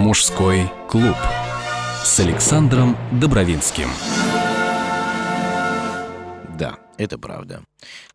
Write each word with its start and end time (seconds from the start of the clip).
Мужской 0.00 0.62
клуб 0.88 1.14
с 2.02 2.20
Александром 2.20 2.96
Добровинским. 3.12 3.90
Да, 6.58 6.78
это 6.96 7.18
правда. 7.18 7.60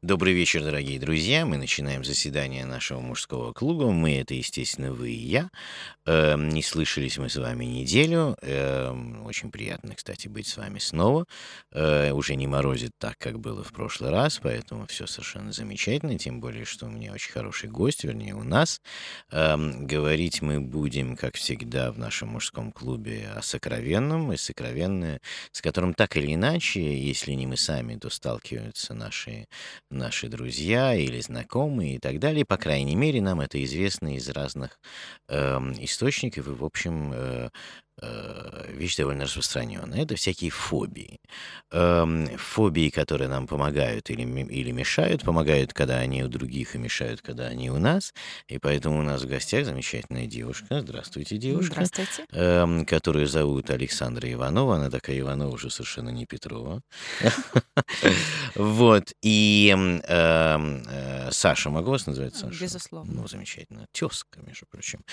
Добрый 0.02 0.34
вечер, 0.34 0.64
дорогие 0.64 1.00
друзья. 1.00 1.46
Мы 1.46 1.58
начинаем 1.58 2.04
заседание 2.04 2.66
нашего 2.66 3.00
мужского 3.00 3.54
клуба. 3.54 3.92
Мы— 3.92 4.18
это, 4.20 4.36
естественно, 4.36 4.94
вы 4.94 5.10
и 5.10 5.16
я. 5.16 5.50
Э, 6.06 6.36
не 6.38 6.62
слышались 6.62 7.18
мы 7.18 7.28
с 7.28 7.38
вами 7.38 7.66
неделю. 7.66 8.38
Э, 8.42 8.94
очень 9.26 9.50
приятно, 9.50 9.96
кстати, 9.96 10.28
быть 10.28 10.46
с 10.46 10.58
вами 10.58 10.78
снова. 10.78 11.26
Э, 11.72 12.12
уже 12.12 12.36
не 12.36 12.46
морозит 12.46 12.92
так, 13.00 13.18
как 13.18 13.40
было 13.40 13.64
в 13.64 13.72
прошлый 13.72 14.12
раз, 14.12 14.40
поэтому 14.44 14.86
все 14.86 15.08
совершенно 15.08 15.52
замечательно. 15.52 16.20
Тем 16.20 16.40
более, 16.40 16.66
что 16.66 16.86
у 16.86 16.90
меня 16.90 17.12
очень 17.12 17.32
хороший 17.32 17.70
гость, 17.70 18.04
вернее, 18.04 18.36
у 18.36 18.44
нас. 18.44 18.82
Э, 19.32 19.58
говорить 19.58 20.44
мы 20.44 20.62
будем, 20.62 21.18
как 21.18 21.36
всегда, 21.36 21.92
в 21.92 21.98
нашем 21.98 22.30
мужском 22.30 22.72
клубе 22.72 23.30
о 23.36 23.42
сокровенном. 23.42 24.34
И 24.34 24.38
сокровенное, 24.38 25.20
с 25.52 25.62
которым 25.62 25.96
так 25.96 26.16
или 26.18 26.36
иначе, 26.36 26.96
если 27.02 27.32
не 27.32 27.48
мы 27.48 27.58
сами, 27.58 27.96
то 27.96 28.12
сталкиваются 28.12 28.94
наши 28.94 29.48
наши 29.90 30.28
друзья 30.28 30.96
или 30.96 31.20
знакомые 31.22 31.96
и 31.96 32.00
так 32.00 32.20
далее. 32.20 32.46
По 32.46 32.58
крайней 32.58 32.96
мере, 32.96 33.22
нам 33.22 33.42
это 33.42 33.64
известно 33.64 34.16
из 34.16 34.30
разных 34.30 34.80
э, 35.30 35.58
источников, 35.80 36.48
и, 36.48 36.52
в 36.52 36.64
общем, 36.64 37.12
э, 37.14 37.50
вещь 38.02 38.98
довольно 38.98 39.24
распространенная. 39.24 40.04
Это 40.04 40.16
всякие 40.16 40.52
фобии. 40.52 41.20
Эм, 41.72 42.28
фобии, 42.38 42.90
которые 42.90 43.30
нам 43.30 43.48
помогают 43.48 44.10
или, 44.10 44.24
или 44.24 44.72
мешают, 44.72 45.24
помогают, 45.24 45.74
когда 45.74 46.00
они 46.00 46.24
у 46.24 46.28
других, 46.28 46.76
и 46.76 46.78
мешают, 46.78 47.22
когда 47.22 47.48
они 47.48 47.70
у 47.70 47.78
нас. 47.78 48.14
И 48.48 48.60
поэтому 48.60 49.00
у 49.00 49.02
нас 49.02 49.24
в 49.24 49.28
гостях 49.28 49.66
замечательная 49.66 50.28
девушка. 50.28 50.82
Здравствуйте, 50.82 51.38
девушка. 51.38 51.86
Здравствуйте. 51.86 52.26
Эм, 52.32 52.86
которую 52.86 53.28
зовут 53.28 53.70
Александра 53.70 54.32
Иванова. 54.32 54.76
Она 54.76 54.90
такая 54.90 55.20
Иванова 55.20 55.54
уже 55.54 55.70
совершенно 55.70 56.10
не 56.10 56.26
Петрова. 56.26 56.82
Вот. 58.56 59.12
И 59.22 59.70
эм, 59.74 60.02
э, 60.08 61.30
Саша, 61.32 61.70
могу 61.70 61.92
вас 61.92 62.08
называть 62.08 62.36
Саша? 62.36 62.58
Безусловно. 62.62 63.12
Ну, 63.14 63.28
замечательно. 63.28 63.88
Тезка, 63.92 64.40
между 64.42 64.66
прочим. 64.66 65.04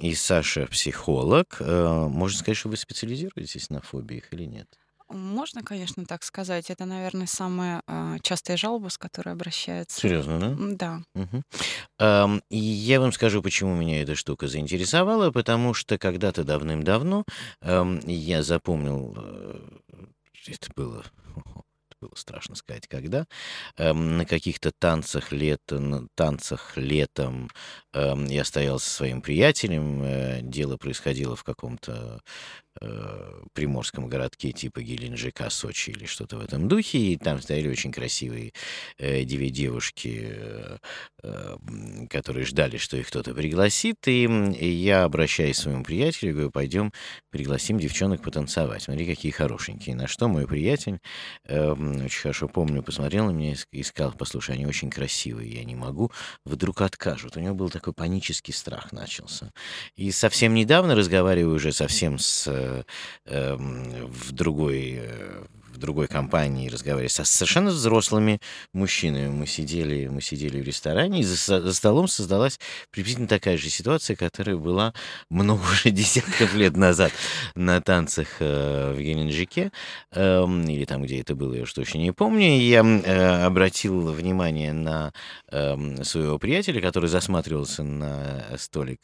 И 0.00 0.14
Саша 0.14 0.66
психолог, 0.66 1.56
э, 1.60 1.81
можно 1.88 2.38
сказать, 2.38 2.56
что 2.56 2.68
вы 2.68 2.76
специализируетесь 2.76 3.70
на 3.70 3.80
фобиях 3.80 4.32
или 4.32 4.44
нет? 4.44 4.68
Можно, 5.08 5.62
конечно, 5.62 6.06
так 6.06 6.22
сказать. 6.22 6.70
Это, 6.70 6.86
наверное, 6.86 7.26
самая 7.26 7.82
э, 7.86 8.16
частая 8.22 8.56
жалоба, 8.56 8.88
с 8.88 8.96
которой 8.96 9.34
обращаются. 9.34 10.00
Серьезно, 10.00 10.40
да? 10.40 10.56
Да. 10.58 11.22
Угу. 11.22 11.42
Эм, 11.98 12.42
и 12.48 12.56
я 12.56 13.00
вам 13.00 13.12
скажу, 13.12 13.42
почему 13.42 13.74
меня 13.74 14.02
эта 14.02 14.14
штука 14.14 14.48
заинтересовала, 14.48 15.30
потому 15.30 15.74
что 15.74 15.98
когда-то 15.98 16.44
давным-давно 16.44 17.24
эм, 17.60 18.00
я 18.06 18.42
запомнил, 18.42 19.14
э, 19.16 19.58
это 20.46 20.70
было 20.74 21.04
было 22.02 22.12
страшно 22.16 22.56
сказать, 22.56 22.88
когда, 22.88 23.26
эм, 23.78 24.18
на 24.18 24.26
каких-то 24.26 24.72
танцах, 24.72 25.32
лет, 25.32 25.62
на 25.70 26.08
танцах 26.14 26.76
летом 26.76 27.48
эм, 27.94 28.26
я 28.26 28.44
стоял 28.44 28.78
со 28.78 28.90
своим 28.90 29.22
приятелем, 29.22 30.02
э, 30.02 30.40
дело 30.42 30.76
происходило 30.76 31.36
в 31.36 31.44
каком-то 31.44 32.20
э, 32.80 33.42
приморском 33.52 34.08
городке 34.08 34.52
типа 34.52 34.82
Геленджика, 34.82 35.50
Сочи 35.50 35.90
или 35.90 36.06
что-то 36.06 36.36
в 36.36 36.40
этом 36.40 36.68
духе, 36.68 36.98
и 36.98 37.16
там 37.16 37.40
стояли 37.40 37.68
очень 37.68 37.92
красивые 37.92 38.52
э, 38.98 39.24
две 39.24 39.50
девушки, 39.50 40.20
э, 40.24 40.78
э, 41.22 41.56
которые 42.08 42.46
ждали, 42.46 42.76
что 42.76 42.96
их 42.96 43.08
кто-то 43.08 43.34
пригласит, 43.34 43.96
и, 44.06 44.24
и 44.24 44.68
я 44.68 45.04
обращаюсь 45.04 45.58
к 45.58 45.62
своему 45.62 45.84
приятелю, 45.84 46.32
говорю, 46.32 46.50
пойдем 46.50 46.92
пригласим 47.30 47.78
девчонок 47.78 48.22
потанцевать, 48.22 48.82
смотри, 48.82 49.06
какие 49.06 49.32
хорошенькие. 49.32 49.96
На 49.96 50.06
что 50.06 50.28
мой 50.28 50.46
приятель, 50.46 51.00
э, 51.46 51.72
очень 51.72 52.20
хорошо 52.20 52.48
помню, 52.48 52.82
посмотрел 52.82 53.26
на 53.26 53.30
меня 53.30 53.54
и 53.70 53.82
сказал, 53.82 54.12
послушай, 54.12 54.54
они 54.54 54.66
очень 54.66 54.90
красивые, 54.90 55.52
я 55.52 55.64
не 55.64 55.74
могу, 55.74 56.10
вдруг 56.44 56.80
откажут. 56.82 57.36
У 57.36 57.40
него 57.40 57.54
был 57.54 57.70
такой 57.70 57.92
панический 57.92 58.54
страх 58.54 58.92
начался. 58.92 59.50
И 59.96 60.10
совсем 60.10 60.54
недавно, 60.54 60.94
разговариваю 60.94 61.56
уже 61.56 61.72
совсем 61.72 62.18
с 62.18 62.46
в 63.26 64.32
другой 64.32 65.00
э, 65.00 65.44
в 65.72 65.78
другой 65.78 66.06
компании 66.06 66.68
разговаривали 66.68 67.08
со 67.08 67.24
совершенно 67.24 67.70
взрослыми 67.70 68.40
мужчинами. 68.72 69.28
Мы 69.28 69.46
сидели, 69.46 70.06
мы 70.08 70.20
сидели 70.20 70.60
в 70.60 70.64
ресторане, 70.64 71.20
и 71.20 71.24
за, 71.24 71.60
за 71.60 71.74
столом 71.74 72.08
создалась 72.08 72.60
приблизительно 72.90 73.28
такая 73.28 73.56
же 73.56 73.70
ситуация, 73.70 74.16
которая 74.16 74.56
была 74.56 74.92
много 75.30 75.62
уже 75.62 75.90
десятков 75.90 76.54
лет 76.54 76.76
назад 76.76 77.12
на 77.54 77.80
танцах 77.80 78.28
э, 78.40 78.94
в 78.94 79.00
Геленджике, 79.00 79.72
э, 80.12 80.44
или 80.44 80.84
там, 80.84 81.02
где 81.02 81.20
это 81.20 81.34
было, 81.34 81.54
я 81.54 81.62
уж 81.62 81.72
точно 81.72 81.98
не 81.98 82.12
помню. 82.12 82.58
Я 82.58 82.82
э, 82.82 83.44
обратил 83.44 84.12
внимание 84.12 84.72
на 84.72 85.12
э, 85.50 86.04
своего 86.04 86.38
приятеля, 86.38 86.80
который 86.80 87.08
засматривался 87.08 87.82
на 87.82 88.44
столик 88.58 89.00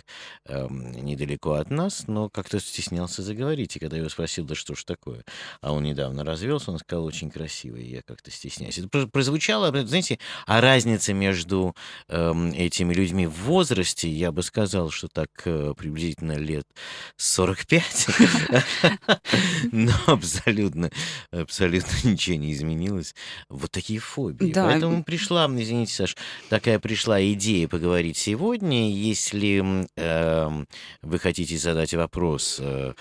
э, 0.47 0.67
недалеко 0.71 1.55
от 1.55 1.71
нас, 1.71 2.05
но 2.07 2.29
как-то 2.29 2.61
стеснялся 2.61 3.23
заговорить. 3.23 3.77
И 3.77 3.79
когда 3.79 3.97
я 3.97 4.01
его 4.01 4.11
спросил, 4.11 4.45
да 4.45 4.55
что 4.55 4.75
ж 4.75 4.85
такое, 4.85 5.25
а 5.61 5.73
он 5.73 5.85
недавно 5.85 6.25
развелся, 6.59 6.73
он 6.73 6.79
сказал 6.79 7.05
очень 7.05 7.31
красивый, 7.31 7.87
я 7.87 8.03
как-то 8.03 8.31
стесняюсь. 8.31 8.79
Это 8.79 9.07
прозвучало, 9.07 9.71
знаете, 9.87 10.19
а 10.47 10.61
разница 10.61 11.13
между 11.15 11.75
э, 12.09 12.51
этими 12.55 12.93
людьми 12.93 13.27
в 13.27 13.35
возрасте, 13.45 14.09
я 14.09 14.33
бы 14.33 14.43
сказал, 14.43 14.91
что 14.91 15.09
так 15.09 15.31
э, 15.45 15.75
приблизительно 15.77 16.33
лет 16.33 16.67
45, 17.17 18.07
но 19.73 19.93
абсолютно, 20.07 20.91
абсолютно 21.31 22.09
ничего 22.09 22.37
не 22.37 22.53
изменилось. 22.53 23.15
Вот 23.49 23.71
такие 23.71 24.01
фобии. 24.01 24.53
Поэтому 24.53 25.05
пришла, 25.05 25.47
извините, 25.47 25.95
Саш, 25.95 26.17
такая 26.49 26.79
пришла 26.79 27.23
идея 27.33 27.69
поговорить 27.69 28.17
сегодня. 28.17 28.91
Если 28.91 29.87
эм, 29.97 30.67
вы 31.03 31.19
хотите 31.19 31.57
задать 31.59 31.95
вопрос, 31.95 32.59
э, 32.61 32.95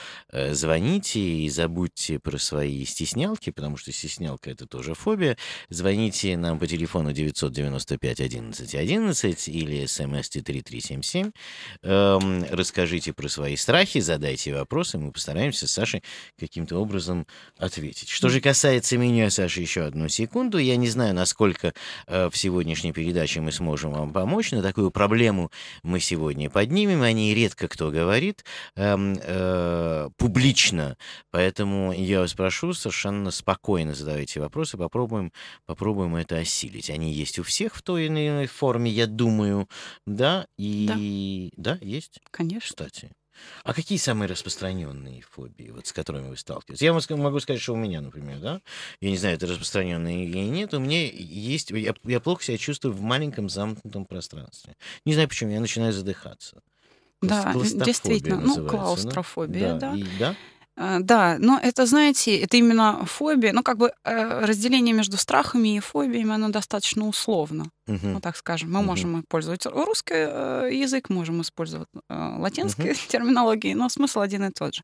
звоните 0.54 1.20
и 1.20 1.50
забудьте 1.50 2.20
про 2.20 2.38
свои 2.38 2.86
стеснялки, 2.86 3.47
стеснялки, 3.48 3.52
потому 3.52 3.78
что 3.78 3.92
стеснялка— 3.92 4.50
это 4.52 4.66
тоже 4.66 4.94
фобия, 4.94 5.38
звоните 5.70 6.38
нам 6.38 6.60
по 6.60 6.68
телефону 6.68 7.14
995 7.14 8.22
11 8.22 8.76
11 8.76 9.48
или 9.48 9.86
смс 9.86 10.30
3377. 10.30 11.32
Эм, 11.84 12.46
расскажите 12.52 13.14
про 13.14 13.30
свои 13.30 13.56
страхи, 13.56 14.00
задайте 14.00 14.54
вопросы, 14.54 14.98
мы 14.98 15.12
постараемся 15.12 15.68
с 15.68 15.72
Сашей 15.72 16.04
каким-то 16.40 16.78
образом 16.78 17.26
ответить. 17.58 18.10
Что 18.10 18.30
же 18.30 18.42
касается 18.42 18.98
меня, 18.98 19.30
Саша, 19.30 19.62
еще 19.62 19.84
одну 19.84 20.10
секунду. 20.10 20.58
Я 20.58 20.76
не 20.76 20.90
знаю, 20.90 21.14
насколько 21.14 21.74
э, 22.08 22.30
в 22.30 22.38
сегодняшней 22.38 22.94
передаче 22.94 23.42
мы 23.42 23.52
сможем 23.52 23.92
вам 23.92 24.14
помочь, 24.14 24.52
но 24.52 24.62
такую 24.62 24.92
проблему 24.92 25.52
мы 25.84 26.00
сегодня 26.00 26.50
поднимем. 26.50 27.02
О 27.02 27.12
ней 27.12 27.34
редко 27.34 27.68
кто 27.68 27.92
говорит 27.92 28.44
э, 28.76 28.96
э, 28.98 30.10
публично, 30.18 30.98
поэтому 31.32 31.94
я 31.94 32.20
вас 32.20 32.34
прошу 32.34 32.74
совершенно 32.74 33.32
спокойно 33.38 33.94
задавайте 33.94 34.40
вопросы, 34.40 34.78
попробуем, 34.78 35.32
попробуем 35.66 36.16
это 36.16 36.38
осилить. 36.38 36.90
Они 36.90 37.12
есть 37.14 37.40
у 37.40 37.44
всех 37.44 37.76
в 37.76 37.82
той 37.82 38.06
или 38.06 38.28
иной 38.28 38.48
форме, 38.48 38.92
я 38.92 39.08
думаю, 39.08 39.70
да, 40.06 40.48
и... 40.58 41.52
Да, 41.56 41.78
да 41.78 41.86
есть? 41.86 42.20
Конечно. 42.32 42.70
Кстати. 42.70 43.12
А 43.64 43.74
какие 43.74 43.98
самые 43.98 44.30
распространенные 44.30 45.22
фобии, 45.22 45.70
вот, 45.70 45.88
с 45.88 45.94
которыми 45.94 46.30
вы 46.30 46.38
сталкиваетесь? 46.38 46.82
Я 46.82 46.94
могу 47.18 47.40
сказать, 47.40 47.62
что 47.62 47.74
у 47.74 47.78
меня, 47.78 48.02
например, 48.02 48.40
да, 48.40 48.62
я 49.00 49.10
не 49.10 49.18
знаю, 49.18 49.36
это 49.36 49.48
распространенные 49.48 50.26
или 50.26 50.40
нет, 50.40 50.74
у 50.74 50.80
меня 50.80 51.06
есть, 51.06 51.72
я, 51.72 51.94
я 52.04 52.20
плохо 52.20 52.44
себя 52.44 52.58
чувствую 52.58 52.94
в 52.94 53.02
маленьком 53.02 53.50
замкнутом 53.50 54.06
пространстве. 54.06 54.76
Не 55.06 55.14
знаю 55.14 55.30
почему, 55.30 55.52
я 55.52 55.60
начинаю 55.60 55.94
задыхаться. 55.94 56.62
Да, 57.22 57.54
действительно, 57.54 58.40
ну, 58.42 58.68
клаустрофобия, 58.68 59.74
да. 59.76 59.92
да. 59.92 59.98
И, 59.98 60.06
да? 60.20 60.36
Э, 60.78 61.00
да, 61.02 61.38
но 61.40 61.60
это, 61.62 61.86
знаете, 61.86 62.38
это 62.40 62.58
именно 62.58 63.06
фобия, 63.06 63.52
ну, 63.52 63.64
как 63.64 63.78
бы 63.78 63.92
э, 64.04 64.46
разделение 64.46 64.94
между 64.94 65.18
страхами 65.18 65.76
и 65.76 65.80
фобиями, 65.80 66.34
оно 66.34 66.50
достаточно 66.50 67.08
условно. 67.08 67.72
Угу. 67.88 68.00
Ну, 68.04 68.20
так 68.20 68.38
скажем, 68.38 68.72
мы 68.72 68.80
угу. 68.80 68.88
можем 68.88 69.22
использовать 69.22 69.66
русский 69.66 70.14
э, 70.16 70.70
язык, 70.72 71.10
можем 71.10 71.42
использовать 71.42 71.88
латинские 72.10 72.92
угу. 72.92 73.00
терминологии, 73.08 73.74
но 73.74 73.90
смысл 73.90 74.20
один 74.20 74.44
и 74.44 74.52
тот 74.52 74.76
же. 74.76 74.84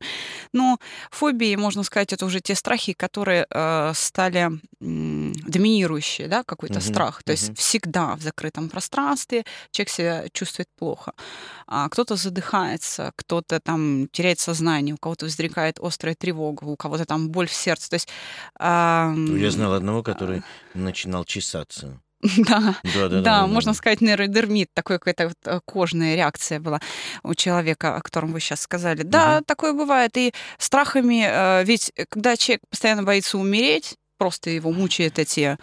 Но 0.52 0.78
фобии, 1.10 1.54
можно 1.56 1.82
сказать, 1.84 2.12
это 2.12 2.26
уже 2.26 2.40
те 2.40 2.54
страхи, 2.54 2.92
которые 2.92 3.46
стали 3.94 4.50
доминирующие, 4.80 6.28
да, 6.28 6.42
какой-то 6.42 6.78
угу. 6.78 6.84
страх. 6.84 7.22
То 7.22 7.32
угу. 7.32 7.38
есть 7.38 7.56
всегда 7.58 8.16
в 8.16 8.22
закрытом 8.22 8.68
пространстве 8.68 9.44
человек 9.70 9.90
себя 9.90 10.24
чувствует 10.32 10.68
плохо. 10.78 11.12
А 11.66 11.88
кто-то 11.88 12.16
задыхается, 12.16 13.12
кто-то 13.16 13.60
там 13.60 14.08
теряет 14.08 14.40
сознание, 14.40 14.94
у 14.94 14.98
кого-то 14.98 15.26
возникает 15.26 15.78
острая 15.84 16.14
тревога, 16.14 16.64
у 16.64 16.76
кого-то 16.76 17.04
там 17.04 17.30
боль 17.30 17.46
в 17.46 17.52
сердце. 17.52 17.90
То 17.90 17.94
есть, 17.94 18.08
а... 18.58 19.14
Я 19.14 19.50
знал 19.50 19.74
одного, 19.74 20.02
который 20.02 20.42
начинал 20.74 21.24
чесаться. 21.24 22.00
Да, 22.38 22.76
да, 22.94 23.08
да, 23.08 23.20
да, 23.20 23.46
можно 23.46 23.74
сказать, 23.74 24.00
нейродермит, 24.00 24.70
такой 24.72 24.98
какая-то 24.98 25.28
вот 25.28 25.36
э, 25.44 25.60
кожная 25.66 26.16
реакция 26.16 26.58
была 26.58 26.80
у 27.22 27.34
человека, 27.34 27.96
о 27.96 28.00
котором 28.00 28.32
вы 28.32 28.40
сейчас 28.40 28.62
сказали. 28.62 29.02
Да, 29.02 29.36
угу. 29.36 29.44
такое 29.44 29.74
бывает. 29.74 30.16
И 30.16 30.32
страхами, 30.58 31.26
э, 31.26 31.64
ведь 31.64 31.92
когда 32.08 32.36
человек 32.36 32.62
постоянно 32.70 33.02
боится 33.02 33.36
умереть, 33.36 33.96
просто 34.16 34.50
его 34.50 34.72
мучают 34.72 35.18
эти 35.18 35.40
а, 35.40 35.58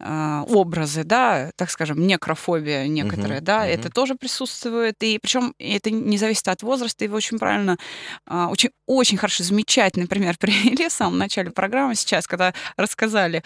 образы, 0.00 1.02
да, 1.04 1.50
так 1.56 1.70
скажем, 1.70 2.06
некрофобия 2.06 2.86
некоторая, 2.86 3.40
uh-huh, 3.40 3.44
да, 3.44 3.66
uh-huh. 3.66 3.74
это 3.74 3.90
тоже 3.90 4.14
присутствует, 4.14 4.94
и 5.02 5.18
причем 5.20 5.54
это 5.58 5.90
не 5.90 6.18
зависит 6.18 6.46
от 6.48 6.62
возраста, 6.62 7.04
и 7.04 7.08
вы 7.08 7.16
очень 7.16 7.38
правильно, 7.38 7.78
а, 8.26 8.48
очень, 8.48 8.70
очень 8.86 9.18
хорошо, 9.18 9.42
замечательный 9.42 10.06
пример 10.06 10.36
привели 10.40 10.88
в 10.88 10.92
самом 10.92 11.18
начале 11.18 11.50
программы 11.50 11.96
сейчас, 11.96 12.26
когда 12.26 12.54
рассказали, 12.76 13.42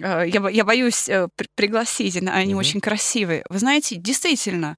а, 0.00 0.22
я, 0.22 0.48
я 0.48 0.64
боюсь 0.64 1.08
э, 1.08 1.28
пригласить, 1.56 2.16
они 2.16 2.54
uh-huh. 2.54 2.56
очень 2.56 2.80
красивые. 2.80 3.44
Вы 3.48 3.58
знаете, 3.58 3.96
действительно, 3.96 4.76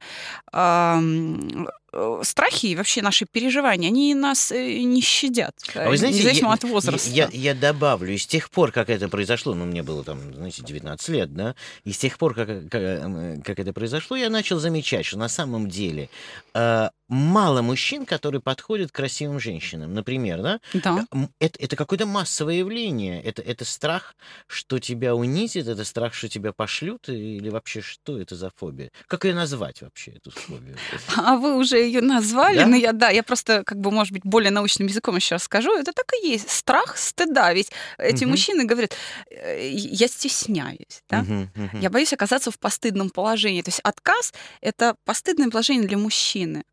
страхи 2.22 2.66
и 2.66 2.76
вообще 2.76 3.02
наши 3.02 3.24
переживания, 3.24 3.88
они 3.88 4.14
нас 4.14 4.52
э, 4.52 4.78
не 4.82 5.00
щадят, 5.00 5.54
а 5.74 5.88
вы 5.88 5.96
знаете, 5.96 6.18
независимо 6.18 6.48
я, 6.48 6.54
от 6.54 6.64
возраста. 6.64 7.10
Я, 7.10 7.28
я, 7.32 7.52
я 7.52 7.54
добавлю, 7.54 8.12
и 8.12 8.18
с 8.18 8.26
тех 8.26 8.50
пор, 8.50 8.72
как 8.72 8.90
это 8.90 9.08
произошло, 9.08 9.54
ну, 9.54 9.64
мне 9.64 9.82
было 9.82 10.04
там, 10.04 10.34
знаете, 10.34 10.62
19 10.62 11.08
лет, 11.08 11.34
да, 11.34 11.54
и 11.84 11.92
с 11.92 11.98
тех 11.98 12.18
пор, 12.18 12.34
как, 12.34 12.48
как, 12.68 13.42
как 13.42 13.58
это 13.58 13.72
произошло, 13.72 14.16
я 14.16 14.28
начал 14.28 14.58
замечать, 14.58 15.06
что 15.06 15.18
на 15.18 15.28
самом 15.28 15.68
деле 15.68 16.10
э, 16.54 16.88
мало 17.08 17.62
мужчин, 17.62 18.04
которые 18.04 18.40
подходят 18.40 18.90
к 18.92 18.94
красивым 18.94 19.40
женщинам. 19.40 19.94
Например, 19.94 20.42
да? 20.42 20.60
Да. 20.74 21.06
Это, 21.38 21.58
это 21.58 21.76
какое-то 21.76 22.06
массовое 22.06 22.56
явление. 22.56 23.22
Это, 23.22 23.42
это 23.42 23.64
страх, 23.64 24.14
что 24.46 24.78
тебя 24.78 25.14
унизит, 25.14 25.66
это 25.66 25.84
страх, 25.84 26.14
что 26.14 26.28
тебя 26.28 26.52
пошлют, 26.52 27.08
или 27.08 27.48
вообще 27.48 27.80
что 27.80 28.20
это 28.20 28.36
за 28.36 28.50
фобия? 28.54 28.90
Как 29.06 29.24
ее 29.24 29.34
назвать 29.34 29.82
вообще, 29.82 30.12
эту 30.12 30.30
фобию? 30.30 30.76
А 31.16 31.36
вы 31.36 31.56
уже 31.56 31.78
ее 31.78 32.00
назвали, 32.00 32.58
да? 32.58 32.66
но 32.66 32.76
я, 32.76 32.92
да, 32.92 33.08
я 33.08 33.22
просто, 33.22 33.64
как 33.64 33.78
бы, 33.80 33.90
может 33.90 34.12
быть, 34.12 34.22
более 34.24 34.50
научным 34.50 34.88
языком 34.88 35.16
еще 35.16 35.36
расскажу. 35.36 35.76
Это 35.76 35.92
так 35.92 36.06
и 36.22 36.28
есть. 36.28 36.50
Страх 36.50 36.96
стыда. 36.96 37.52
Ведь 37.54 37.70
эти 37.96 38.24
угу. 38.24 38.32
мужчины 38.32 38.64
говорят, 38.64 38.94
«Э, 39.30 39.70
я 39.70 40.08
стесняюсь, 40.08 41.02
да? 41.08 41.20
Угу, 41.20 41.64
угу. 41.64 41.78
Я 41.80 41.90
боюсь 41.90 42.12
оказаться 42.12 42.50
в 42.50 42.58
постыдном 42.58 43.10
положении. 43.10 43.62
То 43.62 43.70
есть 43.70 43.80
отказ— 43.80 44.34
это 44.60 44.96
постыдное 45.04 45.50
положение 45.50 45.86
для 45.88 45.98
мужчины. 45.98 46.64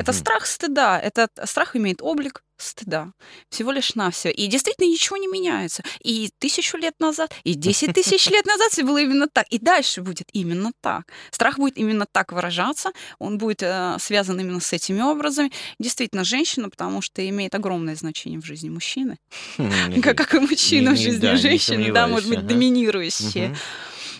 Это 0.00 0.12
страх 0.12 0.46
стыда. 0.46 0.98
Этот 0.98 1.30
страх 1.44 1.76
имеет 1.76 2.00
облик 2.02 2.42
стыда. 2.56 3.12
Всего 3.48 3.72
лишь 3.72 3.94
на 3.94 4.10
все. 4.10 4.30
И 4.30 4.46
действительно 4.46 4.86
ничего 4.86 5.16
не 5.16 5.26
меняется. 5.26 5.82
И 6.02 6.30
тысячу 6.38 6.76
лет 6.76 6.94
назад, 7.00 7.34
и 7.44 7.54
десять 7.54 7.94
тысяч 7.94 8.28
лет 8.30 8.46
назад 8.46 8.72
все 8.72 8.82
было 8.82 8.98
именно 8.98 9.28
так. 9.28 9.46
И 9.50 9.58
дальше 9.58 10.02
будет 10.02 10.28
именно 10.32 10.72
так. 10.80 11.04
Страх 11.30 11.58
будет 11.58 11.78
именно 11.78 12.06
так 12.10 12.32
выражаться. 12.32 12.92
Он 13.18 13.38
будет 13.38 13.62
э, 13.62 13.96
связан 13.98 14.40
именно 14.40 14.60
с 14.60 14.72
этими 14.72 15.02
образами. 15.02 15.50
Действительно, 15.78 16.24
женщина, 16.24 16.68
потому 16.68 17.02
что 17.02 17.26
имеет 17.28 17.54
огромное 17.54 17.96
значение 17.96 18.40
в 18.40 18.44
жизни 18.44 18.68
мужчины. 18.68 19.18
Хм, 19.58 20.00
как 20.02 20.34
и 20.34 20.38
мужчина 20.38 20.92
в 20.92 20.96
жизни 20.96 21.34
женщины, 21.36 21.92
да, 21.92 22.06
может 22.06 22.28
быть, 22.28 22.46
доминирующие 22.46 23.54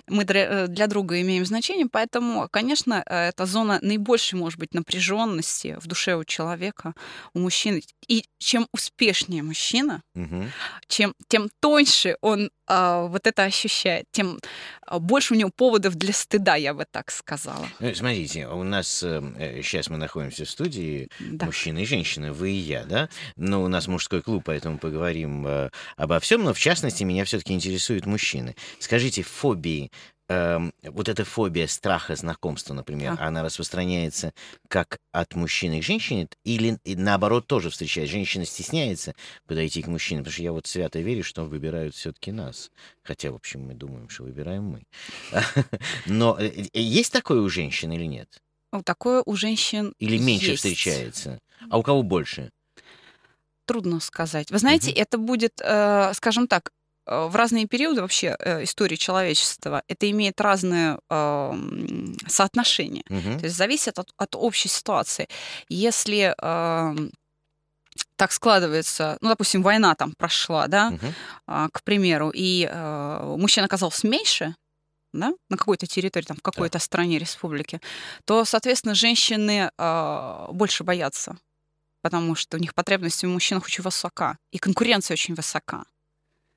мы 0.09 0.25
э, 0.25 0.67
для 0.69 0.87
друга 0.87 1.21
имеем 1.21 1.45
значение, 1.45 1.87
поэтому, 1.91 2.49
конечно, 2.51 3.03
э, 3.07 3.29
эта 3.29 3.47
зона 3.47 3.79
наибольшей, 3.83 4.39
может 4.39 4.59
быть, 4.59 4.75
напряженности 4.75 5.77
в 5.81 5.87
душе 5.87 6.17
у 6.17 6.25
человека, 6.25 6.95
у 7.35 7.41
мужчины. 7.41 7.83
И 8.09 8.25
чем 8.39 8.67
успешнее 8.73 9.43
мужчина, 9.43 10.03
угу. 10.15 10.45
чем, 10.89 11.15
тем 11.29 11.49
тоньше 11.61 12.17
он 12.21 12.51
а, 12.73 13.07
вот 13.07 13.27
это 13.27 13.43
ощущает, 13.43 14.07
тем 14.13 14.39
а, 14.87 15.01
больше 15.01 15.35
у 15.35 15.37
него 15.37 15.51
поводов 15.55 15.97
для 15.97 16.13
стыда, 16.13 16.55
я 16.55 16.73
бы 16.73 16.87
так 16.89 17.11
сказала. 17.11 17.67
Ну, 17.81 17.93
смотрите, 17.97 18.47
у 18.47 18.63
нас 18.63 19.03
э, 19.03 19.61
сейчас 19.65 19.91
мы 19.91 19.97
находимся 19.97 20.45
в 20.45 20.51
студии 20.51 21.09
да. 21.19 21.47
мужчины 21.47 21.83
и 21.83 21.85
женщины, 21.85 22.33
вы 22.33 22.53
и 22.53 22.59
я, 22.59 22.85
да? 22.85 23.09
Но 23.35 23.65
у 23.65 23.67
нас 23.67 23.89
мужской 23.89 24.23
клуб, 24.23 24.45
поэтому 24.47 24.79
поговорим 24.79 25.45
э, 25.49 25.71
обо 25.97 26.21
всем. 26.21 26.45
Но 26.45 26.55
в 26.55 26.61
частности 26.61 27.03
меня 27.03 27.25
все-таки 27.25 27.55
интересуют 27.55 28.07
мужчины. 28.07 28.55
Скажите, 28.79 29.25
фобии 29.25 29.91
Эм, 30.31 30.73
вот 30.85 31.09
эта 31.09 31.25
фобия 31.25 31.67
страха 31.67 32.15
знакомства, 32.15 32.73
например, 32.73 33.17
а. 33.19 33.27
она 33.27 33.43
распространяется 33.43 34.33
как 34.69 35.01
от 35.11 35.35
мужчины 35.35 35.81
к 35.81 35.83
женщине, 35.83 36.29
или 36.45 36.79
наоборот 36.85 37.49
тоже 37.49 37.69
встречается. 37.69 38.13
Женщина 38.13 38.45
стесняется 38.45 39.17
подойти 39.49 39.83
к 39.83 39.89
мужчине, 39.89 40.21
потому 40.21 40.33
что 40.33 40.43
я 40.45 40.53
вот 40.53 40.69
свято 40.69 41.01
верю, 41.01 41.25
что 41.25 41.43
выбирают 41.43 41.97
все-таки 41.97 42.31
нас. 42.31 42.71
Хотя, 43.03 43.33
в 43.33 43.35
общем, 43.35 43.63
мы 43.63 43.75
думаем, 43.75 44.09
что 44.09 44.23
выбираем 44.23 44.63
мы. 44.67 44.85
Но 46.07 46.39
э, 46.39 46.47
э, 46.47 46.81
есть 46.81 47.13
такое 47.13 47.41
у 47.41 47.49
женщин 47.49 47.91
или 47.91 48.05
нет? 48.05 48.41
Такое 48.85 49.25
у 49.27 49.35
женщин 49.35 49.95
Или 49.99 50.17
меньше 50.19 50.53
есть. 50.53 50.59
встречается? 50.59 51.41
А 51.69 51.77
у 51.77 51.83
кого 51.83 52.05
больше? 52.05 52.53
Трудно 53.65 53.99
сказать. 53.99 54.53
Вы 54.53 54.59
знаете, 54.59 54.93
угу. 54.93 55.01
это 55.01 55.19
будет, 55.19 55.61
э, 55.61 56.13
скажем 56.15 56.47
так, 56.47 56.71
в 57.07 57.35
разные 57.35 57.67
периоды 57.67 58.03
вообще 58.03 58.37
э, 58.39 58.65
истории 58.65 58.97
человечества 58.97 59.83
это 59.89 60.11
имеет 60.11 60.41
разные 60.41 60.99
э, 61.09 61.53
соотношения. 62.27 63.03
Угу. 63.09 63.39
То 63.41 63.45
есть 63.45 63.57
зависит 63.57 63.99
от, 63.99 64.13
от 64.17 64.37
общей 64.37 64.69
ситуации. 64.69 65.29
Если 65.69 66.35
э, 66.41 67.11
так 68.17 68.33
складывается, 68.33 69.19
ну, 69.21 69.29
допустим, 69.31 69.63
война 69.63 69.95
там 69.95 70.13
прошла, 70.17 70.69
да, 70.69 70.89
угу. 70.89 71.07
э, 71.49 71.69
к 71.73 71.83
примеру, 71.83 72.31
и 72.35 72.69
э, 72.71 73.35
мужчин 73.39 73.65
оказался 73.65 74.07
меньше, 74.07 74.55
да, 75.13 75.33
на 75.49 75.57
какой-то 75.57 75.87
территории, 75.87 76.27
там, 76.27 76.37
в 76.37 76.43
какой-то 76.43 76.79
да. 76.79 76.85
стране, 76.85 77.19
республике, 77.19 77.81
то, 78.25 78.45
соответственно, 78.45 78.95
женщины 78.95 79.71
э, 79.77 80.47
больше 80.53 80.85
боятся, 80.85 81.37
потому 82.03 82.35
что 82.35 82.57
у 82.57 82.61
них 82.61 82.75
потребность 82.75 83.23
в 83.23 83.27
мужчинах 83.27 83.65
очень 83.65 83.83
высока, 83.83 84.39
и 84.53 84.59
конкуренция 84.59 85.15
очень 85.15 85.35
высока. 85.35 85.85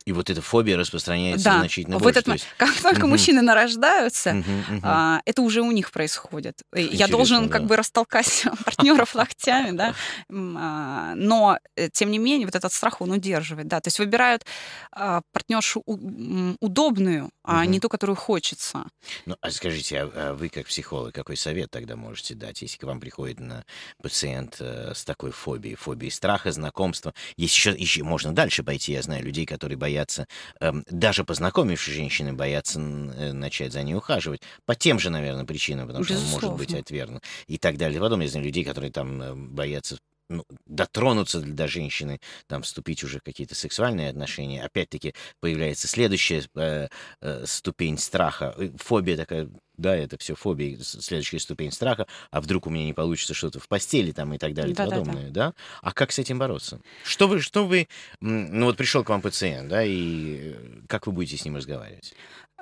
И 0.05 0.11
вот 0.11 0.29
эта 0.29 0.41
фобия 0.41 0.77
распространяется 0.77 1.45
да. 1.45 1.59
значительно 1.59 1.97
вот 1.97 2.03
больше. 2.03 2.19
Это, 2.19 2.31
есть... 2.33 2.45
Как 2.57 2.73
только 2.81 3.03
угу. 3.03 3.07
мужчины 3.07 3.41
нарождаются, 3.41 4.31
угу, 4.31 4.39
угу. 4.39 4.79
А, 4.83 5.21
это 5.25 5.41
уже 5.41 5.61
у 5.61 5.71
них 5.71 5.91
происходит. 5.91 6.61
Интересно, 6.73 6.97
Я 6.97 7.07
должен 7.07 7.47
да. 7.47 7.53
как 7.53 7.65
бы 7.65 7.77
растолкать 7.77 8.45
партнеров 8.65 9.15
локтями, 9.15 9.71
да. 9.71 9.95
А, 10.29 11.13
но, 11.15 11.57
э, 11.75 11.89
тем 11.89 12.11
не 12.11 12.17
менее, 12.17 12.47
вот 12.47 12.55
этот 12.55 12.73
страх 12.73 13.01
он 13.01 13.11
удерживает. 13.11 13.67
Да. 13.67 13.79
То 13.79 13.87
есть 13.87 13.99
выбирают 13.99 14.45
а, 14.91 15.21
партнершу 15.31 15.83
удобную, 15.85 17.29
а 17.43 17.65
не 17.65 17.79
ту, 17.79 17.87
которую 17.87 18.17
хочется. 18.17 18.85
Ну, 19.25 19.37
а 19.39 19.51
скажите, 19.51 20.01
а 20.01 20.33
вы 20.33 20.49
как 20.49 20.67
психолог, 20.67 21.15
какой 21.15 21.37
совет 21.37 21.71
тогда 21.71 21.95
можете 21.95 22.35
дать, 22.35 22.61
если 22.61 22.77
к 22.77 22.83
вам 22.83 22.99
приходит 22.99 23.39
на 23.39 23.63
пациент 24.01 24.57
э, 24.59 24.91
с 24.93 25.05
такой 25.05 25.31
фобией, 25.31 25.75
фобией 25.75 26.11
страха, 26.11 26.51
знакомства? 26.51 27.13
Есть 27.37 27.55
еще, 27.55 27.71
еще 27.71 28.03
можно 28.03 28.33
дальше 28.33 28.63
пойти, 28.63 28.91
я 28.91 29.01
знаю 29.01 29.23
людей, 29.23 29.45
которые 29.45 29.77
боятся 29.77 29.92
боятся, 29.93 30.27
эм, 30.59 30.83
даже 30.89 31.23
познакомившись 31.23 31.93
женщины, 31.93 32.33
боятся 32.33 32.79
э, 32.79 33.33
начать 33.33 33.71
за 33.71 33.83
ней 33.83 33.95
ухаживать. 33.95 34.41
По 34.65 34.75
тем 34.75 34.99
же, 34.99 35.09
наверное, 35.09 35.45
причинам, 35.45 35.87
потому 35.87 36.03
Безусловно. 36.03 36.37
что 36.37 36.47
он 36.47 36.51
может 36.53 36.67
быть 36.67 36.79
отвергнут. 36.79 37.23
И 37.47 37.57
так 37.57 37.77
далее. 37.77 37.99
Потом 37.99 38.21
я 38.21 38.27
знаю 38.27 38.45
людей, 38.45 38.63
которые 38.63 38.91
там 38.91 39.21
э, 39.21 39.33
боятся 39.35 39.97
ну, 40.29 40.45
дотронуться 40.65 41.41
до 41.41 41.67
женщины, 41.67 42.19
там 42.47 42.63
вступить 42.63 43.03
уже 43.03 43.19
в 43.19 43.23
какие-то 43.23 43.55
сексуальные 43.55 44.09
отношения. 44.09 44.63
Опять-таки 44.63 45.13
появляется 45.39 45.87
следующая 45.87 46.43
э, 46.55 46.87
э, 47.21 47.45
ступень 47.45 47.97
страха, 47.97 48.55
фобия 48.77 49.17
такая, 49.17 49.49
да, 49.77 49.95
это 49.95 50.17
все 50.17 50.35
фобия, 50.35 50.77
следующая 50.79 51.39
ступень 51.39 51.71
страха, 51.71 52.07
а 52.31 52.41
вдруг 52.41 52.67
у 52.67 52.69
меня 52.69 52.85
не 52.85 52.93
получится 52.93 53.33
что-то 53.33 53.59
в 53.59 53.67
постели 53.67 54.11
там 54.11 54.33
и 54.33 54.37
так 54.37 54.53
далее 54.53 54.73
и 54.73 54.75
да, 54.75 54.85
подобное, 54.85 55.29
да, 55.29 55.47
да? 55.47 55.53
А 55.81 55.91
как 55.91 56.11
с 56.11 56.19
этим 56.19 56.39
бороться? 56.39 56.79
Что 57.03 57.27
вы, 57.27 57.41
что 57.41 57.65
вы, 57.65 57.87
ну 58.19 58.65
вот 58.65 58.77
пришел 58.77 59.03
к 59.03 59.09
вам 59.09 59.21
пациент, 59.21 59.69
да, 59.69 59.83
и 59.83 60.53
э, 60.53 60.81
как 60.87 61.07
вы 61.07 61.13
будете 61.13 61.37
с 61.37 61.45
ним 61.45 61.57
разговаривать? 61.57 62.13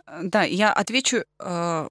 Э, 0.07 0.21
да, 0.23 0.43
я 0.43 0.71
отвечу 0.71 1.23
э, 1.39 1.87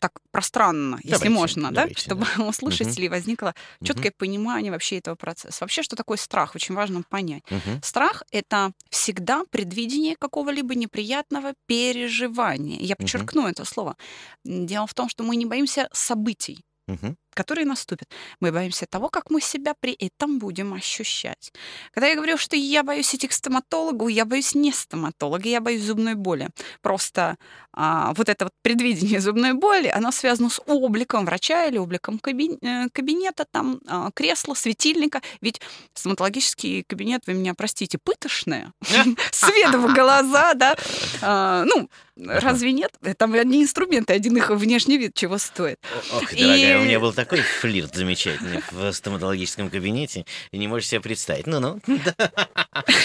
так 0.00 0.12
пространно, 0.30 0.98
давайте, 1.02 1.08
если 1.08 1.28
можно, 1.28 1.70
давайте, 1.70 1.94
да, 1.94 2.00
чтобы 2.00 2.26
да. 2.36 2.44
у 2.44 2.52
слушателей 2.52 3.08
угу. 3.08 3.14
возникло 3.14 3.54
четкое 3.82 4.10
угу. 4.10 4.18
понимание 4.18 4.72
вообще 4.72 4.98
этого 4.98 5.14
процесса. 5.14 5.58
Вообще, 5.64 5.82
что 5.82 5.96
такое 5.96 6.18
страх, 6.18 6.54
очень 6.54 6.74
важно 6.74 7.02
понять. 7.02 7.42
Угу. 7.50 7.80
Страх 7.82 8.22
это 8.30 8.72
всегда 8.90 9.44
предвидение 9.50 10.16
какого-либо 10.16 10.74
неприятного 10.74 11.54
переживания. 11.66 12.78
Я 12.80 12.96
подчеркну 12.96 13.42
угу. 13.42 13.50
это 13.50 13.64
слово. 13.64 13.96
Дело 14.44 14.86
в 14.86 14.94
том, 14.94 15.08
что 15.08 15.24
мы 15.24 15.36
не 15.36 15.46
боимся 15.46 15.88
событий. 15.92 16.64
Угу. 16.88 17.16
Которые 17.36 17.66
наступят. 17.66 18.08
Мы 18.40 18.50
боимся 18.50 18.86
того, 18.86 19.08
как 19.08 19.30
мы 19.30 19.40
себя 19.40 19.74
при 19.78 19.92
этом 19.92 20.38
будем 20.38 20.72
ощущать. 20.72 21.52
Когда 21.92 22.08
я 22.08 22.14
говорю, 22.14 22.38
что 22.38 22.56
я 22.56 22.82
боюсь 22.82 23.14
идти 23.14 23.28
к 23.28 23.32
стоматологу, 23.32 24.08
я 24.08 24.24
боюсь 24.24 24.54
не 24.54 24.72
стоматолога, 24.72 25.48
я 25.48 25.60
боюсь 25.60 25.82
зубной 25.82 26.14
боли. 26.14 26.48
Просто 26.80 27.36
а, 27.72 28.14
вот 28.14 28.28
это 28.28 28.46
вот 28.46 28.52
предвидение 28.62 29.20
зубной 29.20 29.52
боли, 29.52 29.88
оно 29.88 30.10
связано 30.12 30.48
с 30.48 30.60
обликом 30.66 31.26
врача 31.26 31.66
или 31.66 31.78
обликом 31.78 32.16
э, 32.16 32.88
кабинета, 32.92 33.44
там, 33.50 33.80
а, 33.86 34.10
кресла, 34.14 34.54
светильника. 34.54 35.20
Ведь 35.42 35.60
стоматологический 35.94 36.84
кабинет, 36.88 37.26
вы 37.26 37.34
меня 37.34 37.54
простите, 37.54 37.98
пытошное, 38.02 38.72
свет 39.30 39.74
в 39.74 39.94
глаза, 39.94 40.54
да. 40.54 40.76
А, 41.20 41.64
ну, 41.64 41.88
Разве 42.16 42.72
нет? 42.72 42.92
Там 43.18 43.34
одни 43.34 43.62
инструменты, 43.62 44.14
один 44.14 44.36
их 44.38 44.48
внешний 44.48 44.96
вид 44.96 45.12
чего 45.14 45.36
стоит. 45.36 45.78
Ох, 46.14 46.30
дорогая, 46.32 46.80
у 46.80 46.84
меня 46.84 46.98
был 46.98 47.12
такой 47.12 47.25
флирт 47.60 47.94
замечательный 47.94 48.62
в 48.70 48.92
стоматологическом 48.92 49.70
кабинете, 49.70 50.24
и 50.50 50.58
не 50.58 50.68
можешь 50.68 50.88
себе 50.88 51.00
представить. 51.00 51.46
Ну-ну, 51.46 51.80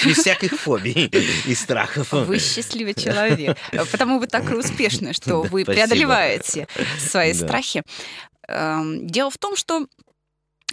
без 0.06 0.18
всяких 0.18 0.60
фобий 0.60 1.12
и 1.46 1.56
страхов. 1.56 2.12
Вы 2.12 2.40
счастливый 2.40 2.94
человек, 2.94 3.58
потому 3.92 4.20
вы 4.20 4.28
так 4.28 4.52
и 4.52 4.56
успешны, 4.56 5.14
что 5.14 5.42
вы 5.44 5.66
преодолеваете 5.66 6.68
свои 7.00 7.34
страхи. 7.34 7.84
Эм, 8.48 9.08
дело 9.08 9.30
в 9.30 9.38
том, 9.38 9.56
что 9.56 9.88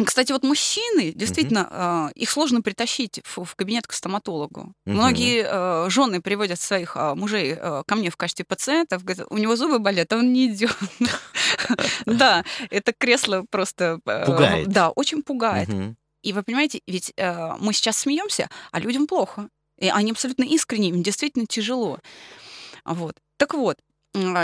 кстати, 0.05 0.33
вот 0.33 0.43
мужчины, 0.45 1.13
действительно, 1.13 2.11
э, 2.15 2.21
их 2.21 2.31
сложно 2.31 2.63
притащить 2.63 3.21
в, 3.25 3.45
в 3.45 3.55
кабинет 3.55 3.87
к 3.87 3.93
стоматологу. 3.93 4.61
Угу. 4.61 4.95
Многие 4.95 5.45
э, 5.47 5.91
жены 5.91 6.21
приводят 6.21 6.61
своих 6.61 6.97
э, 6.97 7.15
мужей 7.15 7.57
э, 7.59 7.83
ко 7.87 7.97
мне 7.97 8.11
в 8.11 8.17
качестве 8.17 8.45
пациентов, 8.45 9.05
говорят, 9.05 9.27
у 9.31 9.39
него 9.39 9.57
зубы 9.57 9.79
болят, 9.79 10.13
а 10.13 10.17
он 10.17 10.33
не 10.33 10.49
идет. 10.49 10.77
Да, 12.07 12.45
это 12.71 12.93
кресло 12.93 13.45
просто... 13.51 14.01
Э, 14.07 14.25
пугает. 14.25 14.69
Да, 14.69 14.91
очень 14.91 15.23
пугает. 15.23 15.69
И 16.23 16.33
вы 16.33 16.43
понимаете, 16.43 16.81
ведь 16.87 17.13
э, 17.17 17.53
мы 17.61 17.73
сейчас 17.73 17.99
смеемся, 17.99 18.49
а 18.73 18.81
людям 18.81 19.07
плохо. 19.07 19.49
И 19.79 19.89
они 19.89 20.11
абсолютно 20.11 20.45
искренне, 20.45 20.89
им 20.89 21.03
действительно 21.03 21.47
тяжело. 21.47 22.01
Вот. 22.85 23.17
Так 23.37 23.55
вот, 23.55 23.79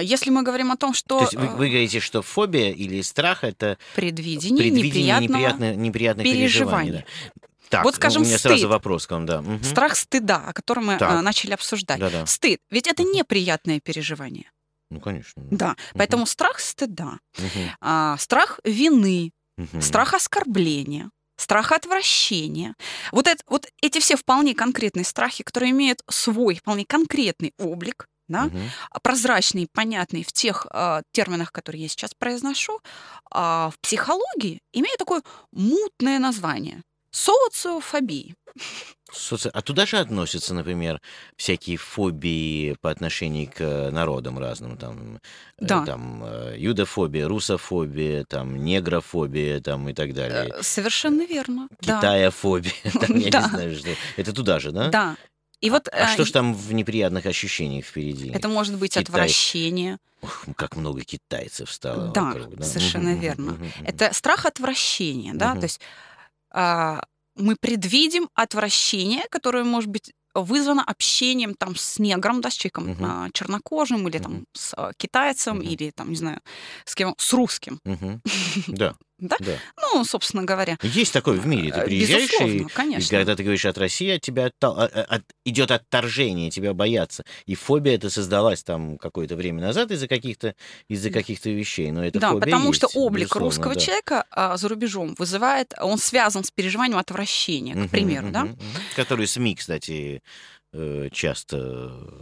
если 0.03 0.31
мы 0.31 0.43
говорим 0.43 0.73
о 0.73 0.77
том, 0.77 0.95
что... 0.95 1.19
То 1.19 1.25
есть 1.25 1.35
вы, 1.35 1.47
вы 1.49 1.69
говорите, 1.69 2.01
что 2.01 2.23
фобия 2.23 2.71
или 2.71 3.03
страх— 3.03 3.43
это... 3.45 3.79
Предвидение, 3.95 4.71
предвидение 4.71 5.21
неприятного, 5.21 5.75
неприятных 5.75 6.25
переживания. 6.25 7.05
Да. 7.33 7.49
Так, 7.69 7.85
вот 7.85 7.97
скажем, 7.97 8.23
у 8.23 8.25
меня 8.25 8.39
стыд. 8.39 8.53
сразу 8.53 8.69
вопрос 8.69 9.07
к 9.07 9.11
вам, 9.11 9.27
да. 9.27 9.41
Угу. 9.41 9.65
Страх 9.65 9.97
стыда, 9.97 10.45
о 10.47 10.53
котором 10.53 10.87
мы 10.87 10.99
так. 10.99 11.11
а, 11.11 11.23
начали 11.23 11.53
обсуждать. 11.53 11.99
Да-да. 11.99 12.25
Стыд, 12.27 12.61
ведь 12.71 12.87
это 12.87 13.03
неприятное 13.03 13.81
переживание. 13.81 14.51
Ну, 14.91 15.01
конечно. 15.01 15.43
Да, 15.51 15.71
угу. 15.71 15.99
поэтому 15.99 16.27
страх 16.27 16.61
стыда, 16.61 17.19
угу. 17.37 17.71
а, 17.81 18.17
страх 18.19 18.61
вины, 18.65 19.33
угу. 19.59 19.81
страх 19.81 20.15
оскорбления, 20.15 21.11
страх 21.37 21.73
отвращения. 21.73 22.75
Вот, 23.11 23.27
это, 23.27 23.43
вот 23.49 23.67
эти 23.83 23.99
все 23.99 24.17
вполне 24.17 24.55
конкретные 24.55 25.05
страхи, 25.05 25.43
которые 25.43 25.73
имеют 25.73 26.03
свой 26.09 26.57
вполне 26.57 26.85
конкретный 26.85 27.55
облик, 27.59 28.07
да, 28.29 28.47
угу. 28.47 28.59
прозрачный, 29.03 29.69
понятный 29.73 30.23
в 30.23 30.33
тех 30.33 30.67
э, 30.71 31.03
терминах, 31.13 31.53
которые 31.53 31.83
я 31.83 31.89
сейчас 31.89 32.13
произношу, 32.15 32.81
э, 33.35 33.39
в 33.39 33.75
психологии 33.81 34.61
имеет 34.73 34.99
такое 34.99 35.23
мутное 35.53 36.19
название 36.19 36.83
социофобии. 37.11 38.35
Соци... 39.13 39.49
А 39.49 39.63
туда 39.63 39.87
же 39.87 39.99
относятся, 39.99 40.55
например, 40.55 41.01
всякие 41.37 41.77
фобии 41.77 42.77
по 42.81 42.91
отношению 42.91 43.51
к 43.55 43.91
народам 43.91 44.39
разным, 44.39 44.77
там, 44.77 45.17
э, 45.17 45.19
да. 45.59 45.85
там 45.85 46.25
э, 46.25 46.57
юдофобия, 46.59 47.29
русофобия, 47.29 48.25
там, 48.25 48.65
негрофобия, 48.65 49.61
там 49.61 49.89
и 49.89 49.95
так 49.95 50.15
далее. 50.15 50.53
Совершенно 50.63 51.25
верно. 51.25 51.69
Китаяфобия, 51.81 52.73
там, 53.01 53.17
я 53.17 53.31
не 53.31 53.49
знаю, 53.49 53.77
что. 53.77 53.91
Это 54.17 54.33
туда 54.33 54.59
же, 54.59 54.73
да? 54.73 54.89
Да. 54.89 55.17
И 55.65 55.71
вот, 55.71 55.89
а, 55.89 56.05
а 56.05 56.09
что 56.09 56.27
ж 56.27 56.31
там 56.31 56.53
в 56.53 56.75
неприятных 56.75 57.25
ощущениях 57.25 57.87
впереди? 57.87 58.29
Это 58.29 58.49
может 58.49 58.77
быть 58.77 58.93
Китай... 58.93 59.03
отвращение. 59.05 59.97
Ох, 60.21 60.45
как 60.57 60.77
много 60.77 61.01
китайцев 61.01 61.73
стало. 61.73 62.13
Да, 62.13 62.35
вокруг, 62.35 62.57
да? 62.57 62.65
совершенно 62.65 63.15
верно. 63.15 63.57
Это 63.83 64.13
страх 64.13 64.45
отвращения, 64.45 65.33
да, 65.33 65.55
то 65.55 65.63
есть 65.63 65.81
а, 66.51 67.03
мы 67.35 67.57
предвидим 67.59 68.29
отвращение, 68.35 69.25
которое 69.31 69.65
может 69.65 69.89
быть 69.89 70.13
вызвано 70.35 70.85
общением 70.85 71.55
там 71.55 71.77
с 71.77 71.99
негром, 71.99 72.41
да, 72.43 72.51
с 72.51 72.55
человеком 72.55 72.91
uh-huh. 72.91 72.97
а, 73.01 73.31
чернокожим, 73.33 74.07
или 74.09 74.19
uh-huh. 74.19 74.23
там 74.23 74.45
с 74.53 74.75
а, 74.77 74.93
китайцем, 74.97 75.61
uh-huh. 75.61 75.65
или 75.67 75.91
там, 75.91 76.11
не 76.11 76.17
знаю, 76.17 76.41
с 76.85 76.95
кем, 76.95 77.15
с 77.17 77.33
русским. 77.33 77.81
Uh-huh. 77.85 78.21
Да. 78.67 78.97
Да? 79.19 79.37
да? 79.39 79.53
Ну, 79.81 80.05
собственно 80.05 80.43
говоря. 80.43 80.77
Есть 80.83 81.13
такое 81.13 81.39
в 81.39 81.47
мире. 81.47 81.73
Ты 81.73 81.81
э, 81.81 81.85
приезжаешь, 81.85 82.31
и, 82.41 82.65
конечно. 82.65 83.05
и 83.05 83.19
когда 83.19 83.37
ты 83.37 83.45
говоришь 83.45 83.65
от 83.65 83.79
России, 83.79 84.11
от 84.11 84.21
тебя 84.21 84.47
от, 84.47 84.55
от, 84.65 84.93
от, 84.93 85.23
идет 85.45 85.71
отторжение, 85.71 86.51
тебя 86.51 86.75
боятся. 86.75 87.25
И 87.47 87.55
фобия 87.55 87.95
это 87.95 88.11
создалась 88.11 88.65
там 88.65 88.99
какое-то 88.99 89.37
время 89.37 89.63
назад 89.63 89.93
из-за 89.93 90.09
каких-то 90.09 90.57
из-за 90.89 91.11
каких-то 91.11 91.49
вещей. 91.51 91.93
Но 91.93 92.05
это 92.05 92.19
да, 92.19 92.31
фобия 92.31 92.41
потому 92.41 92.69
есть, 92.69 92.79
что 92.79 92.89
облик 92.99 93.37
русского 93.37 93.75
да. 93.75 93.81
человека 93.81 94.25
а, 94.31 94.57
за 94.57 94.69
рубежом 94.69 95.15
вызывает, 95.17 95.75
он 95.81 95.99
связан 95.99 96.43
с 96.43 96.51
переживанием 96.51 96.99
отвращения, 96.99 97.87
к 97.87 97.91
примеру, 97.91 98.29
uh-huh, 98.29 98.33
да? 98.33 98.43
Uh-huh. 98.45 98.97
Который 98.97 99.29
СМИ, 99.29 99.55
кстати, 99.55 100.23
Э, 100.77 101.09
часто 101.13 101.57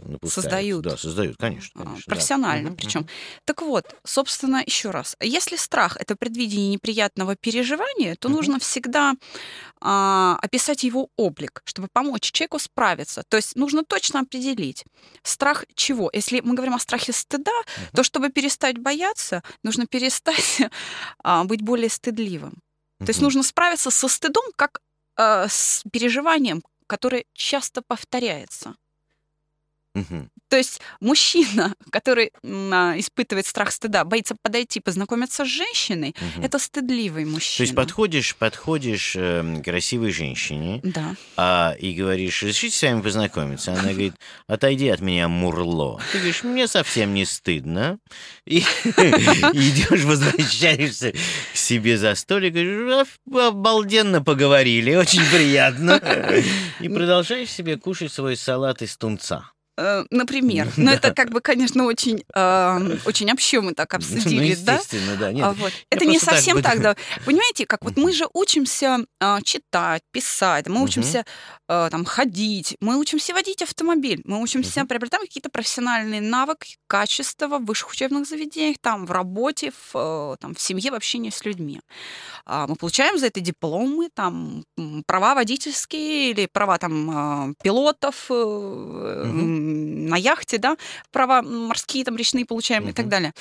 напускают. 0.05 0.31
Создают. 0.31 0.83
Да, 0.83 0.95
создают, 0.95 1.37
конечно. 1.37 1.83
Конечно 1.83 2.03
Профессионально 2.05 2.69
да. 2.69 2.75
причем. 2.75 3.01
Угу. 3.01 3.09
Так 3.45 3.61
вот, 3.63 3.95
собственно, 4.05 4.61
еще 4.63 4.91
раз. 4.91 5.15
Если 5.19 5.55
страх— 5.55 5.97
это 5.99 6.15
предвидение 6.15 6.69
неприятного 6.69 7.35
переживания, 7.35 8.15
то 8.15 8.27
угу. 8.27 8.37
нужно 8.37 8.59
всегда 8.59 9.15
а, 9.81 10.37
описать 10.39 10.83
его 10.83 11.09
облик, 11.17 11.63
чтобы 11.65 11.87
помочь 11.91 12.31
человеку 12.31 12.59
справиться. 12.59 13.23
То 13.27 13.37
есть 13.37 13.55
нужно 13.55 13.83
точно 13.83 14.19
определить, 14.19 14.83
страх 15.23 15.65
чего. 15.73 16.11
Если 16.13 16.39
мы 16.41 16.53
говорим 16.53 16.75
о 16.75 16.79
страхе 16.79 17.11
стыда, 17.11 17.51
угу. 17.51 17.87
то 17.95 18.03
чтобы 18.03 18.29
перестать 18.29 18.77
бояться, 18.77 19.41
нужно 19.63 19.87
перестать 19.87 20.61
а, 21.23 21.43
быть 21.43 21.63
более 21.63 21.89
стыдливым. 21.89 22.53
То 22.99 23.09
есть 23.09 23.21
нужно 23.21 23.41
справиться 23.41 23.89
со 23.89 24.07
стыдом 24.07 24.43
как 24.55 24.79
а, 25.15 25.47
с 25.47 25.83
переживанием, 25.91 26.61
которое 26.93 27.25
часто 27.33 27.81
повторяется. 27.81 28.75
Угу. 29.95 30.29
То 30.49 30.57
есть 30.57 30.81
мужчина, 30.99 31.73
который 31.91 32.31
а, 32.43 32.93
испытывает 32.97 33.45
страх 33.45 33.71
стыда, 33.71 34.03
боится 34.03 34.35
подойти, 34.41 34.79
познакомиться 34.79 35.45
с 35.45 35.47
женщиной, 35.47 36.15
угу. 36.19 36.45
это 36.45 36.59
стыдливый 36.59 37.25
мужчина. 37.25 37.57
То 37.57 37.63
есть 37.63 37.75
подходишь, 37.75 38.35
подходишь 38.35 39.15
э, 39.15 39.61
красивой 39.63 40.11
женщине 40.11 40.79
да. 40.83 41.15
а, 41.37 41.75
и 41.79 41.93
говоришь, 41.93 42.41
разрешите 42.41 42.77
с 42.77 42.81
вами 42.81 43.01
познакомиться. 43.01 43.73
Она 43.73 43.81
говорит, 43.93 44.13
отойди 44.47 44.89
от 44.89 45.01
меня, 45.01 45.27
мурло. 45.27 45.99
Ты 46.11 46.17
говоришь, 46.17 46.43
мне 46.43 46.67
совсем 46.67 47.13
не 47.13 47.25
стыдно. 47.25 47.99
И 48.45 48.59
идешь, 48.85 50.03
возвращаешься 50.03 51.13
к 51.13 51.55
себе 51.55 51.97
за 51.97 52.15
столик, 52.15 52.53
говоришь, 52.53 53.07
обалденно 53.31 54.23
поговорили, 54.23 54.95
очень 54.95 55.23
приятно. 55.31 56.01
И 56.79 56.89
продолжаешь 56.89 57.49
себе 57.49 57.77
кушать 57.77 58.11
свой 58.11 58.35
салат 58.37 58.81
из 58.81 58.97
тунца. 58.97 59.52
Э, 59.75 60.03
например. 60.11 60.71
Но 60.77 60.91
это 60.91 61.13
как 61.13 61.31
бы, 61.31 61.41
конечно, 61.41 61.85
очень, 61.85 62.23
э, 62.35 62.97
очень 63.05 63.31
общо 63.31 63.61
мы 63.61 63.73
так 63.73 63.91
ну, 63.93 63.97
обсудили, 63.97 64.55
да? 64.55 64.79
да. 65.19 65.31
Нет, 65.31 65.45
а 65.45 65.53
вот. 65.53 65.73
Это 65.89 66.05
не 66.05 66.19
совсем 66.19 66.61
так, 66.61 66.81
да. 66.81 66.95
Понимаете, 67.25 67.65
как 67.65 67.83
вот 67.83 67.97
мы 67.97 68.13
же 68.13 68.27
учимся 68.33 69.05
э, 69.19 69.37
читать, 69.43 70.03
писать, 70.11 70.67
мы 70.67 70.83
учимся 70.83 71.25
э, 71.67 71.87
там 71.89 72.05
ходить, 72.05 72.77
мы 72.81 72.97
учимся 72.97 73.33
водить 73.33 73.63
автомобиль, 73.63 74.21
мы 74.25 74.41
учимся, 74.41 74.85
приобретаем 74.85 75.23
какие-то 75.25 75.49
профессиональные 75.49 76.21
навыки, 76.21 76.77
качества 76.87 77.57
в 77.57 77.65
высших 77.65 77.89
учебных 77.91 78.27
заведениях, 78.27 78.77
там, 78.79 79.05
в 79.07 79.11
работе, 79.11 79.71
в, 79.71 79.95
э, 79.95 80.35
там, 80.39 80.53
в 80.53 80.61
семье, 80.61 80.91
в 80.91 80.95
общении 80.95 81.31
с 81.31 81.45
людьми. 81.45 81.81
А 82.45 82.67
мы 82.67 82.75
получаем 82.75 83.17
за 83.17 83.27
это 83.27 83.39
дипломы, 83.39 84.09
там, 84.13 84.65
права 85.07 85.33
водительские 85.33 86.31
или 86.31 86.47
права 86.51 86.77
там 86.77 87.49
э, 87.49 87.53
пилотов, 87.63 88.29
угу 89.63 90.09
на 90.09 90.17
яхте, 90.17 90.57
да, 90.57 90.77
права 91.11 91.41
морские, 91.41 92.03
там, 92.03 92.15
речные 92.15 92.45
получаем 92.45 92.85
uh-huh. 92.85 92.91
и 92.91 92.93
так 92.93 93.07
далее. 93.07 93.33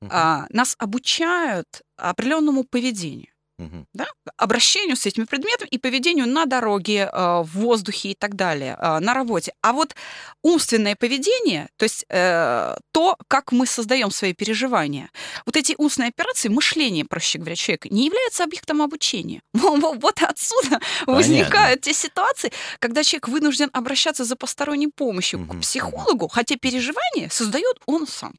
Uh-huh. 0.00 0.08
А, 0.10 0.46
нас 0.50 0.76
обучают 0.78 1.82
определенному 1.96 2.64
поведению 2.64 3.32
угу. 3.58 3.84
да, 3.92 4.06
обращению 4.36 4.96
с 4.96 5.06
этими 5.06 5.24
предметами 5.24 5.68
и 5.68 5.78
поведению 5.78 6.26
на 6.26 6.46
дороге, 6.46 7.08
а, 7.12 7.42
в 7.42 7.50
воздухе 7.50 8.10
и 8.10 8.14
так 8.14 8.34
далее, 8.34 8.76
а, 8.78 9.00
на 9.00 9.14
работе. 9.14 9.52
А 9.62 9.72
вот 9.72 9.94
умственное 10.42 10.96
поведение, 10.96 11.68
то 11.76 11.84
есть 11.84 12.04
э, 12.08 12.76
то, 12.92 13.16
как 13.28 13.52
мы 13.52 13.66
создаем 13.66 14.10
свои 14.10 14.32
переживания, 14.32 15.10
вот 15.46 15.56
эти 15.56 15.74
умственные 15.78 16.10
операции, 16.10 16.48
мышление, 16.48 17.04
проще 17.04 17.38
говоря, 17.38 17.56
человека, 17.56 17.88
не 17.88 18.06
является 18.06 18.44
объектом 18.44 18.82
обучения. 18.82 19.40
Вот 19.98 20.22
отсюда 20.22 20.80
Понятно. 21.06 21.14
возникают 21.14 21.80
те 21.80 21.92
ситуации, 21.92 22.52
когда 22.78 23.02
человек 23.02 23.28
вынужден 23.28 23.70
обращаться 23.72 24.24
за 24.24 24.36
посторонней 24.36 24.88
помощью 24.88 25.40
угу. 25.40 25.54
к 25.54 25.60
психологу, 25.60 26.28
хотя 26.28 26.56
переживания 26.56 27.28
создает 27.30 27.76
он 27.86 28.06
сам. 28.06 28.34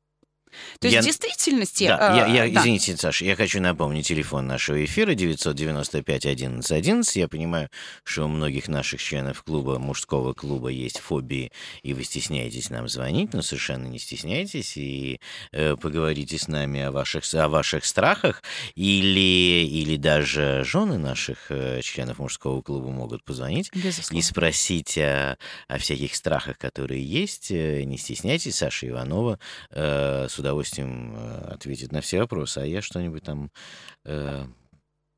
То 0.79 0.87
есть 0.87 0.95
Я- 0.95 1.01
в 1.01 1.05
действительности... 1.05 1.87
Да, 1.87 2.15
я, 2.15 2.27
э, 2.27 2.47
я- 2.47 2.53
да. 2.53 2.61
извините, 2.61 2.97
Саша, 2.97 3.25
я 3.25 3.35
хочу 3.35 3.61
напомнить 3.61 4.07
телефон 4.07 4.47
нашего 4.47 4.83
эфира 4.83 5.13
995 5.13 6.25
11 6.25 6.71
11. 6.71 7.15
Я 7.15 7.27
понимаю, 7.27 7.69
что 8.03 8.25
у 8.25 8.27
многих 8.27 8.67
наших 8.67 9.01
членов 9.01 9.43
клуба, 9.43 9.79
мужского 9.79 10.33
клуба, 10.33 10.69
есть 10.69 10.99
фобии, 10.99 11.51
и 11.83 11.93
вы 11.93 12.03
стесняетесь 12.03 12.69
нам 12.69 12.87
звонить, 12.87 13.33
но 13.33 13.41
совершенно 13.41 13.87
не 13.87 13.99
стесняйтесь 13.99 14.75
и 14.77 15.19
э, 15.51 15.75
поговорите 15.75 16.37
с 16.37 16.47
нами 16.47 16.81
о 16.81 16.91
ваших, 16.91 17.23
о 17.33 17.47
ваших 17.47 17.85
страхах, 17.85 18.41
или, 18.75 19.65
или 19.65 19.95
даже 19.97 20.63
жены 20.65 20.97
наших 20.97 21.47
э, 21.49 21.81
членов 21.83 22.19
мужского 22.19 22.61
клуба 22.61 22.89
могут 22.89 23.23
позвонить 23.23 23.69
Безусловно. 23.73 24.17
и 24.19 24.21
спросить 24.21 24.97
о, 24.97 25.37
о 25.67 25.77
всяких 25.77 26.15
страхах, 26.15 26.57
которые 26.57 27.03
есть. 27.03 27.51
Э, 27.51 27.83
Не 27.83 27.97
стесняйтесь, 27.97 28.55
Саша 28.55 28.87
Иванова 28.87 29.39
э, 29.71 30.27
с 30.29 30.38
удовольствием 30.39 31.15
э, 31.15 31.53
ответит 31.53 31.91
на 31.91 32.01
все 32.01 32.19
вопросы, 32.19 32.60
а 32.60 32.65
я 32.65 32.81
что-нибудь 32.81 33.24
там 33.24 33.51
э, 34.05 34.46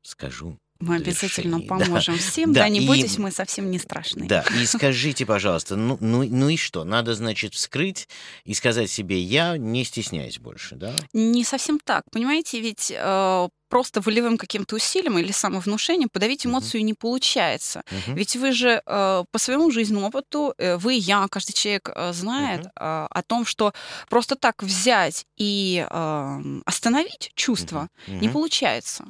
скажу. 0.02 0.58
Мы 0.82 0.96
обязательно. 0.96 1.60
Да. 1.60 1.66
поможем 1.66 2.16
всем. 2.18 2.52
Да, 2.52 2.62
Да, 2.62 2.68
не 2.68 2.80
и- 2.80 2.86
бойтесь, 2.86 3.18
мы 3.18 3.30
совсем 3.30 3.70
не 3.70 3.78
страшные. 3.78 4.26
Да, 4.28 4.44
и 4.60 4.66
скажите, 4.66 5.24
пожалуйста, 5.26 5.76
ну, 5.76 5.96
ну, 6.00 6.24
ну 6.24 6.48
и 6.48 6.56
что? 6.56 6.84
Надо, 6.84 7.14
значит, 7.14 7.54
вскрыть 7.54 8.08
и 8.44 8.54
сказать 8.54 8.90
себе, 8.90 9.20
я 9.20 9.56
не 9.56 9.84
стесняюсь 9.84 10.38
больше, 10.38 10.74
да? 10.76 10.94
Не 11.12 11.44
совсем 11.44 11.78
так. 11.78 12.02
Понимаете, 12.10 12.60
ведь 12.60 12.92
э, 12.94 13.48
просто 13.68 14.00
волевым 14.00 14.36
каким-то 14.38 14.76
усилием 14.76 15.18
или 15.18 15.32
самовнушением 15.32 16.08
подавить 16.12 16.44
эмоцию 16.44 16.84
не 16.84 16.94
получается. 16.94 17.82
Мгм. 17.90 18.16
Ведь 18.16 18.36
вы 18.36 18.52
же 18.52 18.82
э, 18.84 19.24
по 19.30 19.38
своему 19.38 19.70
жизненному 19.70 20.08
опыту, 20.08 20.54
э, 20.58 20.76
вы, 20.76 20.94
я, 20.94 21.26
каждый 21.30 21.52
человек 21.52 21.90
э, 21.94 22.12
знает 22.12 22.60
Мгм. 22.60 22.68
э, 22.76 23.06
о 23.10 23.22
том, 23.26 23.46
что 23.46 23.72
просто 24.10 24.36
так 24.36 24.62
взять 24.62 25.26
и 25.38 25.86
э, 25.88 26.40
остановить 26.66 27.30
чувство 27.34 27.88
не 28.06 28.26
Мгм. 28.28 28.32
получается. 28.32 29.04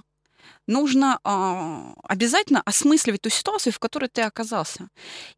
Нужно 0.66 1.19
а, 1.25 1.95
обязательно 2.04 2.62
осмысливать 2.64 3.21
ту 3.21 3.31
ситуацию, 3.31 3.73
в 3.73 3.78
которой 3.78 4.09
ты 4.09 4.23
оказался. 4.23 4.88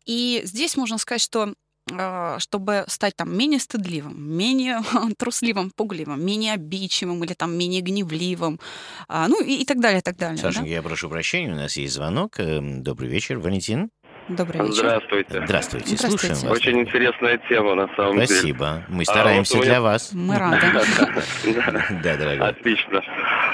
И 0.04 0.43
здесь 0.45 0.76
можно 0.76 0.99
сказать, 0.99 1.23
что 1.23 1.54
а, 1.93 2.38
чтобы 2.38 2.85
стать 2.88 3.14
там 3.14 3.37
менее 3.37 3.61
стыдливым, 3.61 4.19
менее 4.19 4.81
трусливым, 5.19 5.71
пугливым, 5.71 6.25
менее 6.25 6.54
обидчивым 6.54 7.23
или 7.25 7.35
там 7.35 7.57
менее 7.57 7.83
гневливым, 7.83 8.59
а, 9.07 9.28
ну 9.28 9.43
и, 9.43 9.57
и 9.57 9.64
так 9.66 9.81
далее, 9.81 9.99
и 10.00 10.02
так 10.02 10.16
далее. 10.16 10.37
да? 10.37 10.49
Сашенька, 10.49 10.71
я 10.71 10.83
прошу 10.83 11.11
прощения, 11.11 11.52
у 11.52 11.57
нас 11.57 11.76
есть 11.76 11.95
звонок. 11.95 12.40
Эм, 12.40 12.83
Добрый 12.83 13.11
вечер, 13.11 13.38
Валентин. 13.38 13.90
Добрый 14.28 14.61
вечер. 14.62 14.75
Здравствуйте. 14.75 15.43
Здравствуйте, 15.45 15.97
Здравствуйте. 15.97 16.35
слушаем 16.35 16.50
вас. 16.50 16.59
Очень 16.59 16.81
интересная 16.81 17.38
тема, 17.49 17.75
на 17.75 17.88
самом 17.95 18.14
деле. 18.14 18.26
Спасибо. 18.26 18.83
Мы 18.88 19.04
стараемся 19.04 19.54
вот 19.57 19.61
у 19.61 19.64
для 19.64 19.73
меня- 19.73 19.83
вас. 19.83 20.11
Мы 20.14 20.38
рады. 20.38 20.61
Да, 22.02 22.16
дорогой. 22.16 22.49
Отлично. 22.49 23.02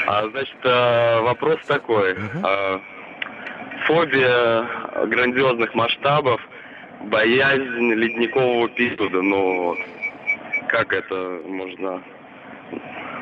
А, 0.07 0.29
значит, 0.29 0.57
а, 0.65 1.23
вопрос 1.23 1.59
такой. 1.67 2.17
А, 2.43 2.81
Фобия 3.87 4.65
грандиозных 5.07 5.75
масштабов, 5.75 6.41
боязнь 7.07 7.93
ледникового 7.95 8.69
периода. 8.69 9.23
Ну, 9.23 9.65
вот, 9.71 9.79
как 10.69 10.93
это 10.93 11.41
можно 11.47 12.00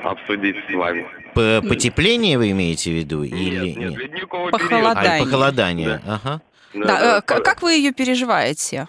обсудить 0.05 0.57
с 0.69 0.75
вами? 0.75 1.07
Потепление 1.35 2.37
вы 2.37 2.51
имеете 2.51 2.91
в 2.91 2.95
виду? 2.95 3.23
Или 3.23 3.69
Нет, 3.69 3.77
нет, 3.77 3.97
ледниковый 3.97 4.51
Похолодание. 4.51 4.95
период. 5.03 5.23
А, 5.23 5.25
похолодание. 5.25 5.89
Да. 6.05 6.15
Ага. 6.23 6.41
Да, 6.75 7.19
э, 7.19 7.21
к- 7.23 7.41
как 7.43 7.63
вы 7.63 7.73
ее 7.75 7.93
переживаете? 7.93 8.87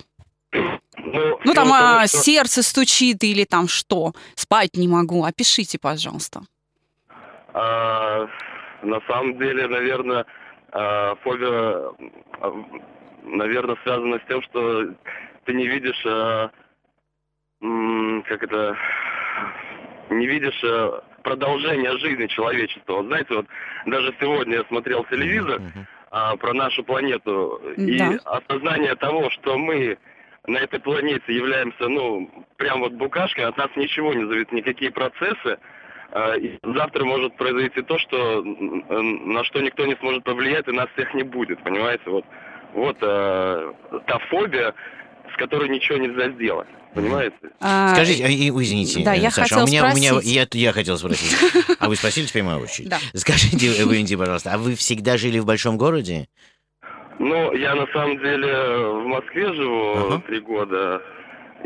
Ну, 0.51 1.39
Ну 1.43 1.53
там 1.53 1.71
а, 1.73 2.07
что- 2.07 2.17
сердце 2.17 2.61
стучит 2.61 3.23
или 3.23 3.43
там 3.45 3.67
что? 3.67 4.13
Спать 4.35 4.75
не 4.75 4.87
могу. 4.87 5.23
Опишите, 5.23 5.79
пожалуйста. 5.79 6.41
А, 7.53 8.27
на 8.83 8.99
самом 9.07 9.37
деле, 9.39 9.67
наверное, 9.67 10.25
а, 10.71 11.15
фобия, 11.23 11.91
наверное, 13.23 13.77
связана 13.83 14.19
с 14.19 14.27
тем, 14.27 14.41
что 14.43 14.93
ты 15.45 15.53
не 15.53 15.67
видишь, 15.67 16.03
а, 16.05 16.51
как 18.27 18.43
это, 18.43 18.77
не 20.09 20.27
видишь 20.27 20.59
а, 20.63 21.03
продолжения 21.23 21.97
жизни 21.97 22.27
человечества. 22.27 22.93
Вот 22.97 23.05
знаете, 23.07 23.33
вот 23.35 23.45
даже 23.85 24.13
сегодня 24.19 24.57
я 24.57 24.63
смотрел 24.65 25.03
телевизор 25.05 25.59
Мгм. 25.59 25.87
А, 26.11 26.35
про 26.37 26.53
нашу 26.53 26.83
планету 26.83 27.61
и 27.77 27.97
Да. 27.97 28.17
осознание 28.25 28.95
того, 28.95 29.29
что 29.29 29.57
мы 29.57 29.97
на 30.47 30.57
этой 30.57 30.79
планете 30.79 31.33
являемся, 31.33 31.87
ну, 31.87 32.29
прям 32.57 32.79
вот 32.79 32.93
букашкой, 32.93 33.45
от 33.45 33.57
нас 33.57 33.69
ничего 33.75 34.13
не 34.13 34.25
зависит, 34.25 34.51
никакие 34.51 34.91
процессы. 34.91 35.57
А, 36.11 36.33
и 36.35 36.57
завтра 36.63 37.05
может 37.05 37.35
произойти 37.37 37.81
то, 37.83 37.99
что 37.99 38.41
на 38.43 39.43
что 39.43 39.61
никто 39.61 39.85
не 39.85 39.95
сможет 39.97 40.23
повлиять, 40.23 40.67
и 40.67 40.71
нас 40.71 40.87
всех 40.95 41.13
не 41.13 41.23
будет, 41.23 41.61
понимаете? 41.61 42.03
Вот, 42.07 42.25
вот 42.73 42.97
а, 43.01 43.73
та 44.07 44.17
фобия, 44.29 44.73
с 45.33 45.37
которой 45.37 45.69
ничего 45.69 45.97
нельзя 45.97 46.29
сделать, 46.31 46.67
понимаете? 46.93 47.35
А, 47.59 47.93
Скажите, 47.93 48.25
а, 48.25 48.27
извините, 48.29 49.03
Да, 49.03 49.15
э, 49.15 49.19
я 49.19 49.31
Саша, 49.31 49.61
а 49.61 49.63
у 49.63 49.67
меня, 49.67 49.91
у 49.91 49.95
меня 49.95 50.11
спросить. 50.11 50.33
я, 50.33 50.47
я 50.51 50.71
хотел 50.73 50.97
спросить. 50.97 51.35
А 51.79 51.87
вы 51.87 51.95
спросили 51.95 52.25
теперь 52.25 52.43
моя 52.43 52.57
очередь? 52.57 52.89
Да. 52.89 52.97
Скажите, 53.13 53.67
э, 53.81 53.85
Валентин, 53.85 54.19
пожалуйста, 54.19 54.53
а 54.53 54.57
вы 54.57 54.75
всегда 54.75 55.17
жили 55.17 55.39
в 55.39 55.45
большом 55.45 55.77
городе? 55.77 56.27
Ну, 57.19 57.53
я 57.53 57.75
на 57.75 57.85
самом 57.87 58.17
деле 58.19 58.53
в 58.87 59.05
Москве 59.07 59.53
живу 59.53 59.93
Ага. 59.95 60.23
три 60.27 60.39
года. 60.39 61.01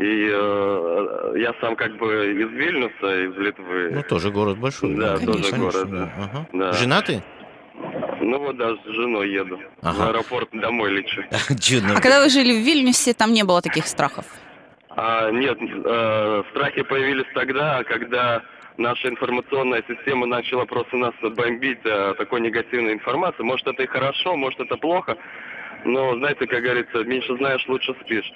И 0.00 0.28
э, 0.28 1.34
я 1.36 1.54
сам 1.60 1.76
как 1.76 1.96
бы 1.98 2.06
из 2.32 2.50
Вильнюса, 2.50 3.30
из 3.30 3.36
Литвы. 3.36 3.90
Ну, 3.92 4.02
тоже 4.02 4.32
город 4.32 4.58
большой. 4.58 4.94
Да, 4.96 5.16
тоже 5.18 5.52
город, 5.56 5.88
да. 5.88 5.96
да. 5.98 6.12
Ага. 6.18 6.48
Да. 6.52 6.72
Женаты? 6.72 7.22
Ну 8.20 8.38
вот 8.38 8.56
да, 8.56 8.74
с 8.76 8.84
женой 8.86 9.30
еду. 9.30 9.58
В 9.82 9.86
Ага. 9.86 10.08
аэропорт 10.10 10.48
домой 10.52 10.90
лечу. 10.92 11.22
Чудно. 11.60 11.94
А 11.96 12.00
когда 12.00 12.20
вы 12.22 12.30
жили 12.30 12.52
в 12.52 12.64
Вильнюсе, 12.64 13.12
там 13.14 13.32
не 13.32 13.42
было 13.44 13.60
таких 13.60 13.86
страхов? 13.86 14.24
А, 14.90 15.30
нет, 15.30 15.58
э, 15.60 16.42
страхи 16.50 16.82
появились 16.82 17.26
тогда, 17.34 17.82
когда 17.84 18.42
наша 18.76 19.08
информационная 19.08 19.82
система 19.88 20.26
начала 20.26 20.64
просто 20.66 20.96
нас 20.96 21.14
бомбить 21.20 21.80
э, 21.84 22.14
такой 22.16 22.40
негативной 22.40 22.92
информацией. 22.94 23.44
Может, 23.44 23.66
это 23.66 23.82
и 23.82 23.86
хорошо, 23.86 24.36
может, 24.36 24.60
это 24.60 24.76
плохо. 24.76 25.16
Но, 25.84 26.16
знаете, 26.18 26.46
как 26.46 26.62
говорится, 26.62 27.04
меньше 27.04 27.36
знаешь, 27.36 27.64
лучше 27.68 27.94
спишь. 28.04 28.32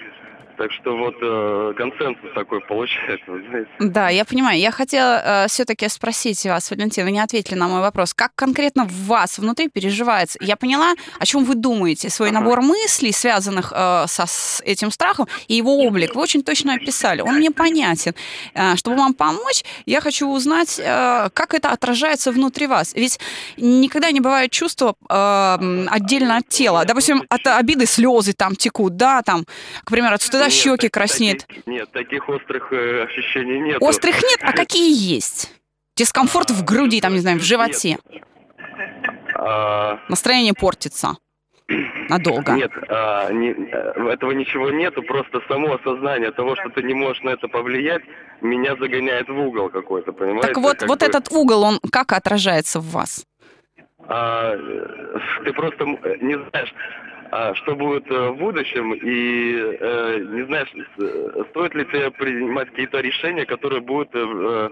Так 0.59 0.73
что 0.73 0.97
вот 0.97 1.15
э, 1.21 1.73
консенсус 1.77 2.33
такой 2.35 2.59
получается, 2.59 3.25
знаете. 3.49 3.69
Да, 3.79 4.09
я 4.09 4.25
понимаю. 4.25 4.59
Я 4.59 4.71
хотела 4.71 5.45
все-таки 5.47 5.87
спросить 5.87 6.45
вас, 6.45 6.69
Валентин, 6.69 7.05
вы 7.05 7.11
не 7.11 7.21
ответили 7.21 7.57
на 7.57 7.69
мой 7.69 7.79
вопрос. 7.79 8.13
Как 8.13 8.31
конкретно 8.35 8.83
в 8.83 9.07
вас 9.07 9.39
внутри 9.39 9.69
переживается? 9.69 10.37
Я 10.41 10.57
поняла, 10.57 10.95
о 11.17 11.25
чем 11.25 11.45
вы 11.45 11.55
думаете. 11.55 12.09
Свой 12.09 12.29
Ага. 12.29 12.41
набор 12.41 12.61
мыслей, 12.61 13.13
связанных 13.13 13.71
э, 13.73 14.03
со, 14.07 14.25
с 14.25 14.61
этим 14.65 14.91
страхом, 14.91 15.29
и 15.47 15.55
его 15.55 15.77
облик 15.77 16.13
вы 16.13 16.21
очень 16.21 16.43
точно 16.43 16.73
описали. 16.73 17.21
Он 17.21 17.35
мне 17.35 17.51
понятен. 17.51 18.13
Э, 18.53 18.75
чтобы 18.75 18.97
вам 18.97 19.13
помочь, 19.13 19.63
я 19.85 20.01
хочу 20.01 20.27
узнать, 20.27 20.77
э, 20.77 21.29
как 21.33 21.53
это 21.53 21.71
отражается 21.71 22.33
внутри 22.33 22.67
вас. 22.67 22.93
Ведь 22.95 23.17
никогда 23.55 24.11
не 24.11 24.19
бывает 24.19 24.51
чувства 24.51 24.95
э, 25.09 25.85
отдельно 25.89 26.35
от 26.35 26.49
тела. 26.49 26.83
Допустим, 26.83 27.23
от 27.29 27.47
обиды 27.47 27.85
слезы 27.85 28.33
там 28.33 28.57
текут, 28.57 28.97
да, 28.97 29.21
там, 29.21 29.45
к 29.85 29.89
примеру, 29.89 30.15
от 30.15 30.21
стыда 30.21 30.48
Нет, 30.49 30.53
щеки 30.57 30.87
так- 30.87 30.91
краснеют. 30.93 31.45
таких- 31.47 31.67
нет, 31.67 31.91
таких 31.91 32.29
острых 32.29 32.71
э, 32.73 33.03
ощущений 33.03 33.59
нет. 33.59 33.77
Острых 33.81 34.15
нет, 34.21 34.39
а 34.41 34.51
какие 34.53 34.91
есть? 35.15 35.53
Дискомфорт 35.95 36.49
в 36.51 36.63
груди, 36.63 37.01
там, 37.01 37.13
не 37.13 37.19
знаю, 37.19 37.39
в 37.39 37.43
животе. 37.43 37.97
А, 39.35 39.99
Настроение 40.09 40.53
портится 40.53 41.15
надолго. 42.09 42.53
Нет, 42.53 42.71
а, 42.89 43.31
не- 43.31 43.51
э, 43.51 44.09
этого 44.11 44.31
ничего 44.31 44.71
нету, 44.71 45.03
просто 45.03 45.41
само 45.47 45.75
осознание 45.75 46.31
того, 46.31 46.55
что 46.55 46.69
ты 46.69 46.81
не 46.83 46.93
можешь 46.93 47.21
на 47.23 47.29
это 47.31 47.47
повлиять, 47.47 48.01
меня 48.41 48.75
загоняет 48.77 49.29
в 49.29 49.37
угол 49.37 49.69
какой-то, 49.69 50.11
понимаете? 50.13 50.47
Так 50.47 50.57
вот, 50.57 50.77
Как 50.79 50.89
вот 50.89 50.99
бы, 50.99 51.05
этот 51.05 51.31
угол, 51.31 51.63
он 51.63 51.79
как 51.91 52.11
отражается 52.13 52.79
в 52.79 52.89
вас? 52.91 53.25
а, 54.07 54.55
э, 54.55 55.19
ты 55.45 55.53
просто 55.53 55.85
не 55.85 56.35
знаешь, 56.49 56.73
а, 57.31 57.53
что 57.55 57.75
будет 57.75 58.09
э, 58.09 58.29
в 58.29 58.37
будущем, 58.37 58.93
и 58.93 59.53
э, 59.79 60.17
не 60.31 60.45
знаешь, 60.45 60.69
с- 60.97 61.49
стоит 61.51 61.75
ли 61.75 61.85
тебе 61.85 62.11
принимать 62.11 62.69
какие-то 62.69 62.99
решения, 62.99 63.45
которые 63.45 63.81
будут 63.81 64.09
э, 64.13 64.19
э, 64.19 64.69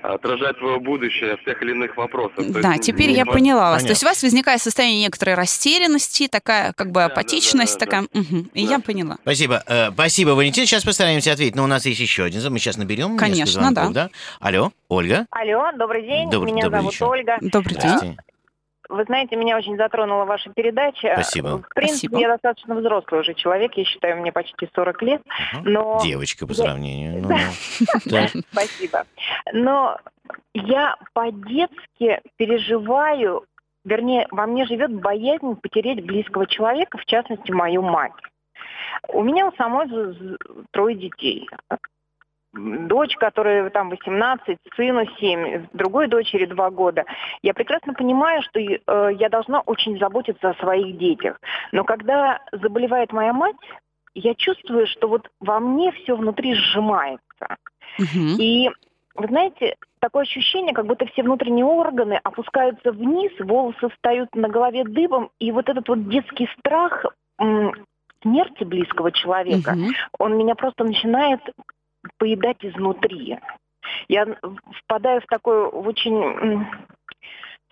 отражать 0.00 0.56
твое 0.58 0.78
будущее 0.78 1.36
в 1.36 1.44
тех 1.44 1.60
или 1.60 1.72
иных 1.72 1.96
вопросах. 1.96 2.36
То 2.46 2.62
Да, 2.62 2.72
есть 2.74 2.84
теперь 2.84 3.10
я 3.10 3.24
хват- 3.24 3.32
поняла 3.34 3.70
вас. 3.70 3.82
Понятно. 3.82 3.86
То 3.88 3.92
есть 3.92 4.02
у 4.04 4.06
вас 4.06 4.22
возникает 4.22 4.62
состояние 4.62 5.02
некоторой 5.02 5.34
растерянности, 5.34 6.28
такая 6.28 6.72
как 6.72 6.88
бы 6.88 7.00
Да, 7.00 7.08
да, 7.08 7.12
апатичность, 7.12 7.78
да, 7.80 7.84
да, 7.84 7.86
такая. 7.86 8.08
Мгм, 8.12 8.50
И 8.54 8.64
Да. 8.66 8.72
я 8.74 8.78
поняла. 8.78 9.16
Спасибо. 9.22 9.62
Э, 9.66 9.90
спасибо, 9.92 10.30
Валентин. 10.30 10.66
Сейчас 10.66 10.84
постараемся 10.84 11.32
ответить. 11.32 11.56
Но 11.56 11.64
у 11.64 11.66
нас 11.66 11.84
есть 11.84 12.00
еще 12.00 12.22
один. 12.24 12.40
Мы 12.52 12.58
сейчас 12.60 12.76
наберем 12.76 13.16
Конечно, 13.18 13.60
звонков, 13.60 13.92
да. 13.92 14.08
Алло, 14.40 14.70
Ольга. 14.88 15.26
Алло, 15.30 15.72
добрый 15.76 16.02
день. 16.06 16.30
Добрый- 16.30 16.52
Меня 16.52 16.64
добрый 16.64 16.80
зовут 16.80 16.92
вечер. 16.94 17.06
Ольга. 17.06 17.38
Добрый 17.40 17.74
день. 17.76 18.16
Вы 18.88 19.04
знаете, 19.04 19.36
меня 19.36 19.56
очень 19.56 19.76
затронула 19.76 20.24
ваша 20.24 20.50
передача. 20.50 21.12
Спасибо. 21.14 21.58
В 21.58 21.74
принципе, 21.74 22.08
Спасибо. 22.08 22.20
я 22.20 22.28
достаточно 22.28 22.74
взрослый 22.74 23.20
уже 23.20 23.34
человек, 23.34 23.74
я 23.74 23.84
считаю, 23.84 24.18
мне 24.18 24.32
почти 24.32 24.68
40 24.74 25.02
лет, 25.02 25.22
но... 25.62 26.00
Девочка 26.02 26.46
по 26.46 26.54
сравнению. 26.54 27.22
Ну, 27.22 27.28
ну. 27.28 28.42
Спасибо. 28.52 29.04
Но 29.52 29.98
я 30.54 30.96
по-детски 31.12 32.20
переживаю, 32.36 33.44
вернее, 33.84 34.26
во 34.30 34.46
мне 34.46 34.64
живет 34.64 34.92
боязнь 34.92 35.56
потерять 35.56 36.04
близкого 36.04 36.46
человека, 36.46 36.96
в 36.96 37.04
частности, 37.04 37.50
мою 37.50 37.82
мать. 37.82 38.12
У 39.08 39.22
меня 39.22 39.46
у 39.46 39.52
самой 39.56 39.86
трое 40.70 40.96
детей. 40.96 41.48
Дочь, 42.54 43.14
которая 43.16 43.68
там 43.70 43.90
18, 43.90 44.56
сыну 44.74 45.04
7, 45.18 45.66
другой 45.74 46.08
дочери 46.08 46.46
2 46.46 46.70
года. 46.70 47.04
Я 47.42 47.52
прекрасно 47.52 47.92
понимаю, 47.92 48.42
что 48.42 48.58
э, 48.58 48.76
я 49.18 49.28
должна 49.28 49.60
очень 49.60 49.98
заботиться 49.98 50.50
о 50.50 50.54
своих 50.54 50.96
детях. 50.96 51.38
Но 51.72 51.84
когда 51.84 52.40
заболевает 52.52 53.12
моя 53.12 53.34
мать, 53.34 53.56
я 54.14 54.34
чувствую, 54.34 54.86
что 54.86 55.08
вот 55.08 55.28
во 55.40 55.60
мне 55.60 55.92
все 55.92 56.16
внутри 56.16 56.54
сжимается. 56.54 57.56
Мгм. 57.98 58.36
И, 58.38 58.70
вы 59.14 59.26
знаете, 59.26 59.76
такое 60.00 60.22
ощущение, 60.22 60.74
как 60.74 60.86
будто 60.86 61.04
все 61.06 61.22
внутренние 61.22 61.66
органы 61.66 62.18
опускаются 62.24 62.92
вниз, 62.92 63.30
волосы 63.40 63.90
встают 63.90 64.34
на 64.34 64.48
голове 64.48 64.84
дыбом, 64.84 65.30
и 65.38 65.52
вот 65.52 65.68
этот 65.68 65.86
вот 65.88 66.08
детский 66.08 66.48
страх 66.58 67.04
смерти 68.22 68.64
близкого 68.64 69.12
человека, 69.12 69.72
Мгм. 69.72 69.92
он 70.18 70.36
меня 70.36 70.54
просто 70.54 70.84
начинает 70.84 71.40
поедать 72.18 72.64
изнутри. 72.64 73.38
Я 74.08 74.26
впадаю 74.84 75.20
в 75.20 75.26
такую 75.26 75.70
в 75.70 75.86
очень 75.86 76.66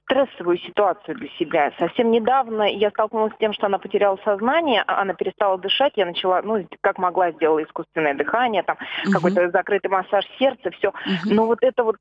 стрессовую 0.06 0.58
ситуацию 0.58 1.16
для 1.16 1.28
себя. 1.30 1.72
Совсем 1.78 2.12
недавно 2.12 2.62
я 2.62 2.90
столкнулась 2.90 3.34
с 3.34 3.38
тем, 3.38 3.52
что 3.52 3.66
она 3.66 3.78
потеряла 3.78 4.16
сознание, 4.24 4.84
а 4.86 5.02
она 5.02 5.14
перестала 5.14 5.58
дышать, 5.58 5.94
я 5.96 6.06
начала, 6.06 6.42
ну, 6.42 6.64
как 6.80 6.98
могла, 6.98 7.32
сделала 7.32 7.62
искусственное 7.62 8.14
дыхание, 8.14 8.62
там, 8.62 8.76
Мгм. 9.04 9.12
какой-то 9.12 9.50
закрытый 9.50 9.90
массаж 9.90 10.24
сердца, 10.38 10.70
все. 10.70 10.92
Мгм. 11.04 11.34
Но 11.34 11.46
вот 11.46 11.58
это 11.62 11.82
вот 11.82 11.96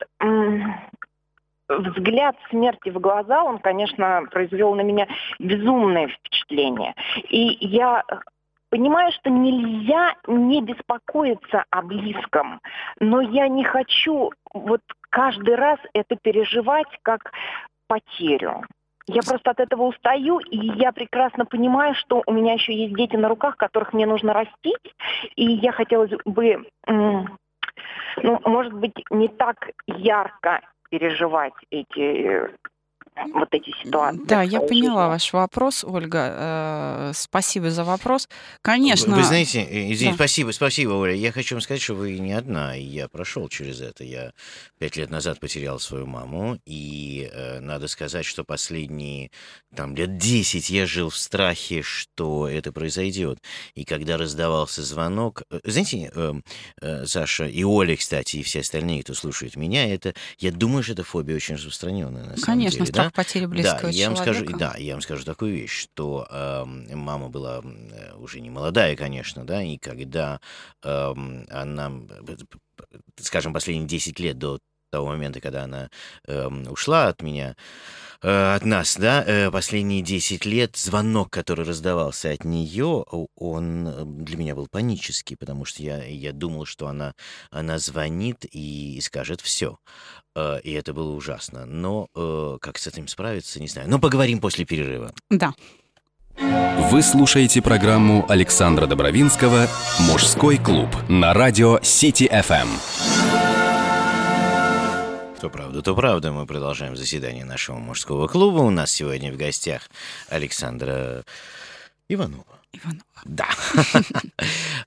взгляд 1.68 2.36
смерти 2.52 2.90
в 2.90 3.00
глаза, 3.00 3.44
он, 3.44 3.58
конечно, 3.58 4.24
произвел 4.32 4.76
на 4.76 4.82
меня 4.82 5.08
безумное 5.40 6.08
впечатление. 6.08 6.94
И 7.30 7.58
я 7.60 8.04
понимаю, 8.70 9.12
что 9.14 9.30
нельзя 9.30 10.16
не 10.28 10.62
беспокоиться 10.62 11.64
о 11.70 11.82
близком, 11.82 12.60
но 13.00 13.22
я 13.22 13.48
не 13.48 13.64
хочу 13.64 14.32
вот 14.54 14.82
каждый 15.10 15.56
раз 15.56 15.80
это 15.94 16.16
переживать 16.16 16.88
как 17.04 17.32
потерю. 17.88 18.64
Я 19.08 19.22
просто 19.22 19.52
от 19.52 19.60
этого 19.60 19.84
устаю, 19.84 20.40
и 20.40 20.58
я 20.58 20.92
прекрасно 20.92 21.46
понимаю, 21.46 21.94
что 21.94 22.24
у 22.26 22.34
меня 22.34 22.54
еще 22.54 22.74
есть 22.74 22.96
дети 22.96 23.16
на 23.16 23.30
руках, 23.30 23.56
которых 23.56 23.94
мне 23.94 24.08
нужно 24.08 24.34
растить, 24.34 24.96
и 25.36 25.46
я 25.46 25.72
хотела 25.72 26.08
бы, 26.26 26.66
ну, 26.88 27.28
может 28.46 28.74
быть, 28.74 28.96
не 29.12 29.28
так 29.28 29.70
ярко 29.86 30.62
переживать 30.90 31.54
эти 31.70 32.50
вот 33.34 33.48
эти 33.52 33.72
ситуации. 33.84 34.22
Да, 34.26 34.42
я 34.42 34.60
поняла 34.60 35.04
жизни. 35.04 35.10
ваш 35.14 35.34
вопрос, 35.34 35.84
Ольга. 35.84 36.30
Э, 37.10 37.12
Спасибо 37.14 37.72
за 37.72 37.84
вопрос. 37.84 38.28
Конечно. 38.62 39.16
Вы, 39.16 39.22
вы 39.22 39.24
знаете, 39.28 39.62
э, 39.62 39.92
извините, 39.92 40.10
Да. 40.12 40.16
спасибо, 40.16 40.52
спасибо, 40.52 40.92
Оля. 40.94 41.14
Я 41.14 41.32
хочу 41.32 41.56
вам 41.56 41.62
сказать, 41.62 41.82
что 41.82 41.94
вы 41.94 42.18
не 42.20 42.34
одна, 42.34 42.76
и 42.76 42.84
я 42.84 43.08
прошел 43.08 43.48
через 43.48 43.82
это. 43.82 44.04
Я 44.04 44.32
пять 44.80 44.96
лет 44.98 45.10
назад 45.10 45.40
потерял 45.40 45.80
свою 45.80 46.06
маму, 46.06 46.60
и 46.66 47.30
э, 47.32 47.60
надо 47.60 47.88
сказать, 47.88 48.26
что 48.26 48.44
последние 48.44 49.32
там 49.76 49.96
лет 49.96 50.18
10 50.18 50.70
я 50.70 50.86
жил 50.86 51.10
в 51.10 51.18
страхе, 51.18 51.82
что 51.82 52.48
это 52.48 52.72
произойдет. 52.72 53.40
И 53.76 53.86
когда 53.86 54.18
раздавался 54.18 54.84
звонок, 54.84 55.44
э, 55.50 55.60
знаете, 55.64 56.12
э, 56.14 56.34
э, 56.82 57.06
Саша 57.06 57.46
и 57.46 57.64
Оля, 57.64 57.96
кстати, 57.96 58.38
и 58.38 58.44
все 58.44 58.60
остальные, 58.62 59.04
кто 59.04 59.14
слушает 59.14 59.56
меня, 59.56 59.88
это, 59.94 60.14
я 60.38 60.52
думаю, 60.52 60.84
что 60.84 60.94
эта 60.94 61.04
фобия 61.04 61.36
очень 61.36 61.56
распространенная 61.56 62.24
на 62.24 62.38
самом 62.38 62.46
Конечно, 62.60 62.86
деле, 62.86 62.92
страх 63.06 63.14
потери 63.14 63.46
близкого 63.46 63.84
да, 63.84 63.90
я 63.90 64.08
вам 64.10 64.18
скажу, 64.18 64.46
да, 64.58 64.76
я 64.78 64.94
вам 64.94 65.02
скажу 65.02 65.24
такую 65.24 65.54
вещь, 65.54 65.72
что 65.72 66.28
эм, 66.30 66.98
мама 66.98 67.30
была 67.30 67.62
э, 67.64 68.16
уже 68.16 68.42
не 68.42 68.50
молодая, 68.50 68.96
конечно, 68.96 69.46
да, 69.46 69.64
и 69.64 69.78
когда 69.78 70.40
эм, 70.84 71.46
она, 71.50 71.92
э, 72.28 72.36
скажем, 73.18 73.54
последние 73.54 73.88
10 73.88 74.20
лет 74.20 74.38
до 74.38 74.60
того 74.96 75.08
момента, 75.08 75.42
когда 75.42 75.64
она 75.64 75.90
эм, 76.26 76.72
ушла 76.72 77.10
от 77.10 77.22
меня, 77.22 77.56
э, 78.22 78.56
от 78.56 78.64
нас, 78.66 78.96
да, 78.96 79.24
э, 79.28 79.52
последние 79.52 80.02
10 80.02 80.46
лет 80.46 80.78
звонок, 80.78 81.30
который 81.32 81.66
раздавался 81.66 82.32
от 82.32 82.46
нее, 82.46 83.04
он 83.36 83.88
э, 83.88 84.04
для 84.06 84.38
меня 84.38 84.56
был 84.56 84.68
панический, 84.68 85.36
потому 85.36 85.66
что 85.66 85.84
я, 85.84 86.06
я 86.06 86.32
думал, 86.32 86.66
что 86.66 86.88
она, 86.88 87.14
она 87.52 87.78
звонит 87.78 88.46
и 88.50 89.00
скажет 89.02 89.42
все. 89.42 89.78
И 90.64 90.72
это 90.74 90.94
было 90.94 91.16
ужасно. 91.16 91.66
Но 91.66 92.10
э, 92.14 92.58
как 92.60 92.78
с 92.78 92.88
этим 92.88 93.08
справиться, 93.08 93.62
не 93.62 93.70
знаю. 93.70 93.90
Но 93.90 94.00
поговорим 94.00 94.40
после 94.40 94.66
перерыва. 94.66 95.14
Да. 95.30 95.54
Вы 96.92 97.02
слушаете 97.02 97.62
программу 97.62 98.26
Александра 98.28 98.86
Добровинского 98.86 99.68
«Мужской 100.00 100.58
клуб» 100.58 100.90
на 101.08 101.34
радио 101.34 101.80
Сити 101.82 102.26
FM. 105.46 105.50
То 105.50 105.50
правда, 105.50 105.82
то 105.82 105.96
правда. 105.96 106.32
Мы 106.32 106.46
продолжаем 106.48 106.96
заседание 106.96 107.46
нашего 107.46 107.78
мужского 107.78 108.28
клуба. 108.28 108.60
У 108.62 108.72
нас 108.72 108.92
сегодня 108.92 109.32
в 109.32 109.38
гостях 109.38 109.90
Александра 110.30 111.24
Иванова. 112.10 112.46
Иванова. 112.74 113.04
Да. 113.26 113.48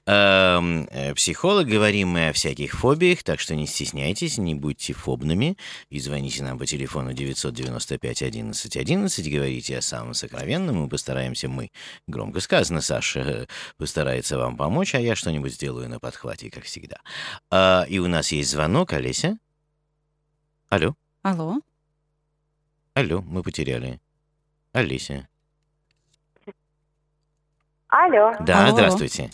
Эм, 0.59 0.89
э, 0.91 1.15
Психолог. 1.15 1.69
Говорим 1.69 2.09
мы 2.09 2.29
о 2.29 2.33
всяких 2.33 2.73
фобиях, 2.73 3.23
так 3.23 3.39
что 3.41 3.55
не 3.55 3.67
стесняйтесь, 3.67 4.37
не 4.37 4.55
будьте 4.55 4.93
фобными. 4.93 5.57
И 5.91 6.01
звоните 6.01 6.43
нам 6.43 6.59
по 6.59 6.67
телефону 6.67 7.13
995 7.13 8.23
11 8.23 8.77
11. 8.77 9.33
Говорите 9.33 9.79
о 9.79 9.83
самом 9.83 10.15
сокровенном. 10.15 10.77
Мы 10.77 10.89
постараемся, 10.89 11.49
мы, 11.49 11.71
громко 12.09 12.41
сказано, 12.41 12.81
Саша 12.81 13.47
постарается 13.79 14.37
вам 14.39 14.57
помочь, 14.57 14.95
а 14.95 15.01
я 15.01 15.15
что-нибудь 15.15 15.55
сделаю 15.55 15.89
на 15.89 16.01
подхвате, 16.01 16.51
как 16.51 16.65
всегда. 16.65 16.97
А, 17.51 17.87
И 17.89 18.01
у 18.01 18.09
нас 18.09 18.33
есть 18.33 18.51
звонок. 18.51 18.93
Олеся? 18.93 19.39
Алло? 20.69 20.95
Алло. 21.23 21.61
Алло, 22.95 23.23
мы 23.27 23.43
потеряли. 23.43 24.01
Олеся. 24.73 25.27
Алло. 27.89 28.35
Да, 28.41 28.65
Алло. 28.65 28.73
здравствуйте. 28.73 29.31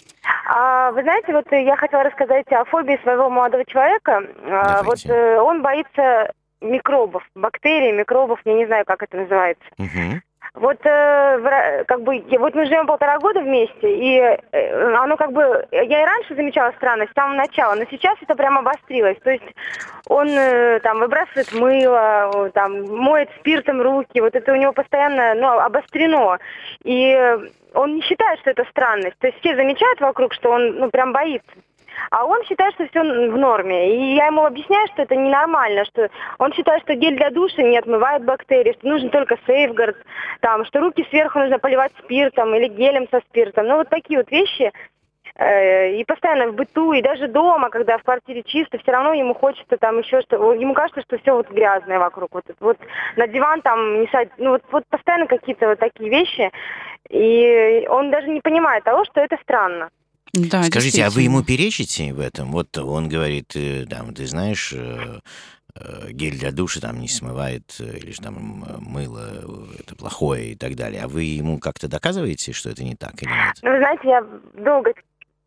А, 0.47 0.93
вы 0.93 1.03
знаете, 1.03 1.33
вот 1.33 1.51
я 1.51 1.77
хотела 1.77 2.05
рассказать 2.05 2.47
о 2.53 2.65
фобии 2.67 3.01
своего 3.03 3.29
молодого 3.31 3.65
человека. 3.65 4.23
А, 4.45 4.83
вот 4.85 5.05
э, 5.07 5.41
он 5.41 5.63
боится 5.63 6.33
микробов, 6.61 7.29
бактерий, 7.35 7.93
микробов, 7.93 8.41
я 8.45 8.55
не 8.55 8.67
знаю, 8.67 8.85
как 8.85 9.03
это 9.03 9.17
называется. 9.17 9.65
Мгм. 9.77 10.23
Вот 10.55 10.79
э, 10.87 11.85
как 11.89 12.03
бы 12.03 12.25
вот 12.39 12.55
мы 12.55 12.67
живем 12.67 12.87
полтора 12.87 13.19
года 13.19 13.41
вместе, 13.41 13.93
и 13.93 14.19
э, 14.21 14.95
оно 14.95 15.17
как 15.17 15.33
бы 15.33 15.67
я 15.73 15.83
и 15.83 16.07
раньше 16.07 16.37
замечала 16.37 16.73
странность 16.77 17.11
с 17.11 17.15
самого 17.15 17.35
начала, 17.35 17.75
но 17.75 17.85
сейчас 17.91 18.17
это 18.23 18.37
прям 18.37 18.59
обострилось. 18.59 19.19
То 19.25 19.33
есть 19.33 19.45
он 20.07 20.29
э, 20.29 20.79
там 20.79 21.01
выбрасывает 21.01 21.53
мыло, 21.55 22.51
там 22.55 22.85
моет 22.85 23.31
спиртом 23.41 23.83
руки, 23.83 24.21
вот 24.21 24.37
это 24.37 24.53
у 24.53 24.57
него 24.57 24.73
постоянно 24.73 25.35
ну, 25.35 25.59
обострено. 25.59 26.39
И 26.85 27.37
он 27.75 27.97
не 27.97 28.03
считает, 28.03 28.39
что 28.39 28.51
это 28.51 28.65
странность. 28.71 29.19
То 29.19 29.27
есть 29.27 29.41
все 29.41 29.57
замечают 29.57 30.01
вокруг, 30.01 30.33
что 30.35 30.51
он 30.51 30.79
ну 30.79 30.89
прям 30.89 31.13
боится. 31.13 31.51
А 32.11 32.25
он 32.25 32.43
считает, 32.45 32.75
что 32.75 32.87
все 32.89 33.03
в 33.03 33.37
норме. 33.37 33.97
И 33.97 34.15
я 34.15 34.27
ему 34.27 34.45
объясняю, 34.45 34.87
что 34.89 35.03
это 35.03 35.17
ненормально, 35.17 35.85
что 35.85 36.09
он 36.39 36.53
считает, 36.53 36.83
что 36.83 36.95
гель 36.95 37.17
для 37.17 37.31
душа 37.31 37.63
не 37.63 37.79
отмывает 37.79 38.25
бактерии, 38.25 38.75
что 38.79 38.89
нужен 38.89 39.11
только 39.11 39.37
сейфгард, 39.47 39.97
там, 40.41 40.65
что 40.65 40.81
руки 40.81 41.07
сверху 41.11 41.39
нужно 41.39 41.59
поливать 41.59 41.93
спиртом 42.03 42.55
или 42.55 42.69
гелем 42.69 43.09
со 43.11 43.21
спиртом. 43.21 43.67
Ну, 43.67 43.77
вот 43.77 43.89
такие 43.89 44.19
вот 44.19 44.31
вещи. 44.31 44.73
Э, 45.37 45.93
И 45.97 46.05
постоянно 46.05 46.49
в 46.49 46.55
быту, 46.55 46.93
и 46.93 47.03
даже 47.03 47.27
дома, 47.27 47.69
когда 47.69 47.99
в 47.99 48.05
квартире 48.05 48.43
чисто, 48.45 48.79
все 48.79 48.93
равно 48.93 49.13
ему 49.15 49.35
хочется 49.35 49.77
там 49.77 49.99
еще 49.99 50.21
что 50.23 50.53
Ему 50.53 50.75
кажется, 50.75 51.03
что 51.03 51.19
все 51.19 51.35
вот 51.35 51.51
грязное 51.51 51.99
вокруг. 51.99 52.33
Вот, 52.33 52.45
вот 52.61 52.79
на 53.17 53.27
диван 53.27 53.61
там 53.63 54.01
не 54.01 54.07
садить. 54.09 54.33
Ну, 54.39 54.51
вот, 54.51 54.63
вот 54.71 54.85
постоянно 54.89 55.27
какие-то 55.27 55.69
вот 55.69 55.79
такие 55.81 56.09
вещи. 56.09 56.53
И 57.11 57.87
он 57.91 58.11
даже 58.11 58.29
не 58.29 58.41
понимает 58.41 58.85
того, 58.85 59.05
что 59.05 59.21
это 59.21 59.37
странно. 59.43 59.91
Да, 60.35 60.65
Скажите, 60.65 61.05
а 61.05 61.11
вы 61.11 61.23
ему 61.23 61.45
перечите 61.45 62.13
в 62.13 62.19
этом? 62.19 62.51
Вот 62.51 62.77
он 62.77 63.09
говорит, 63.09 63.53
э, 63.55 63.87
там, 63.89 64.13
ты 64.15 64.27
знаешь, 64.27 64.73
э, 64.73 65.21
э, 65.77 66.11
гель 66.11 66.37
для 66.37 66.51
душа 66.51 66.81
там 66.81 66.99
не 66.99 67.07
смывает, 67.07 67.63
или 67.79 68.11
же 68.11 68.21
там 68.21 68.65
мыло 68.81 69.69
это 69.79 69.95
плохое 69.95 70.53
и 70.53 70.57
так 70.57 70.75
далее. 70.75 71.03
А 71.05 71.09
вы 71.09 71.23
ему 71.23 71.61
как-то 71.61 71.89
доказываете, 71.89 72.53
что 72.53 72.71
это 72.71 72.83
не 72.83 72.97
так 72.97 73.15
или 73.23 73.31
нет? 73.31 73.55
Ну, 73.63 73.71
вы 73.71 73.79
знаете, 73.79 74.09
я 74.09 74.27
долго 74.55 74.93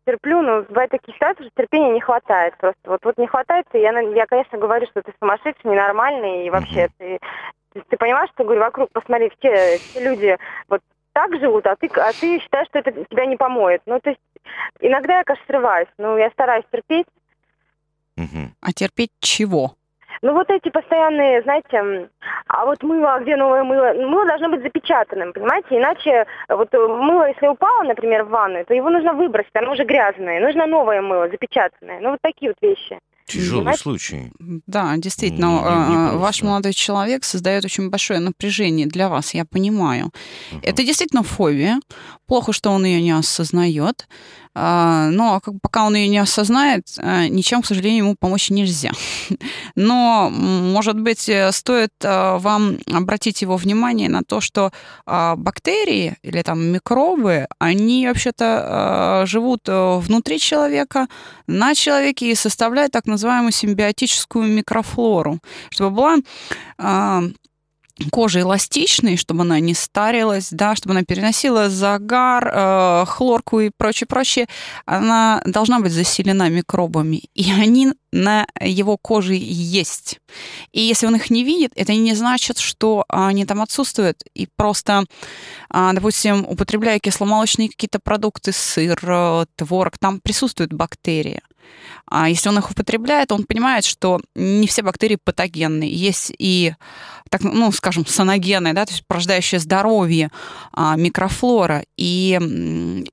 терплю, 0.06 0.40
но 0.40 0.62
бывают 0.62 0.90
такие 0.90 1.14
ситуации, 1.14 1.42
что 1.42 1.52
терпения 1.62 1.92
не 1.92 2.00
хватает 2.00 2.56
просто. 2.56 2.80
Вот, 2.84 3.04
вот 3.04 3.18
не 3.18 3.26
хватает, 3.26 3.66
и 3.74 3.78
я, 3.78 3.92
я, 4.00 4.26
конечно, 4.26 4.56
говорю, 4.56 4.86
что 4.86 5.02
ты 5.02 5.12
сумасшедший, 5.20 5.70
ненормальный, 5.70 6.46
и 6.46 6.50
вообще 6.50 6.88
ты 6.96 7.18
Ты 7.74 7.96
понимаешь, 7.98 8.30
что, 8.30 8.44
говорю, 8.44 8.60
вокруг, 8.60 8.90
посмотри, 8.90 9.30
все, 9.38 9.78
все 9.78 10.00
люди 10.02 10.38
вот 10.68 10.80
так 11.18 11.36
живут, 11.40 11.66
а 11.66 11.74
ты, 11.74 11.88
а 11.96 12.12
ты 12.12 12.38
считаешь, 12.38 12.68
что 12.68 12.78
это 12.78 12.92
тебя 12.92 13.26
не 13.26 13.36
помоет. 13.36 13.82
Ну, 13.86 13.98
то 13.98 14.10
есть 14.10 14.20
иногда 14.80 15.18
я, 15.18 15.24
конечно, 15.24 15.46
срываюсь, 15.48 15.88
но 15.98 16.16
я 16.16 16.30
стараюсь 16.30 16.64
терпеть. 16.70 17.08
Угу. 18.16 18.52
А 18.60 18.72
терпеть 18.72 19.10
чего? 19.18 19.72
Ну 20.22 20.32
вот 20.32 20.48
эти 20.50 20.68
постоянные, 20.68 21.42
знаете, 21.42 22.08
а 22.46 22.66
вот 22.66 22.82
мыло, 22.84 23.14
а 23.14 23.20
где 23.20 23.36
новое 23.36 23.64
мыло? 23.64 23.94
Мыло 23.94 24.26
должно 24.26 24.48
быть 24.48 24.62
запечатанным, 24.62 25.32
понимаете? 25.32 25.76
Иначе 25.76 26.26
вот 26.48 26.72
мыло, 26.72 27.28
если 27.28 27.48
упало, 27.48 27.82
например, 27.82 28.22
в 28.24 28.28
ванную, 28.28 28.64
то 28.64 28.74
его 28.74 28.88
нужно 28.88 29.12
выбросить, 29.12 29.54
оно 29.54 29.72
уже 29.72 29.84
грязное. 29.84 30.40
Нужно 30.40 30.66
новое 30.66 31.02
мыло, 31.02 31.28
запечатанное. 31.28 31.98
Ну 32.00 32.10
вот 32.12 32.20
такие 32.22 32.50
вот 32.52 32.58
вещи. 32.62 32.98
Тяжелый 33.28 33.58
Понимаете? 33.58 33.82
случай. 33.82 34.32
Да, 34.66 34.96
действительно, 34.96 35.46
не, 35.46 35.94
не, 35.94 36.12
не 36.12 36.18
ваш 36.18 36.42
молодой 36.42 36.72
человек 36.72 37.24
создает 37.24 37.64
очень 37.64 37.90
большое 37.90 38.20
напряжение 38.20 38.86
для 38.86 39.10
вас, 39.10 39.34
я 39.34 39.44
понимаю. 39.44 40.06
Угу. 40.52 40.60
Это 40.62 40.82
действительно 40.82 41.22
фобия. 41.22 41.78
Плохо, 42.26 42.52
что 42.54 42.70
он 42.70 42.86
ее 42.86 43.02
не 43.02 43.10
осознает. 43.10 44.08
А, 44.60 45.08
но 45.10 45.40
пока 45.62 45.86
он 45.86 45.94
ее 45.94 46.08
не 46.08 46.18
осознает, 46.18 46.88
а, 46.98 47.28
ничем, 47.28 47.62
к 47.62 47.66
сожалению, 47.66 48.04
ему 48.04 48.16
помочь 48.16 48.50
нельзя. 48.50 48.90
Но, 49.76 50.30
может 50.30 50.98
быть, 50.98 51.28
э, 51.28 51.52
стоит 51.52 51.92
а, 52.02 52.38
вам 52.38 52.78
обратить 52.92 53.40
его 53.42 53.56
внимание 53.56 54.08
на 54.08 54.22
то, 54.24 54.40
что 54.40 54.72
бактерии 55.06 56.16
или 56.22 56.42
там 56.42 56.60
микробы, 56.60 57.46
они 57.58 58.08
вообще-то 58.08 59.22
живут 59.26 59.68
э, 59.68 59.98
внутри 59.98 60.40
человека, 60.40 61.06
на 61.46 61.74
человеке 61.74 62.30
и 62.30 62.34
составляют 62.34 62.92
так 62.92 63.06
называемую 63.06 63.52
симбиотическую 63.52 64.44
микрофлору, 64.44 65.38
чтобы 65.70 65.90
была 65.96 66.16
кожа 68.10 68.40
эластичной, 68.40 69.16
чтобы 69.16 69.42
она 69.42 69.60
не 69.60 69.74
старилась, 69.74 70.48
да, 70.50 70.74
чтобы 70.74 70.94
она 70.94 71.02
переносила 71.04 71.68
загар, 71.68 72.50
э, 72.52 73.04
хлорку 73.06 73.60
и 73.60 73.70
прочее, 73.76 74.06
прочее, 74.06 74.46
она 74.86 75.42
должна 75.44 75.80
быть 75.80 75.92
заселена 75.92 76.48
микробами, 76.48 77.22
и 77.34 77.52
они 77.52 77.92
на 78.12 78.46
его 78.60 78.96
коже 78.96 79.34
есть. 79.34 80.20
И 80.72 80.80
если 80.80 81.06
он 81.06 81.16
их 81.16 81.30
не 81.30 81.44
видит, 81.44 81.72
это 81.74 81.94
не 81.94 82.14
значит, 82.14 82.58
что 82.58 83.04
они 83.08 83.44
там 83.44 83.60
отсутствуют. 83.60 84.22
И 84.34 84.48
просто, 84.56 85.04
а, 85.70 85.92
допустим, 85.92 86.44
употребляя 86.48 86.98
кисломолочные 86.98 87.68
какие-то 87.68 87.98
продукты, 87.98 88.52
сыр, 88.52 88.98
э, 89.02 89.46
творог, 89.56 89.98
там 89.98 90.20
присутствуют 90.20 90.72
бактерии. 90.72 91.40
А 92.06 92.28
если 92.28 92.48
он 92.48 92.58
их 92.58 92.70
употребляет, 92.70 93.32
он 93.32 93.44
понимает, 93.44 93.84
что 93.84 94.20
не 94.34 94.66
все 94.66 94.82
бактерии 94.82 95.18
патогенные. 95.22 95.92
Есть 95.92 96.32
и, 96.38 96.74
так, 97.28 97.42
ну, 97.42 97.70
скажем, 97.72 98.06
саногенные, 98.06 98.72
да, 98.72 98.86
то 98.86 98.92
есть 98.92 99.06
порождающие 99.06 99.60
здоровье 99.60 100.30
а, 100.72 100.96
микрофлора. 100.96 101.84
И 101.96 102.38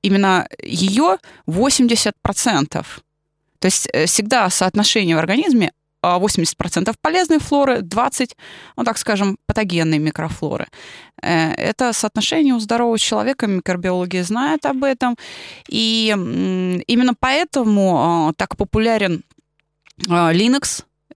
именно 0.02 0.48
ее 0.62 1.18
80%. 1.46 2.86
То 3.58 3.66
есть 3.66 3.88
э, 3.92 4.06
всегда 4.06 4.50
соотношение 4.50 5.16
в 5.16 5.18
организме 5.18 5.72
80% 6.02 6.94
полезной 7.00 7.38
флоры, 7.38 7.78
20%, 7.78 8.30
ну 8.76 8.84
так 8.84 8.98
скажем, 8.98 9.36
патогенной 9.46 9.98
микрофлоры. 9.98 10.66
Э, 11.22 11.52
это 11.52 11.92
соотношение 11.92 12.54
у 12.54 12.60
здорового 12.60 12.98
человека, 12.98 13.46
микробиологи 13.46 14.22
знают 14.22 14.66
об 14.66 14.84
этом. 14.84 15.16
И 15.68 16.08
именно 16.86 17.14
поэтому 17.18 18.28
а, 18.28 18.32
так 18.36 18.56
популярен 18.56 19.22
а, 20.08 20.32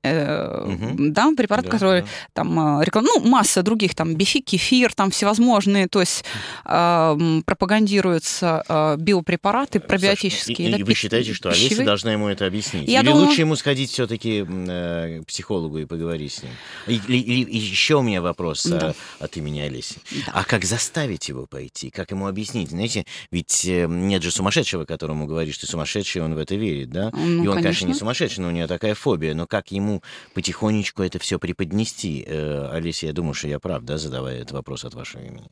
Linux, 0.03 0.61
угу. 0.71 0.95
да, 1.11 1.31
препарат, 1.37 1.65
да, 1.65 1.71
который 1.71 2.03
да. 2.03 2.09
там 2.33 2.83
реклам... 2.83 3.05
ну, 3.05 3.21
масса 3.21 3.63
других, 3.63 3.95
там, 3.95 4.15
бифи, 4.15 4.41
кефир, 4.41 4.95
там 4.95 5.11
всевозможные, 5.11 5.89
то 5.89 6.01
есть 6.01 6.25
э, 6.65 7.41
пропагандируются 7.45 8.65
э, 8.69 8.97
биопрепараты 8.99 9.81
пробиотические. 9.81 10.69
И, 10.69 10.73
да, 10.73 10.79
и 10.79 10.83
вы 10.83 10.95
считаете, 10.95 11.33
что 11.35 11.51
Олеся 11.51 11.69
пищевые? 11.69 11.87
должна 11.87 12.13
ему 12.13 12.29
это 12.29 12.47
объяснить? 12.47 12.89
Я 12.89 13.01
Или 13.01 13.09
думаю... 13.09 13.27
лучше 13.27 13.41
ему 13.41 13.57
сходить 13.57 13.91
все-таки 13.91 14.47
э, 14.49 15.21
к 15.23 15.27
психологу 15.27 15.79
и 15.79 15.85
поговорить 15.85 16.33
с 16.33 16.43
ним? 16.43 16.53
И, 16.87 17.01
и, 17.09 17.43
и 17.43 17.59
еще 17.59 17.97
у 17.97 18.03
меня 18.03 18.23
вопрос 18.23 18.65
да. 18.65 18.95
а, 19.19 19.25
от 19.25 19.37
имени 19.37 19.61
Олеси. 19.61 19.97
Да. 20.27 20.33
А 20.35 20.45
как 20.45 20.65
заставить 20.65 21.29
его 21.29 21.47
пойти? 21.47 21.91
Как 21.91 22.11
ему 22.11 22.27
объяснить? 22.27 22.71
Знаете, 22.71 23.05
ведь 23.31 23.65
э, 23.67 23.87
нет 23.87 24.23
же 24.23 24.31
сумасшедшего, 24.31 24.85
которому 24.85 25.27
говоришь, 25.27 25.59
ты 25.59 25.67
сумасшедший, 25.67 26.23
он 26.23 26.35
в 26.35 26.39
это 26.39 26.55
верит, 26.55 26.91
да? 26.91 27.11
Ну, 27.13 27.45
и 27.45 27.47
он, 27.47 27.55
конечно. 27.57 27.63
конечно, 27.63 27.87
не 27.87 27.95
сумасшедший, 27.95 28.43
но 28.43 28.49
у 28.49 28.53
него 28.53 28.67
такая 28.67 28.95
фобия. 28.95 29.35
Но 29.35 29.47
как 29.47 29.71
ему 29.71 29.90
ему 29.91 30.03
потихонечку 30.35 31.03
это 31.03 31.19
все 31.19 31.39
преподнести. 31.39 32.25
Э, 32.27 32.71
Олеся, 32.73 33.07
я 33.07 33.13
думаю, 33.13 33.35
что 33.35 33.49
я 33.49 33.59
прав, 33.59 33.83
да, 33.83 33.99
задавая 33.99 34.37
этот 34.37 34.53
вопрос 34.53 34.85
от 34.85 34.95
вашего 34.95 35.23
имени. 35.23 35.49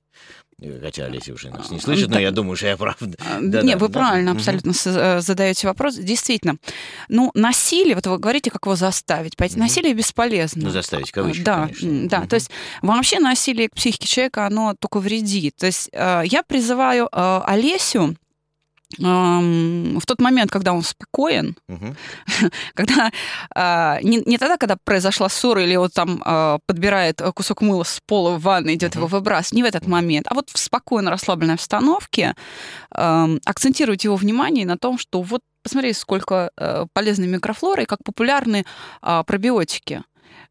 Э, 0.61 0.81
хотя 0.81 1.05
Олеся 1.05 1.33
уже 1.33 1.51
нас 1.51 1.71
не 1.71 1.81
слышит, 1.81 2.09
но 2.09 2.19
я 2.19 2.31
думаю, 2.31 2.57
что 2.57 2.67
я 2.67 2.77
прав. 2.77 2.97
Да, 3.41 3.63
не, 3.63 3.73
да, 3.73 3.79
вы 3.79 3.89
да. 3.89 4.01
правильно 4.01 4.33
абсолютно 4.33 4.71
угу. 4.71 5.21
задаете 5.21 5.67
вопрос. 5.67 5.97
Действительно, 5.97 6.57
ну, 7.09 7.31
насилие, 7.35 7.95
вот 7.95 8.07
вы 8.07 8.19
говорите, 8.19 8.51
как 8.51 8.67
его 8.67 8.77
заставить. 8.77 9.35
Угу. 9.41 9.59
насилие 9.59 9.95
бесполезно. 9.95 10.65
Ну, 10.65 10.71
заставить, 10.71 11.13
кавычки, 11.13 11.43
Да, 11.43 11.67
конечно. 11.67 12.09
да. 12.09 12.19
Угу. 12.21 12.29
То 12.29 12.35
есть 12.35 12.51
вообще 12.83 13.19
насилие 13.19 13.69
к 13.69 13.75
психике 13.75 14.07
человека, 14.07 14.47
оно 14.47 14.75
только 14.79 15.01
вредит. 15.01 15.57
То 15.57 15.67
есть 15.67 15.91
я 15.93 16.43
призываю 16.47 17.09
Олесю 17.13 18.17
в 18.97 20.01
тот 20.07 20.21
момент, 20.21 20.51
когда 20.51 20.73
он 20.73 20.83
спокоен, 20.83 21.57
угу. 21.69 21.95
когда 22.75 23.11
а, 23.55 23.99
не, 24.03 24.23
не 24.25 24.39
тогда, 24.39 24.57
когда 24.57 24.77
произошла 24.83 25.29
ссора, 25.29 25.63
или 25.63 25.77
он 25.77 25.91
там 25.91 26.23
а, 26.25 26.59
подбирает 26.67 27.21
кусок 27.35 27.61
мыла 27.61 27.85
с 27.85 28.01
пола 28.07 28.39
в 28.39 28.43
ванной, 28.43 28.77
идет 28.77 28.93
угу. 28.93 29.01
его 29.01 29.09
выбрасывать, 29.09 29.53
не 29.53 29.63
в 29.63 29.67
этот 29.67 29.87
момент, 29.87 30.27
а 30.31 30.35
вот 30.35 30.49
в 30.51 30.59
спокойной, 30.59 31.11
расслабленной 31.11 31.55
обстановке 31.55 32.35
акцентировать 32.91 34.05
его 34.05 34.17
внимание 34.17 34.65
на 34.65 34.79
том, 34.79 34.99
что 34.99 35.21
вот 35.21 35.43
посмотри, 35.63 35.93
сколько 35.93 36.51
а, 36.57 36.87
полезной 36.95 37.29
микрофлоры, 37.29 37.85
как 37.85 38.03
популярны 38.03 38.65
а, 39.03 39.23
пробиотики. 39.23 40.03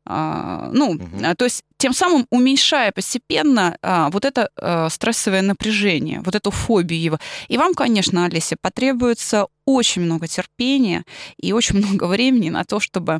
Ну, 0.10 0.92
угу. 0.92 1.36
то 1.38 1.44
есть 1.44 1.64
тем 1.78 1.94
самым 1.94 2.26
уменьшая 2.30 2.92
постепенно 2.92 3.78
а, 3.82 4.10
вот 4.10 4.26
это 4.26 4.50
а, 4.56 4.90
стрессовое 4.90 5.42
напряжение, 5.42 6.22
вот 6.22 6.36
эту 6.36 6.52
фобию 6.52 7.02
его. 7.02 7.20
И 7.48 7.58
вам, 7.58 7.74
конечно, 7.74 8.26
Олеся, 8.26 8.56
потребуется 8.60 9.48
очень 9.68 10.02
много 10.02 10.28
терпения 10.28 11.04
и 11.38 11.54
очень 11.54 11.76
много 11.86 12.06
времени 12.06 12.50
на 12.50 12.64
то, 12.64 12.80
чтобы 12.80 13.20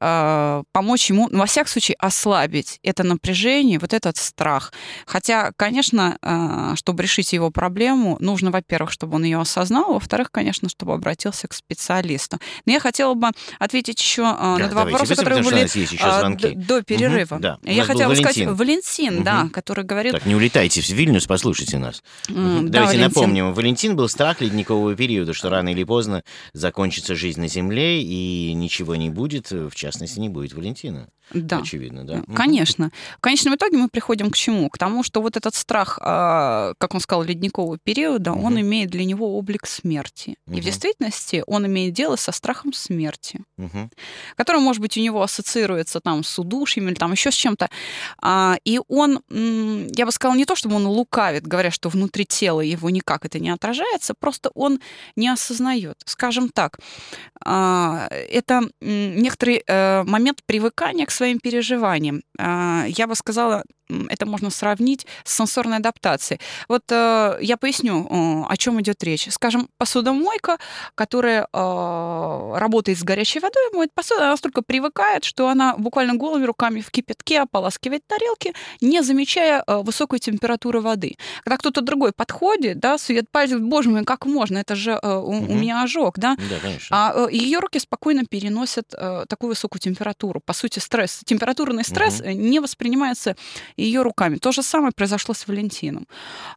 э, 0.00 0.62
помочь 0.72 1.10
ему, 1.10 1.28
ну, 1.30 1.38
во 1.38 1.46
всяком 1.46 1.70
случае, 1.70 1.96
ослабить 1.98 2.78
это 2.82 3.02
напряжение, 3.02 3.78
вот 3.78 3.94
этот 3.94 4.18
страх. 4.18 4.72
Хотя, 5.06 5.52
конечно, 5.56 6.18
э, 6.20 6.74
чтобы 6.76 7.02
решить 7.02 7.32
его 7.32 7.50
проблему, 7.50 8.18
нужно, 8.20 8.50
во-первых, 8.50 8.92
чтобы 8.92 9.16
он 9.16 9.24
ее 9.24 9.40
осознал, 9.40 9.94
во-вторых, 9.94 10.30
конечно, 10.30 10.68
чтобы 10.68 10.92
обратился 10.92 11.48
к 11.48 11.54
специалисту. 11.54 12.38
Но 12.66 12.72
я 12.72 12.80
хотела 12.80 13.14
бы 13.14 13.30
ответить 13.58 13.98
еще 13.98 14.22
э, 14.22 14.56
да, 14.58 14.58
на 14.58 14.68
два 14.68 14.84
вопроса, 14.84 15.16
которые 15.16 15.42
были 15.42 15.66
э, 15.66 16.54
до 16.54 16.82
перерыва. 16.82 17.36
Угу, 17.36 17.42
да. 17.42 17.58
Я 17.62 17.84
хотела 17.92 18.10
бы 18.10 18.16
сказать, 18.16 18.46
Валентин, 18.46 19.16
угу. 19.16 19.24
да, 19.24 19.48
который 19.52 19.84
говорит... 19.84 20.12
Так, 20.12 20.26
не 20.26 20.34
улетайте 20.34 20.80
в 20.80 20.88
Вильнюс, 20.88 21.26
послушайте 21.26 21.78
нас. 21.78 22.02
Mm, 22.28 22.68
Давайте 22.68 22.98
да, 22.98 23.04
напомним, 23.08 23.52
Валентин 23.52 23.96
был 23.96 24.08
страх 24.08 24.40
ледникового 24.40 24.94
периода, 24.94 25.34
что 25.34 25.50
рано 25.50 25.70
или 25.70 25.84
поздно 25.84 26.22
закончится 26.52 27.14
жизнь 27.14 27.40
на 27.40 27.48
Земле, 27.48 28.02
и 28.02 28.52
ничего 28.54 28.96
не 28.96 29.10
будет, 29.10 29.50
в 29.50 29.74
частности, 29.74 30.18
не 30.18 30.28
будет 30.28 30.52
Валентина. 30.54 31.08
Да. 31.32 31.58
Очевидно, 31.58 32.04
да. 32.04 32.22
Конечно. 32.34 32.90
В 33.18 33.20
конечном 33.20 33.54
итоге 33.54 33.76
мы 33.76 33.88
приходим 33.88 34.30
к 34.30 34.36
чему? 34.36 34.68
К 34.70 34.78
тому, 34.78 35.02
что 35.02 35.20
вот 35.20 35.36
этот 35.36 35.54
страх, 35.54 35.98
а, 36.02 36.72
как 36.78 36.94
он 36.94 37.00
сказал, 37.00 37.22
ледникового 37.22 37.78
периода, 37.78 38.32
угу. 38.32 38.46
он 38.46 38.60
имеет 38.60 38.90
для 38.90 39.04
него 39.04 39.36
облик 39.36 39.66
смерти. 39.66 40.36
Угу. 40.46 40.56
И 40.56 40.60
в 40.60 40.64
действительности 40.64 41.44
он 41.46 41.66
имеет 41.66 41.94
дело 41.94 42.16
со 42.16 42.32
страхом 42.32 42.72
смерти, 42.72 43.40
угу. 43.56 43.90
который, 44.36 44.60
может 44.60 44.80
быть, 44.80 44.96
у 44.96 45.00
него 45.00 45.22
ассоциируется 45.22 46.00
там 46.00 46.24
с 46.24 46.38
удушьем 46.38 46.88
или 46.88 46.94
там 46.94 47.12
еще 47.12 47.30
с 47.30 47.34
чем-то. 47.34 47.68
А, 48.22 48.56
и 48.64 48.80
он, 48.88 49.22
я 49.30 50.06
бы 50.06 50.12
сказала, 50.12 50.36
не 50.36 50.44
то, 50.44 50.56
чтобы 50.56 50.76
он 50.76 50.86
лукавит, 50.86 51.46
говоря, 51.46 51.70
что 51.70 51.88
внутри 51.88 52.24
тела 52.24 52.60
его 52.60 52.90
никак 52.90 53.24
это 53.24 53.38
не 53.38 53.50
отражается, 53.50 54.14
просто 54.18 54.50
он 54.54 54.80
не 55.16 55.28
осознает. 55.28 56.00
Скажем 56.04 56.48
так, 56.48 56.78
а, 57.44 58.08
это 58.10 58.62
некоторый 58.80 59.62
э, 59.66 60.02
момент 60.04 60.42
привыкания 60.46 61.06
к 61.06 61.10
своим 61.18 61.38
переживаниям. 61.40 62.22
А, 62.38 62.84
я 62.88 63.06
бы 63.06 63.14
сказала, 63.14 63.62
это 64.08 64.26
можно 64.26 64.50
сравнить 64.50 65.06
с 65.24 65.36
сенсорной 65.36 65.78
адаптацией. 65.78 66.40
Вот 66.68 66.82
э, 66.90 67.38
я 67.40 67.56
поясню, 67.56 68.06
э, 68.06 68.44
о 68.48 68.56
чем 68.56 68.80
идет 68.80 69.02
речь. 69.02 69.28
Скажем, 69.30 69.68
посудомойка, 69.78 70.58
которая 70.94 71.48
э, 71.52 72.52
работает 72.56 72.98
с 72.98 73.02
горячей 73.02 73.40
водой, 73.40 73.62
моет 73.72 73.92
посуду, 73.94 74.20
она 74.20 74.30
настолько 74.30 74.62
привыкает, 74.62 75.24
что 75.24 75.48
она 75.48 75.76
буквально 75.76 76.14
голыми 76.14 76.44
руками 76.44 76.80
в 76.80 76.90
кипятке 76.90 77.40
ополаскивает 77.40 78.06
тарелки, 78.06 78.52
не 78.80 79.02
замечая 79.02 79.64
э, 79.66 79.82
высокой 79.82 80.18
температуры 80.18 80.80
воды. 80.80 81.16
Когда 81.44 81.56
кто-то 81.56 81.80
другой 81.80 82.12
подходит, 82.12 82.78
да, 82.78 82.98
сует 82.98 83.30
пальцы, 83.30 83.58
боже 83.58 83.90
мой, 83.90 84.04
как 84.04 84.26
можно, 84.26 84.58
это 84.58 84.74
же 84.74 84.98
э, 85.02 85.08
у, 85.08 85.20
угу. 85.20 85.52
у 85.52 85.54
меня 85.54 85.82
ожог, 85.82 86.18
да? 86.18 86.36
Да, 86.36 86.58
конечно. 86.60 86.88
А 86.90 87.12
э, 87.14 87.32
ее 87.32 87.58
руки 87.58 87.78
спокойно 87.78 88.24
переносят 88.24 88.94
э, 88.94 89.24
такую 89.28 89.50
высокую 89.50 89.80
температуру. 89.80 90.40
По 90.44 90.52
сути, 90.52 90.78
стресс, 90.78 91.20
температурный 91.24 91.84
стресс 91.84 92.20
угу. 92.20 92.30
не 92.30 92.60
воспринимается 92.60 93.36
ее 93.78 94.02
руками. 94.02 94.36
То 94.36 94.52
же 94.52 94.62
самое 94.62 94.92
произошло 94.92 95.34
с 95.34 95.46
Валентином. 95.46 96.06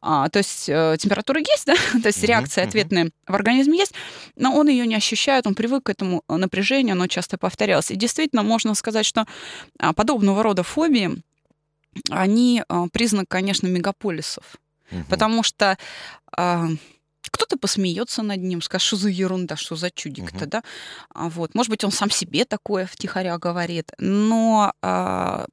А, 0.01 0.29
то 0.29 0.39
есть 0.39 0.69
э, 0.69 0.97
температура 0.99 1.39
есть, 1.39 1.65
да, 1.65 1.75
то 2.01 2.07
есть 2.07 2.23
реакция 2.23 2.65
ответная 2.65 3.12
в 3.27 3.34
организме 3.34 3.79
есть, 3.79 3.93
но 4.36 4.55
он 4.55 4.67
ее 4.67 4.88
не 4.88 4.95
ощущает, 4.95 5.47
он 5.47 5.55
привык 5.55 5.84
к 5.84 5.89
этому 5.89 6.23
напряжению, 6.27 6.93
оно 6.93 7.07
часто 7.07 7.38
повторялось. 7.38 7.91
И 7.91 7.95
действительно 7.95 8.43
можно 8.43 8.75
сказать, 8.75 9.05
что 9.05 9.25
а, 9.79 9.93
подобного 9.93 10.43
рода 10.43 10.63
фобии, 10.63 11.21
они 12.10 12.63
а, 12.67 12.88
признак, 12.91 13.25
конечно, 13.27 13.67
мегаполисов. 13.67 14.57
Угу. 14.91 15.03
Потому 15.10 15.43
что 15.43 15.77
а, 16.36 16.67
кто-то 17.32 17.58
посмеется 17.58 18.22
над 18.24 18.41
ним, 18.41 18.62
скажет, 18.62 18.88
что 18.88 18.98
за 18.98 19.10
ерунда, 19.10 19.56
что 19.56 19.76
за 19.76 19.89
чудик-то, 19.89 20.46
uh 20.46 20.48
да? 20.48 20.63
А 21.13 21.30
вот. 21.30 21.56
Может 21.56 21.70
быть, 21.70 21.84
он 21.84 21.91
сам 21.91 22.12
себе 22.12 22.46
такое 22.46 22.86
втихаря 22.86 23.38
говорит, 23.38 23.91
но 23.98 24.74
а, 24.82 25.46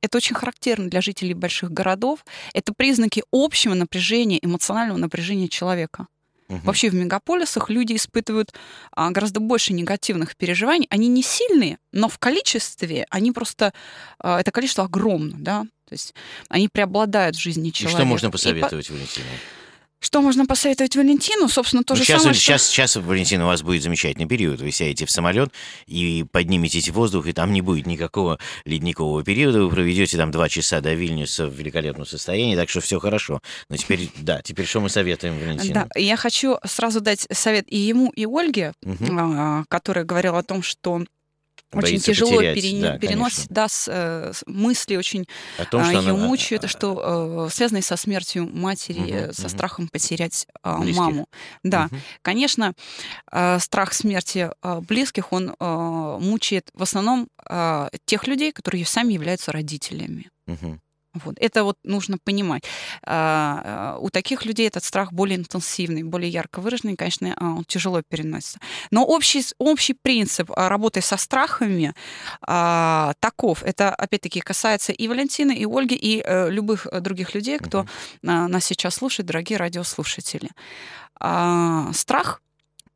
это 0.00 0.16
очень 0.16 0.34
характерно 0.34 0.88
для 0.88 1.00
жителей 1.00 1.34
больших 1.34 1.70
городов. 1.70 2.24
Это 2.54 2.72
признаки 2.74 3.22
общего 3.32 3.74
напряжения, 3.74 4.38
эмоционального 4.42 4.98
напряжения 4.98 5.48
человека. 5.48 6.06
Угу. 6.48 6.60
Вообще 6.64 6.90
в 6.90 6.94
мегаполисах 6.94 7.70
люди 7.70 7.96
испытывают 7.96 8.54
а, 8.92 9.10
гораздо 9.10 9.40
больше 9.40 9.72
негативных 9.72 10.36
переживаний. 10.36 10.86
Они 10.90 11.08
не 11.08 11.22
сильные, 11.22 11.78
но 11.92 12.08
в 12.08 12.18
количестве 12.18 13.06
они 13.10 13.32
просто 13.32 13.72
а, 14.18 14.40
это 14.40 14.50
количество 14.52 14.84
огромно, 14.84 15.34
да. 15.38 15.62
То 15.88 15.92
есть 15.92 16.14
они 16.48 16.68
преобладают 16.68 17.36
в 17.36 17.40
жизни 17.40 17.70
человека. 17.70 17.98
И 17.98 18.02
что 18.02 18.08
можно 18.08 18.30
посоветовать, 18.30 18.88
И, 18.88 18.92
Валентина? 18.92 19.26
Что 19.98 20.20
можно 20.20 20.44
посоветовать 20.44 20.94
Валентину? 20.94 21.48
Собственно, 21.48 21.82
то 21.82 21.94
ну, 21.94 21.98
же 21.98 22.04
сейчас, 22.04 22.22
самое, 22.22 22.38
сейчас, 22.38 22.64
что... 22.64 22.72
сейчас, 22.72 22.96
Валентин, 22.96 23.40
у 23.42 23.46
вас 23.46 23.62
будет 23.62 23.82
замечательный 23.82 24.26
период. 24.26 24.60
Вы 24.60 24.70
сядете 24.70 25.06
в 25.06 25.10
самолет 25.10 25.50
и 25.86 26.24
подниметесь 26.30 26.90
в 26.90 26.92
воздух, 26.92 27.26
и 27.26 27.32
там 27.32 27.52
не 27.52 27.62
будет 27.62 27.86
никакого 27.86 28.38
ледникового 28.66 29.24
периода. 29.24 29.62
Вы 29.62 29.70
проведете 29.70 30.18
там 30.18 30.30
два 30.30 30.48
часа 30.48 30.80
до 30.80 30.92
Вильнюса 30.92 31.46
в 31.46 31.54
великолепном 31.54 32.06
состоянии, 32.06 32.56
так 32.56 32.68
что 32.68 32.80
все 32.80 33.00
хорошо. 33.00 33.40
Но 33.70 33.76
теперь, 33.76 34.10
да, 34.18 34.42
теперь 34.42 34.66
что 34.66 34.80
мы 34.80 34.90
советуем 34.90 35.38
Валентину? 35.38 35.74
Да, 35.74 35.88
я 35.96 36.16
хочу 36.16 36.58
сразу 36.64 37.00
дать 37.00 37.26
совет 37.32 37.64
и 37.68 37.78
ему, 37.78 38.10
и 38.10 38.26
Ольге, 38.26 38.74
угу. 38.82 39.64
которая 39.68 40.04
говорила 40.04 40.38
о 40.38 40.42
том, 40.42 40.62
что 40.62 41.04
очень 41.72 41.98
тяжело 41.98 42.36
потерять, 42.36 42.62
пере... 42.62 42.80
да, 42.80 42.98
переносит, 42.98 43.46
да, 43.50 43.68
с, 43.68 43.88
э, 43.88 44.32
с 44.32 44.44
мысли 44.46 44.96
очень 44.96 45.26
О 45.58 45.64
том, 45.64 45.84
что 45.84 45.92
ее 45.92 46.10
она... 46.10 46.26
мучают, 46.26 46.64
а, 46.64 46.68
что 46.68 47.46
э, 47.48 47.52
связанные 47.52 47.82
со 47.82 47.96
смертью 47.96 48.48
матери, 48.52 49.26
угу, 49.26 49.32
со 49.32 49.42
угу. 49.42 49.48
страхом 49.48 49.88
потерять 49.88 50.46
э, 50.62 50.76
маму. 50.94 51.28
Да, 51.62 51.86
угу. 51.86 52.00
конечно, 52.22 52.72
э, 53.30 53.58
страх 53.58 53.92
смерти 53.92 54.50
э, 54.62 54.80
близких, 54.80 55.32
он 55.32 55.54
э, 55.58 56.18
мучает 56.20 56.70
в 56.74 56.82
основном 56.82 57.28
э, 57.48 57.88
тех 58.04 58.26
людей, 58.26 58.52
которые 58.52 58.84
сами 58.86 59.12
являются 59.12 59.52
родителями. 59.52 60.30
Угу. 60.46 60.80
Вот. 61.24 61.36
Это 61.38 61.64
вот 61.64 61.78
нужно 61.84 62.18
понимать. 62.18 62.64
А, 63.04 63.94
а, 63.96 63.98
у 63.98 64.10
таких 64.10 64.44
людей 64.44 64.66
этот 64.66 64.84
страх 64.84 65.12
более 65.12 65.38
интенсивный, 65.38 66.02
более 66.02 66.30
ярко 66.30 66.60
выраженный, 66.60 66.96
конечно, 66.96 67.34
а, 67.36 67.44
он 67.56 67.64
тяжело 67.64 68.02
переносится. 68.02 68.58
Но 68.90 69.04
общий, 69.04 69.42
общий 69.58 69.94
принцип 69.94 70.50
работы 70.50 71.00
со 71.00 71.16
страхами 71.16 71.94
а, 72.42 73.14
таков. 73.20 73.62
Это, 73.62 73.94
опять-таки, 73.94 74.40
касается 74.40 74.92
и 74.92 75.08
Валентины, 75.08 75.52
и 75.52 75.66
Ольги, 75.66 75.94
и 75.94 76.20
а, 76.20 76.48
любых 76.48 76.86
других 77.00 77.34
людей, 77.34 77.58
кто 77.58 77.80
угу. 77.80 77.88
а, 78.26 78.48
нас 78.48 78.64
сейчас 78.64 78.94
слушает, 78.94 79.26
дорогие 79.26 79.58
радиослушатели. 79.58 80.50
А, 81.18 81.92
страх 81.92 82.40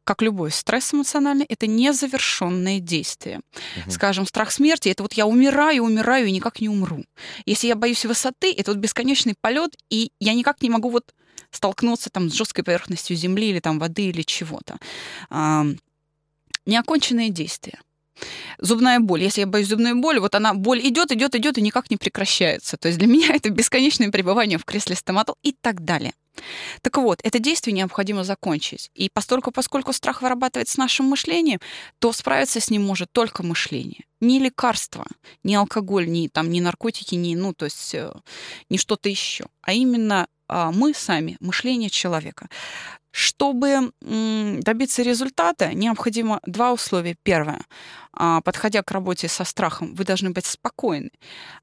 как 0.05 0.23
любой 0.23 0.51
стресс 0.51 0.93
эмоциональный, 0.93 1.47
это 1.49 1.67
незавершенное 1.67 2.81
действие. 2.81 3.41
Угу. 3.85 3.91
Скажем, 3.91 4.27
страх 4.27 4.51
смерти 4.51 4.89
это 4.89 5.03
вот 5.03 5.13
я 5.15 5.27
умираю, 5.27 5.85
умираю 5.85 6.27
и 6.27 6.33
никак 6.33 6.61
не 6.61 6.69
умру. 6.69 7.05
Если 7.47 7.69
я 7.69 7.77
боюсь 7.77 8.05
высоты, 8.05 8.53
это 8.53 8.73
вот 8.73 8.79
бесконечный 8.79 9.35
полет, 9.41 9.77
и 9.91 10.11
я 10.21 10.35
никак 10.35 10.63
не 10.63 10.71
могу 10.71 10.91
вот 10.91 11.15
столкнуться 11.51 12.11
там 12.11 12.31
с 12.31 12.35
жесткой 12.35 12.65
поверхностью 12.65 13.17
земли 13.17 13.51
или 13.51 13.61
там 13.61 13.79
воды 13.79 14.07
или 14.07 14.23
чего-то. 14.23 14.79
А, 15.31 15.67
неоконченные 16.67 17.31
действия. 17.31 17.81
Зубная 18.59 19.01
боль. 19.01 19.23
Если 19.23 19.41
я 19.41 19.47
боюсь 19.47 19.69
зубной 19.69 19.95
боли, 19.95 20.19
вот 20.19 20.35
она, 20.35 20.55
боль 20.55 20.81
идет, 20.87 21.11
идет, 21.13 21.35
идет 21.35 21.59
и 21.59 21.63
никак 21.63 21.91
не 21.91 21.97
прекращается. 21.97 22.77
То 22.77 22.89
есть 22.89 22.99
для 22.99 23.09
меня 23.09 23.29
это 23.35 23.51
бесконечное 23.51 24.11
пребывание 24.11 24.59
в 24.59 24.65
кресле 24.65 24.97
стоматол 24.97 25.37
и 25.43 25.53
так 25.53 25.85
далее. 25.85 26.13
Так 26.83 26.97
вот, 26.99 27.21
это 27.23 27.39
действие 27.39 27.75
необходимо 27.75 28.25
закончить. 28.25 28.91
И 28.95 29.09
постольку, 29.13 29.51
поскольку 29.51 29.93
страх 29.93 30.23
вырабатывается 30.23 30.75
с 30.75 30.79
нашим 30.79 31.07
мышлением, 31.07 31.61
то 31.99 32.13
справиться 32.13 32.61
с 32.61 32.71
ним 32.71 32.83
может 32.83 33.13
только 33.13 33.43
мышление. 33.43 34.05
Не 34.21 34.39
лекарство, 34.39 35.07
не 35.45 35.55
алкоголь, 35.55 36.09
не, 36.09 36.29
там, 36.29 36.51
не 36.51 36.61
наркотики, 36.61 37.15
не, 37.15 37.37
ну, 37.37 37.55
то 37.55 37.65
есть, 37.67 37.95
э, 37.95 38.13
не 38.69 38.79
что-то 38.79 39.09
еще, 39.09 39.47
а 39.63 39.73
именно 39.73 40.29
мы 40.73 40.95
сами, 40.95 41.37
мышление 41.41 41.91
человека. 41.91 42.49
Чтобы 43.13 43.91
добиться 44.01 45.03
результата, 45.03 45.75
необходимо 45.75 46.41
два 46.47 46.73
условия. 46.73 47.17
Первое. 47.25 47.61
А, 48.13 48.41
подходя 48.41 48.83
к 48.83 48.91
работе 48.93 49.27
со 49.27 49.45
страхом, 49.45 49.95
вы 49.95 50.05
должны 50.05 50.31
быть 50.31 50.47
спокойны. 50.47 51.11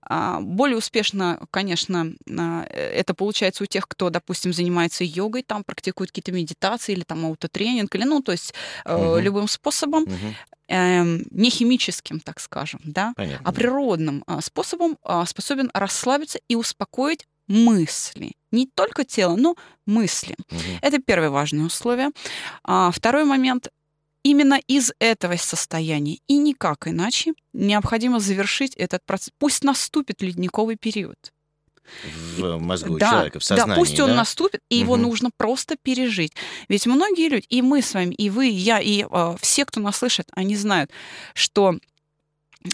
А, 0.01 0.41
более 0.41 0.77
успешно, 0.77 1.39
конечно, 1.51 2.13
а, 2.29 2.63
это 2.65 3.13
получается 3.13 3.63
у 3.63 3.65
тех, 3.65 3.87
кто, 3.87 4.09
допустим, 4.09 4.51
занимается 4.51 5.05
йогой, 5.05 5.43
там 5.43 5.63
практикует 5.63 6.11
какие-то 6.11 6.33
медитации 6.33 6.91
или 6.91 7.03
там 7.03 7.25
аутотренинг, 7.25 7.95
или, 7.95 8.03
ну, 8.03 8.21
то 8.21 8.33
есть 8.33 8.53
угу. 8.85 9.17
любым 9.17 9.47
способом. 9.47 10.03
Угу 10.03 10.35
не 10.69 11.49
химическим, 11.49 12.19
так 12.19 12.41
скажем, 12.41 12.81
да, 12.83 13.13
Понятно. 13.15 13.49
а 13.49 13.53
природным 13.53 14.25
способом 14.41 14.97
способен 15.25 15.71
расслабиться 15.73 16.41
и 16.49 16.57
успокоить 16.57 17.25
мысли. 17.47 18.33
Не 18.51 18.67
только 18.67 19.03
тело, 19.03 19.35
но 19.35 19.55
мысли. 19.85 20.35
Угу. 20.51 20.61
Это 20.81 20.99
первое 20.99 21.29
важное 21.29 21.65
условие. 21.65 22.11
А, 22.63 22.91
второй 22.91 23.25
момент. 23.25 23.69
Именно 24.23 24.59
из 24.67 24.91
этого 24.99 25.37
состояния 25.37 26.17
и 26.27 26.37
никак 26.37 26.87
иначе 26.87 27.33
необходимо 27.53 28.19
завершить 28.19 28.75
этот 28.75 29.05
процесс. 29.05 29.31
Пусть 29.39 29.63
наступит 29.63 30.21
ледниковый 30.21 30.75
период. 30.75 31.31
В 32.37 32.57
мозгу 32.57 32.97
да, 32.97 33.11
человека, 33.11 33.39
в 33.39 33.43
сознании. 33.43 33.71
Да, 33.71 33.75
пусть 33.79 33.99
он 33.99 34.15
наступит, 34.15 34.61
и 34.69 34.77
угу. 34.77 34.83
его 34.83 34.97
нужно 34.97 35.29
просто 35.37 35.77
пережить. 35.81 36.33
Ведь 36.67 36.85
многие 36.85 37.29
люди, 37.29 37.45
и 37.47 37.61
мы 37.61 37.81
с 37.81 37.93
вами, 37.93 38.13
и 38.15 38.29
вы, 38.29 38.49
и 38.49 38.53
я, 38.53 38.79
и 38.79 39.05
э, 39.09 39.35
все, 39.39 39.63
кто 39.63 39.79
нас 39.79 39.97
слышит, 39.97 40.27
они 40.33 40.57
знают, 40.57 40.91
что 41.33 41.77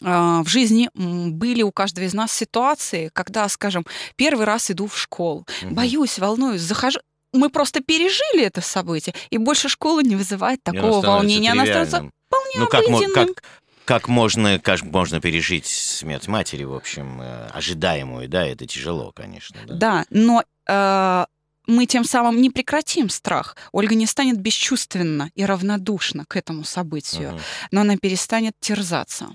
в 0.02 0.46
жизни 0.48 0.89
были 0.93 1.62
у 1.62 1.72
каждого 1.72 2.06
из 2.06 2.13
нас 2.13 2.32
ситуации, 2.32 3.10
когда, 3.13 3.48
скажем, 3.50 3.86
первый 4.15 4.46
раз 4.46 4.72
иду 4.72 4.88
в 4.88 4.98
школу, 4.98 5.46
угу. 5.62 5.74
боюсь, 5.74 6.19
волнуюсь, 6.19 6.62
захожу, 6.62 7.00
мы 7.34 7.50
просто 7.50 7.82
пережили 7.82 8.43
это 8.43 8.62
событие, 8.62 9.13
и 9.30 9.38
больше 9.38 9.69
школа 9.69 10.02
не 10.02 10.15
вызывает 10.15 10.63
такого 10.63 11.02
волнения. 11.02 11.52
Она 11.52 11.65
становится 11.65 12.10
вполне 12.28 12.60
ну, 12.60 12.67
как, 12.67 12.84
как, 13.13 13.43
как 13.86 14.08
можно, 14.08 14.60
как 14.60 14.84
можно 14.84 15.19
пережить 15.19 15.65
смерть 15.65 16.28
матери, 16.28 16.63
в 16.63 16.74
общем, 16.74 17.22
э, 17.22 17.48
ожидаемую, 17.54 18.30
да, 18.30 18.46
это 18.46 18.65
тяжело, 18.65 19.12
конечно. 19.12 19.60
Да, 19.67 19.76
да 19.76 20.06
но 20.10 20.43
э, 20.67 21.26
мы 21.67 21.86
тем 21.86 22.04
самым 22.04 22.41
не 22.41 22.49
прекратим 22.49 23.10
страх. 23.10 23.56
Ольга 23.71 23.95
не 23.95 24.06
станет 24.06 24.39
бесчувственна 24.39 25.32
и 25.36 25.45
равнодушна 25.45 26.26
к 26.26 26.36
этому 26.36 26.63
событию, 26.63 27.32
угу. 27.32 27.39
но 27.71 27.82
она 27.82 27.97
перестанет 27.97 28.54
терзаться. 28.60 29.30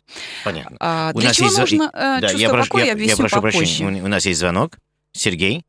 Понятно. 0.45 0.77
А, 0.81 1.13
у 1.15 1.19
для 1.19 1.29
нас 1.29 1.37
чего 1.37 1.47
есть... 1.47 1.59
нужно 1.59 1.91
э, 1.93 2.21
да, 2.21 2.31
я 2.31 2.49
прошу, 2.49 2.69
покоя, 2.69 2.87
я, 2.87 2.93
объясню 2.93 3.13
я 3.13 3.17
прошу 3.17 3.37
попозже. 3.37 3.59
прощения. 3.59 4.03
У 4.03 4.09
нас 4.09 4.27
есть 4.27 4.41
звонок. 4.41 4.79
Сергей? 5.13 5.65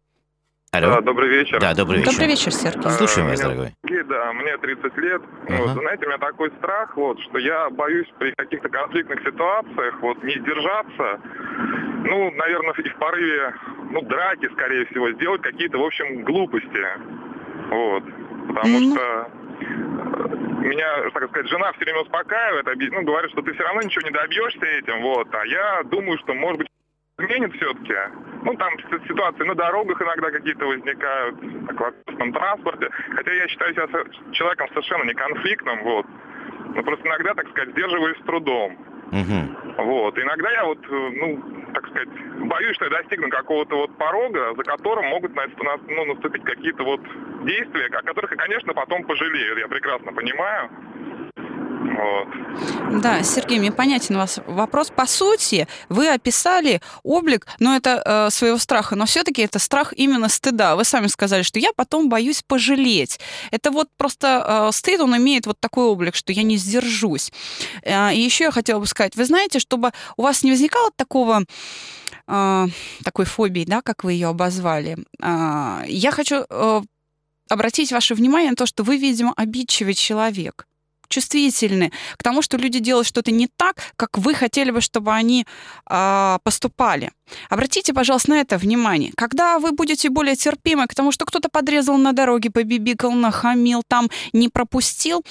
Алло. 0.72 0.90
Да, 0.90 1.02
добрый 1.02 1.30
вечер. 1.30 1.60
Да, 1.60 1.74
добрый 1.74 2.00
вечер. 2.00 2.12
Добрый 2.12 2.28
вечер, 2.28 2.52
Сергей. 2.52 2.92
Слушаем 2.92 3.28
вас, 3.28 3.42
дорогой. 3.42 3.74
Да, 3.82 4.34
мне 4.34 4.56
30 4.58 4.98
лет. 4.98 5.22
Uh-huh. 5.22 5.58
Вот, 5.58 5.70
знаете, 5.82 6.06
у 6.06 6.10
меня 6.10 6.18
такой 6.20 6.52
страх, 6.60 6.96
вот, 6.96 7.20
что 7.22 7.40
я 7.40 7.70
боюсь 7.72 8.08
при 8.20 8.32
каких-то 8.38 8.70
конфликтных 8.70 9.20
ситуациях 9.22 10.00
вот 10.02 10.24
не 10.24 10.34
сдержаться. 10.34 11.22
Ну, 12.06 12.32
наверное, 12.32 12.74
и 12.74 12.90
в 12.90 12.96
порыве, 12.98 13.56
ну, 13.92 14.02
драки, 14.04 14.48
скорее 14.54 14.86
всего, 14.88 15.12
сделать 15.12 15.42
какие-то, 15.42 15.80
в 15.80 15.84
общем, 15.84 16.24
глупости. 16.24 16.86
Вот. 17.70 18.04
Потому 18.48 18.80
mm-hmm. 18.80 18.94
что 18.94 19.32
э, 19.62 20.66
меня, 20.68 21.10
так 21.12 21.30
сказать, 21.30 21.50
жена 21.50 21.72
все 21.74 21.86
время 21.86 22.02
успокаивает, 22.02 22.66
ну, 22.92 23.04
говорит, 23.04 23.32
что 23.32 23.42
ты 23.42 23.54
все 23.54 23.64
равно 23.64 23.82
ничего 23.82 24.08
не 24.08 24.14
добьешься 24.14 24.66
этим, 24.66 25.02
вот. 25.02 25.28
А 25.34 25.46
я 25.46 25.84
думаю, 25.86 26.18
что, 26.20 26.34
может 26.36 26.60
быть, 26.60 26.68
изменит 27.18 27.56
все-таки. 27.56 27.94
Ну, 28.44 28.54
там 28.56 28.74
ситуации 29.08 29.44
на 29.44 29.56
дорогах 29.56 30.02
иногда 30.02 30.32
какие-то 30.32 30.66
возникают, 30.66 31.36
в 31.42 31.84
общественном 31.84 32.34
транспорте. 32.34 32.90
Хотя 33.16 33.34
я 33.34 33.48
считаю 33.48 33.74
себя 33.74 33.88
человеком 34.32 34.68
совершенно 34.70 35.04
не 35.04 35.14
конфликтным, 35.14 35.84
вот. 35.84 36.06
Но 36.76 36.84
просто 36.84 37.08
иногда, 37.08 37.34
так 37.34 37.50
сказать, 37.50 37.72
сдерживаюсь 37.72 38.18
с 38.18 38.26
трудом. 38.26 38.78
Угу. 39.12 39.84
Вот. 39.84 40.20
Иногда 40.20 40.52
я 40.52 40.66
вот, 40.66 40.80
э, 40.88 41.10
ну, 41.16 41.44
так 41.74 41.88
сказать, 41.88 42.10
боюсь, 42.48 42.76
что 42.76 42.86
я 42.86 42.92
достигну 42.92 43.30
какого-то 43.30 43.76
вот 43.76 43.98
порога, 43.98 44.54
за 44.56 44.64
которым 44.64 45.06
могут 45.08 45.32
ну, 45.36 46.06
наступить 46.06 46.44
какие-то 46.44 46.84
вот 46.84 47.02
действия, 47.44 47.88
о 47.88 48.02
которых 48.04 48.32
я, 48.32 48.38
конечно, 48.38 48.74
потом 48.74 49.04
пожалею. 49.04 49.58
Я 49.58 49.68
прекрасно 49.68 50.14
понимаю. 50.14 50.70
Вот. 52.00 53.02
Да, 53.02 53.24
Сергей, 53.24 53.60
мне 53.60 53.72
понятен 53.72 54.16
у 54.16 54.20
вас 54.20 54.40
вопрос. 54.48 54.92
По 54.96 55.06
сути, 55.06 55.68
вы 55.90 56.10
описали 56.10 56.82
облик, 57.04 57.46
но 57.60 57.72
ну, 57.72 57.76
это 57.76 58.02
э, 58.06 58.30
своего 58.32 58.58
страха, 58.58 58.96
но 58.96 59.06
все-таки 59.06 59.42
это 59.42 59.60
страх 59.60 59.94
именно 59.96 60.30
стыда. 60.30 60.76
Вы 60.76 60.86
сами 60.86 61.08
сказали, 61.08 61.44
что 61.44 61.60
я 61.60 61.72
потом 61.76 62.10
боюсь 62.10 62.42
пожалеть. 62.42 63.20
Это 63.52 63.72
вот 63.72 63.90
просто 63.98 64.70
э, 64.70 64.72
стыд, 64.72 65.02
он 65.02 65.16
имеет 65.18 65.46
вот 65.46 65.60
такой 65.60 65.86
облик, 65.86 66.16
что 66.16 66.32
я 66.32 66.44
не 66.44 66.58
сдержусь. 66.58 67.32
Э, 67.84 68.14
и 68.14 68.20
еще 68.20 68.46
я 68.46 68.52
хотела 68.52 68.80
бы 68.80 68.88
сказать, 68.88 69.16
вы 69.16 69.26
знаете, 69.26 69.60
чтобы 69.60 69.92
у 70.18 70.24
вас 70.24 70.44
не 70.44 70.52
возникало 70.52 70.92
такого 70.96 71.44
э, 72.28 72.68
такой 73.04 73.26
фобии, 73.26 73.66
да, 73.66 73.82
как 73.82 74.04
вы 74.04 74.14
ее 74.14 74.28
обозвали, 74.28 74.98
э, 75.22 75.84
я 75.88 76.12
хочу 76.12 76.46
э, 76.50 76.82
обратить 77.50 77.92
ваше 77.92 78.16
внимание 78.16 78.52
на 78.52 78.56
то, 78.56 78.66
что 78.66 78.84
вы, 78.84 78.98
видимо, 78.98 79.34
обидчивый 79.36 79.96
человек 79.96 80.66
чувствительны 81.10 81.92
к 82.18 82.24
тому, 82.24 82.42
что 82.42 82.58
люди 82.58 82.80
делают 82.80 83.08
что-то 83.08 83.32
не 83.32 83.48
так, 83.48 83.76
как 83.96 84.18
вы 84.18 84.34
хотели 84.34 84.72
бы, 84.72 84.82
чтобы 84.82 85.12
они 85.12 85.46
э, 85.90 86.38
поступали. 86.44 87.12
Обратите, 87.50 87.94
пожалуйста, 87.94 88.32
на 88.32 88.42
это 88.42 88.58
внимание. 88.58 89.12
Когда 89.16 89.60
вы 89.60 89.72
будете 89.72 90.10
более 90.10 90.36
терпимы 90.36 90.88
к 90.88 90.96
тому, 90.96 91.12
что 91.12 91.26
кто-то 91.26 91.50
подрезал 91.50 91.98
на 91.98 92.14
дороге, 92.14 92.50
побибикал, 92.50 93.12
нахамил, 93.12 93.84
там 93.88 94.10
не 94.34 94.50
пропустил, 94.50 95.24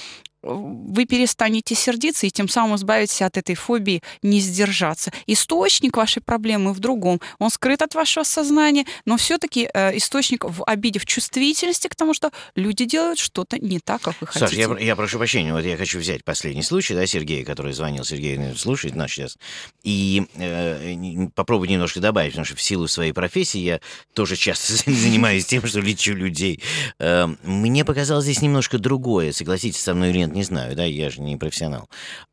вы 0.43 1.05
перестанете 1.05 1.75
сердиться 1.75 2.27
и 2.27 2.31
тем 2.31 2.49
самым 2.49 2.77
избавитесь 2.77 3.23
от 3.23 3.37
этой 3.37 3.55
фобии 3.55 4.03
не 4.23 4.41
сдержаться. 4.41 5.13
Источник 5.27 5.97
вашей 5.97 6.23
проблемы 6.23 6.73
в 6.73 6.79
другом. 6.79 7.21
Он 7.39 7.51
скрыт 7.51 7.83
от 7.83 7.95
вашего 7.95 8.25
сознания, 8.25 8.87
но 9.05 9.17
все-таки 9.17 9.69
э, 9.73 9.97
источник 9.97 10.45
в 10.45 10.63
обиде, 10.65 11.01
в 11.01 11.07
чувствительности 11.07 11.89
к 11.89 11.97
тому, 11.97 12.15
что 12.15 12.31
люди 12.55 12.85
делают 12.85 13.19
что-то 13.19 13.59
не 13.59 13.81
так, 13.81 14.01
как 14.03 14.15
вы 14.21 14.27
хотите. 14.29 14.47
Саш, 14.47 14.57
я, 14.57 14.79
я 14.79 14.97
прошу 14.97 15.19
прощения, 15.19 15.53
вот 15.53 15.65
я 15.65 15.77
хочу 15.77 15.99
взять 15.99 16.25
последний 16.25 16.63
случай, 16.63 16.95
да, 16.95 17.07
Сергея, 17.07 17.45
который 17.45 17.73
звонил, 17.73 18.05
Сергей 18.05 18.39
слушает 18.57 18.95
нас 18.95 19.11
сейчас, 19.11 19.39
и 19.83 20.27
э, 20.37 21.29
попробовать 21.35 21.71
немножко 21.71 22.01
добавить, 22.01 22.33
потому 22.33 22.45
что 22.45 22.57
в 22.57 22.63
силу 22.63 22.87
своей 22.87 23.13
профессии 23.13 23.59
я 23.59 23.81
тоже 24.15 24.37
часто 24.37 24.75
занимаюсь 24.91 25.47
тем, 25.47 25.67
что 25.67 25.81
лечу 25.81 26.15
людей. 26.15 26.63
Э, 26.99 27.27
мне 27.43 27.85
показалось 27.85 28.25
здесь 28.25 28.43
немножко 28.43 28.79
другое, 28.79 29.33
согласитесь 29.33 29.83
со 29.83 29.95
мной 29.95 30.11
или 30.11 30.28
нет, 30.29 30.35
не 30.37 30.43
знаю, 30.43 30.77
да, 30.77 30.85
я 30.85 31.11
же 31.11 31.21
не 31.21 31.37
профессионал. 31.37 31.89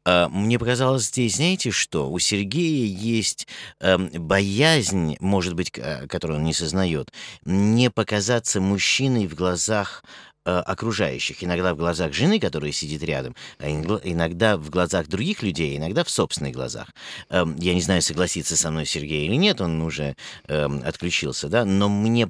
А, 0.06 0.30
мне 0.30 0.60
показалось 0.60 1.08
здесь, 1.08 1.38
знаете 1.38 1.72
что, 1.72 2.10
у 2.12 2.20
Сергея 2.20 2.86
есть 2.86 3.48
эм, 3.80 4.10
боязнь, 4.14 5.18
может 5.20 5.56
быть, 5.56 5.72
которую 5.72 6.39
он 6.39 6.46
не 6.46 6.54
сознает, 6.54 7.12
не 7.46 7.89
показаться 7.89 8.62
мужчиной 8.62 9.28
в 9.28 9.36
глазах 9.36 10.04
Э, 10.04 10.34
окружающих. 10.46 11.43
Иногда 11.43 11.74
в 11.74 11.78
глазах 11.78 12.14
жены, 12.14 12.39
которая 12.39 12.72
сидит 12.72 13.04
рядом, 13.04 13.36
а 13.60 13.70
иногда 13.70 14.58
в 14.58 14.70
глазах 14.70 15.08
других 15.08 15.43
людей, 15.43 15.78
иногда 15.78 16.04
в 16.04 16.10
собственных 16.10 16.54
глазах. 16.54 16.89
Эм, 17.30 17.56
я 17.58 17.74
не 17.74 17.82
знаю, 17.82 18.02
согласится 18.02 18.56
со 18.56 18.72
мной 18.72 18.86
Сергей 18.86 19.26
или 19.26 19.36
нет, 19.36 19.62
он 19.62 19.82
уже 19.82 20.16
эм, 20.48 20.82
отключился, 20.86 21.50
да, 21.50 21.66
но 21.66 21.89
мне, 21.89 22.28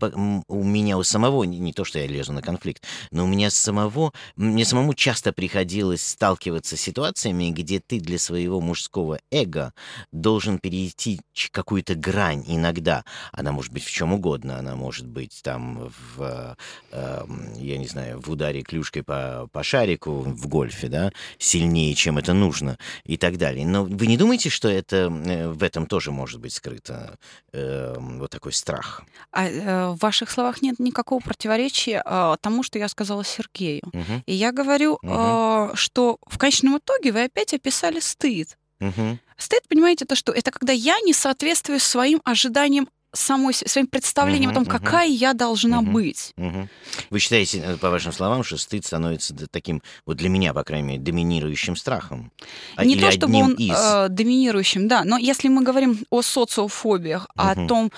у 0.48 0.64
меня 0.64 0.98
у 0.98 1.04
самого, 1.04 1.44
не 1.44 1.74
то, 1.74 1.84
что 1.84 2.00
я 2.00 2.08
лезу 2.08 2.34
на 2.34 2.42
конфликт, 2.42 2.84
но 3.12 3.26
у 3.26 3.28
меня 3.28 3.50
самого, 3.50 4.14
мне 4.36 4.66
самому 4.66 4.94
часто 4.94 5.34
приходилось 5.34 6.06
сталкиваться 6.06 6.78
с 6.78 6.82
ситуациями, 6.82 7.52
где 7.52 7.80
ты 7.80 8.00
для 8.00 8.20
своего 8.20 8.62
мужского 8.62 9.20
эго 9.32 9.74
должен 10.12 10.60
перейти 10.60 11.20
какую-то 11.52 11.96
грань 11.96 12.44
иногда. 12.48 13.04
Она 13.32 13.52
может 13.52 13.74
быть 13.74 13.84
в 13.84 13.92
чем 13.92 14.14
угодно, 14.14 14.60
она 14.60 14.76
может 14.76 15.08
быть 15.08 15.42
там 15.44 15.92
в, 16.16 16.58
э, 16.92 17.26
я 17.58 17.78
не 17.78 17.88
знаю, 17.88 18.05
знаю, 18.06 18.22
в 18.22 18.30
ударе 18.30 18.62
клюшкой 18.62 19.04
по, 19.04 19.48
по 19.52 19.64
шарику 19.64 20.22
в 20.22 20.48
гольфе, 20.48 20.88
да, 20.88 21.12
сильнее, 21.38 21.94
чем 21.96 22.18
это 22.18 22.34
нужно 22.34 22.78
и 23.04 23.18
так 23.18 23.38
далее. 23.38 23.66
Но 23.66 23.84
вы 23.84 24.08
не 24.08 24.18
думаете, 24.18 24.50
что 24.50 24.70
это 24.70 24.96
э, 25.26 25.48
в 25.50 25.64
этом 25.64 25.88
тоже 25.88 26.12
может 26.12 26.40
быть 26.40 26.54
скрыто 26.54 27.18
э, 27.54 27.96
вот 27.98 28.32
такой 28.32 28.54
страх? 28.54 29.04
А, 29.32 29.48
э, 29.48 29.88
в 29.90 29.98
ваших 29.98 30.30
словах 30.30 30.62
нет 30.62 30.80
никакого 30.80 31.20
противоречия 31.20 32.02
э, 32.06 32.36
тому, 32.42 32.64
что 32.64 32.80
я 32.80 32.88
сказала 32.88 33.24
Сергею. 33.24 33.84
Угу. 33.86 34.24
И 34.26 34.34
я 34.34 34.52
говорю, 34.52 34.98
угу. 35.02 35.12
э, 35.12 35.72
что 35.76 36.18
в 36.28 36.38
конечном 36.38 36.78
итоге 36.78 37.12
вы 37.12 37.24
опять 37.24 37.54
описали 37.54 38.00
стыд. 38.00 38.58
Угу. 38.82 39.20
Стыд, 39.38 39.68
понимаете, 39.68 40.06
это 40.06 40.16
что? 40.16 40.32
Это 40.32 40.52
когда 40.52 40.74
я 40.74 41.00
не 41.02 41.14
соответствую 41.14 41.80
своим 41.80 42.22
ожиданиям 42.24 42.88
самой, 43.16 43.54
своим 43.54 43.88
представлением 43.88 44.52
угу, 44.52 44.52
о 44.52 44.54
том, 44.56 44.64
угу. 44.64 44.72
какая 44.72 45.08
я 45.08 45.34
должна 45.34 45.80
угу, 45.80 45.92
быть. 45.92 46.34
Угу. 46.38 46.70
Вы 47.10 47.20
считаете, 47.20 47.60
э, 47.60 47.78
по 47.78 47.90
вашим 47.90 48.12
словам, 48.12 48.44
что 48.44 48.58
стыд 48.58 48.86
становится 48.86 49.34
таким, 49.50 49.82
вот 50.06 50.18
для 50.18 50.30
меня, 50.30 50.54
по 50.54 50.64
крайней 50.64 50.88
мере, 50.88 51.00
доминирующим 51.00 51.76
страхом? 51.76 52.32
А, 52.76 52.86
Не 52.86 52.96
то, 52.96 53.12
чтобы 53.12 53.36
он 53.36 53.54
из... 53.54 53.76
э, 53.76 54.08
доминирующим, 54.10 54.88
да, 54.88 55.04
но 55.04 55.18
если 55.18 55.48
мы 55.48 55.64
говорим 55.64 56.00
о 56.10 56.22
социофобиях, 56.22 57.28
угу. 57.36 57.48
о 57.48 57.68
том, 57.68 57.92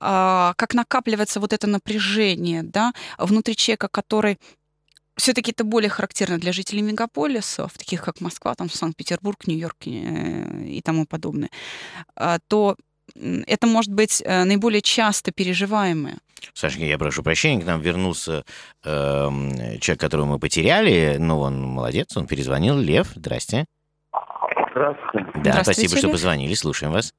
э, 0.00 0.52
как 0.56 0.74
накапливается 0.74 1.40
вот 1.40 1.52
это 1.52 1.66
напряжение, 1.66 2.62
да, 2.62 2.92
внутри 3.18 3.56
человека, 3.56 3.88
который 3.88 4.38
все-таки 5.16 5.52
это 5.52 5.64
более 5.64 5.88
характерно 5.88 6.38
для 6.38 6.52
жителей 6.52 6.82
мегаполисов, 6.82 7.72
таких 7.78 8.02
как 8.02 8.20
Москва, 8.20 8.54
там 8.54 8.68
Санкт-Петербург, 8.68 9.46
Нью-Йорк 9.46 9.86
э, 9.86 10.66
и 10.66 10.80
тому 10.82 11.06
подобное, 11.06 11.50
а, 12.16 12.38
то 12.48 12.76
это 13.14 13.66
может 13.66 13.92
быть 13.92 14.22
э, 14.24 14.44
наиболее 14.44 14.82
часто 14.82 15.32
переживаемое. 15.32 16.16
Сашка, 16.52 16.82
я 16.82 16.98
прошу 16.98 17.22
прощения, 17.22 17.62
к 17.62 17.66
нам 17.66 17.80
вернулся 17.80 18.44
э, 18.84 19.28
человек, 19.80 20.00
которого 20.00 20.26
мы 20.26 20.38
потеряли, 20.38 21.16
но 21.18 21.40
он 21.40 21.62
молодец, 21.62 22.16
он 22.16 22.26
перезвонил. 22.26 22.78
Лев, 22.78 23.08
здрасте. 23.14 23.64
Здравствуйте. 24.70 25.30
Да, 25.36 25.62
спасибо, 25.62 25.96
что 25.96 26.10
позвонили, 26.10 26.54
слушаем 26.54 26.92
вас. 26.92 27.14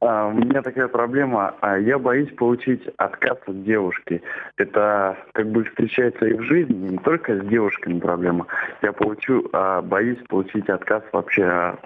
А, 0.00 0.26
у 0.26 0.32
меня 0.32 0.62
такая 0.62 0.88
проблема. 0.88 1.54
А, 1.60 1.78
я 1.78 1.98
боюсь 1.98 2.32
получить 2.36 2.82
отказ 2.98 3.38
от 3.46 3.64
девушки. 3.64 4.22
Это 4.56 5.16
как 5.32 5.50
бы 5.50 5.64
встречается 5.64 6.26
и 6.26 6.34
в 6.34 6.42
жизни, 6.42 6.90
не 6.90 6.98
только 6.98 7.38
с 7.38 7.46
девушками 7.46 7.98
проблема. 7.98 8.46
Я 8.82 8.92
получу, 8.92 9.48
а, 9.52 9.80
боюсь 9.80 10.18
получить 10.28 10.68
отказ 10.68 11.02
вообще 11.12 11.76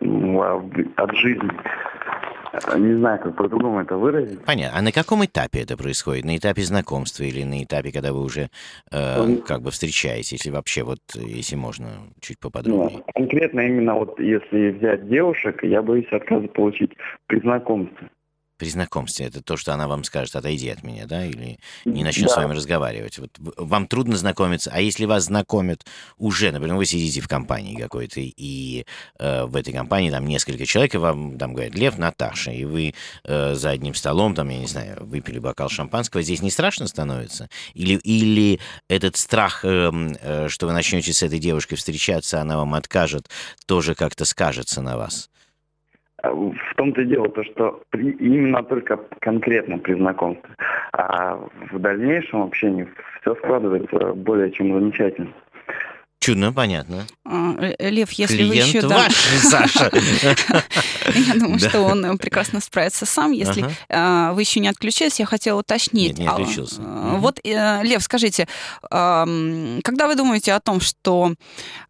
от 0.96 1.16
жизни. 1.16 1.50
Не 2.76 2.98
знаю, 2.98 3.20
как 3.20 3.36
по-другому 3.36 3.80
это 3.80 3.96
выразить. 3.96 4.44
Понятно. 4.44 4.78
А 4.78 4.82
на 4.82 4.92
каком 4.92 5.24
этапе 5.24 5.60
это 5.60 5.76
происходит? 5.76 6.24
На 6.24 6.36
этапе 6.36 6.62
знакомства 6.62 7.24
или 7.24 7.44
на 7.44 7.62
этапе, 7.62 7.92
когда 7.92 8.12
вы 8.12 8.22
уже 8.22 8.50
э, 8.90 9.36
как 9.46 9.62
бы 9.62 9.70
встречаетесь? 9.70 10.32
Если 10.32 10.50
вообще, 10.50 10.82
вот, 10.82 11.00
если 11.14 11.56
можно, 11.56 11.88
чуть 12.20 12.38
поподробнее. 12.38 12.98
Ну, 12.98 13.04
конкретно 13.14 13.60
именно 13.60 13.94
вот 13.94 14.18
если 14.18 14.70
взять 14.70 15.08
девушек, 15.08 15.62
я 15.62 15.82
боюсь 15.82 16.08
отказа 16.10 16.48
получить 16.48 16.92
при 17.26 17.40
знакомстве 17.40 18.08
при 18.60 18.68
знакомстве? 18.68 19.26
Это 19.26 19.42
то, 19.42 19.56
что 19.56 19.72
она 19.72 19.88
вам 19.88 20.04
скажет, 20.04 20.36
отойди 20.36 20.68
от 20.68 20.82
меня, 20.82 21.06
да, 21.06 21.24
или 21.24 21.58
не 21.86 22.04
начнет 22.04 22.28
да. 22.28 22.34
с 22.34 22.36
вами 22.36 22.54
разговаривать. 22.54 23.18
Вот 23.18 23.30
вам 23.38 23.86
трудно 23.86 24.18
знакомиться, 24.18 24.70
а 24.72 24.80
если 24.80 25.06
вас 25.06 25.24
знакомят 25.24 25.86
уже, 26.18 26.52
например, 26.52 26.76
вы 26.76 26.84
сидите 26.84 27.22
в 27.22 27.28
компании 27.28 27.74
какой-то, 27.74 28.20
и 28.20 28.84
э, 29.18 29.44
в 29.44 29.56
этой 29.56 29.72
компании 29.72 30.10
там 30.10 30.26
несколько 30.26 30.66
человек, 30.66 30.94
и 30.94 30.98
вам 30.98 31.38
там 31.38 31.54
говорят 31.54 31.74
Лев, 31.74 31.96
Наташа, 31.96 32.50
и 32.50 32.66
вы 32.66 32.94
э, 33.24 33.54
за 33.54 33.70
одним 33.70 33.94
столом, 33.94 34.34
там, 34.34 34.50
я 34.50 34.58
не 34.58 34.66
знаю, 34.66 34.98
выпили 35.00 35.38
бокал 35.38 35.70
шампанского, 35.70 36.22
здесь 36.22 36.42
не 36.42 36.50
страшно 36.50 36.86
становится? 36.86 37.48
Или, 37.72 37.94
или 37.94 38.60
этот 38.88 39.16
страх, 39.16 39.64
э, 39.64 39.90
э, 40.20 40.48
что 40.50 40.66
вы 40.66 40.74
начнете 40.74 41.14
с 41.14 41.22
этой 41.22 41.38
девушкой 41.38 41.76
встречаться, 41.76 42.42
она 42.42 42.58
вам 42.58 42.74
откажет, 42.74 43.30
тоже 43.64 43.94
как-то 43.94 44.26
скажется 44.26 44.82
на 44.82 44.98
вас? 44.98 45.30
В 46.22 46.74
том-то 46.76 47.02
и 47.02 47.06
дело, 47.06 47.28
то, 47.28 47.42
что 47.44 47.82
при, 47.90 48.10
именно 48.10 48.62
только 48.62 48.98
конкретно 49.20 49.78
при 49.78 49.94
знакомстве. 49.94 50.50
А 50.92 51.36
в 51.70 51.78
дальнейшем 51.78 52.42
общении 52.42 52.86
все 53.20 53.34
складывается 53.36 54.12
более 54.14 54.50
чем 54.50 54.72
замечательно. 54.72 55.32
Чудно, 56.20 56.52
понятно. 56.52 57.06
А, 57.24 57.56
Лев, 57.78 58.12
если 58.12 58.36
Клиент 58.36 58.72
вы 58.72 58.78
еще... 58.78 58.86
ваш, 58.86 59.14
Саша. 59.42 59.90
Я 61.14 61.34
думаю, 61.34 61.58
что 61.58 61.80
он 61.80 62.18
прекрасно 62.18 62.60
справится 62.60 63.06
сам. 63.06 63.32
Если 63.32 63.64
ага. 63.88 64.34
вы 64.34 64.42
еще 64.42 64.60
не 64.60 64.68
отключились, 64.68 65.18
я 65.18 65.24
хотела 65.24 65.60
уточнить. 65.60 66.18
Не 66.18 66.26
отключился. 66.26 66.82
А, 66.84 67.16
вот, 67.16 67.40
э, 67.42 67.82
Лев, 67.84 68.02
скажите, 68.02 68.46
когда 68.82 70.06
вы 70.06 70.14
думаете 70.14 70.52
о 70.52 70.60
том, 70.60 70.80
что... 70.80 71.34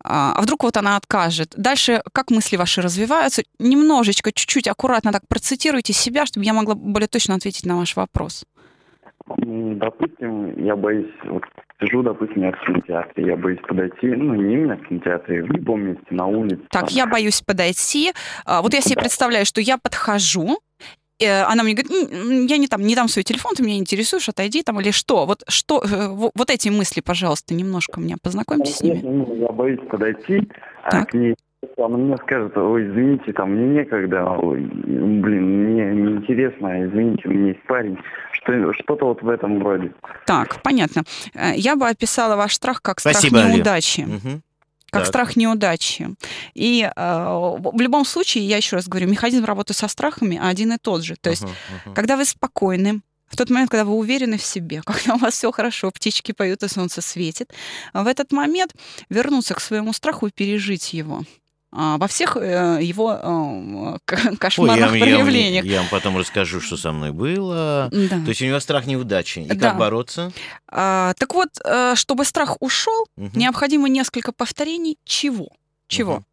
А 0.02 0.40
вдруг 0.40 0.62
вот 0.62 0.76
она 0.76 0.96
откажет, 0.96 1.54
дальше 1.56 2.02
как 2.12 2.30
мысли 2.30 2.56
ваши 2.56 2.82
развиваются? 2.82 3.42
Немножечко, 3.58 4.32
чуть-чуть 4.32 4.68
аккуратно 4.68 5.12
так 5.12 5.26
процитируйте 5.26 5.92
себя, 5.92 6.24
чтобы 6.24 6.46
я 6.46 6.52
могла 6.52 6.74
более 6.74 7.08
точно 7.08 7.34
ответить 7.34 7.66
на 7.66 7.76
ваш 7.76 7.96
вопрос. 7.96 8.44
Допустим, 9.36 10.64
я 10.64 10.76
боюсь, 10.76 11.12
вот 11.24 11.42
сижу, 11.80 12.02
допустим, 12.02 12.42
я 12.42 12.52
в 12.52 12.66
кинотеатре, 12.66 13.26
я 13.26 13.36
боюсь 13.36 13.60
подойти, 13.66 14.06
ну, 14.06 14.34
не 14.34 14.54
именно 14.54 14.76
в 14.76 14.86
кинотеатре, 14.86 15.42
в 15.42 15.50
любом 15.50 15.82
месте, 15.82 16.06
на 16.10 16.26
улице. 16.26 16.62
Так, 16.70 16.88
там. 16.88 16.90
я 16.90 17.06
боюсь 17.06 17.40
подойти. 17.40 18.12
А, 18.44 18.62
вот 18.62 18.74
я 18.74 18.80
себе 18.80 18.96
да. 18.96 19.02
представляю, 19.02 19.46
что 19.46 19.60
я 19.60 19.78
подхожу, 19.78 20.58
э, 21.20 21.42
она 21.42 21.62
мне 21.62 21.74
говорит, 21.74 22.50
я 22.50 22.56
не 22.56 22.66
там, 22.66 22.82
не 22.82 22.94
дам 22.94 23.08
свой 23.08 23.22
телефон, 23.22 23.54
ты 23.54 23.62
меня 23.62 23.78
интересуешь, 23.78 24.28
отойди 24.28 24.62
там 24.62 24.80
или 24.80 24.90
что? 24.90 25.26
Вот 25.26 25.42
что, 25.48 25.82
э, 25.82 26.08
вот 26.08 26.50
эти 26.50 26.68
мысли, 26.68 27.00
пожалуйста, 27.00 27.54
немножко 27.54 28.00
меня 28.00 28.16
познакомьте 28.22 28.72
с 28.72 28.82
ними. 28.82 29.00
Ну, 29.02 29.34
я 29.36 29.52
боюсь 29.52 29.80
подойти, 29.88 30.48
а 30.82 31.04
к 31.04 31.14
ней 31.14 31.34
она 31.76 31.98
мне 31.98 32.16
скажет, 32.18 32.56
ой, 32.56 32.88
извините, 32.88 33.32
там 33.32 33.52
мне 33.52 33.80
некогда, 33.80 34.24
ой, 34.24 34.60
блин, 34.60 35.64
мне 35.64 35.94
неинтересно, 35.94 36.86
извините, 36.86 37.28
у 37.28 37.32
меня 37.32 37.48
есть 37.48 37.62
парень. 37.66 37.98
Что, 38.32 38.72
что-то 38.72 39.06
вот 39.06 39.22
в 39.22 39.28
этом 39.28 39.62
роде. 39.62 39.92
Так, 40.26 40.62
понятно. 40.62 41.02
Э, 41.34 41.52
я 41.54 41.76
бы 41.76 41.86
описала 41.86 42.36
ваш 42.36 42.54
страх 42.54 42.80
как 42.80 43.00
страх 43.00 43.16
Спасибо, 43.16 43.42
неудачи. 43.42 44.00
Угу. 44.00 44.40
Как 44.90 45.02
так. 45.02 45.06
страх 45.06 45.36
неудачи. 45.36 46.08
И 46.54 46.82
э, 46.84 46.90
в 46.96 47.80
любом 47.80 48.04
случае, 48.06 48.44
я 48.44 48.56
еще 48.56 48.76
раз 48.76 48.88
говорю, 48.88 49.08
механизм 49.08 49.44
работы 49.44 49.74
со 49.74 49.88
страхами 49.88 50.40
один 50.42 50.72
и 50.72 50.78
тот 50.78 51.04
же. 51.04 51.16
То 51.20 51.30
есть, 51.30 51.44
uh-huh, 51.44 51.90
uh-huh. 51.90 51.94
когда 51.94 52.16
вы 52.16 52.24
спокойны, 52.24 53.00
в 53.28 53.36
тот 53.36 53.50
момент, 53.50 53.70
когда 53.70 53.84
вы 53.84 53.92
уверены 53.92 54.36
в 54.36 54.42
себе, 54.42 54.82
когда 54.84 55.14
у 55.14 55.18
вас 55.18 55.34
все 55.34 55.52
хорошо, 55.52 55.90
птички 55.90 56.32
поют 56.32 56.62
и 56.62 56.68
солнце 56.68 57.02
светит, 57.02 57.52
в 57.94 58.06
этот 58.06 58.32
момент 58.32 58.74
вернуться 59.08 59.54
к 59.54 59.60
своему 59.60 59.92
страху 59.92 60.26
и 60.26 60.30
пережить 60.30 60.92
его. 60.92 61.22
А, 61.72 61.98
во 61.98 62.08
всех 62.08 62.36
э, 62.36 62.78
его 62.82 63.98
э, 64.04 64.34
кошмарных 64.38 64.90
Ой, 64.92 64.98
я, 64.98 65.04
проявлениях. 65.04 65.64
Я, 65.64 65.72
я 65.72 65.78
вам 65.80 65.88
потом 65.88 66.18
расскажу, 66.18 66.60
что 66.60 66.76
со 66.76 66.90
мной 66.90 67.12
было. 67.12 67.88
Да. 67.92 68.08
То 68.08 68.28
есть 68.28 68.42
у 68.42 68.46
него 68.46 68.58
страх 68.58 68.86
неудачи. 68.86 69.40
И 69.40 69.48
да. 69.48 69.70
как 69.70 69.78
бороться? 69.78 70.32
А, 70.66 71.14
так 71.14 71.32
вот, 71.32 71.48
э, 71.64 71.94
чтобы 71.94 72.24
страх 72.24 72.56
ушел, 72.60 73.06
угу. 73.16 73.30
необходимо 73.34 73.88
несколько 73.88 74.32
повторений 74.32 74.98
чего? 75.04 75.50
Чего? 75.86 76.14
Угу. 76.14 76.24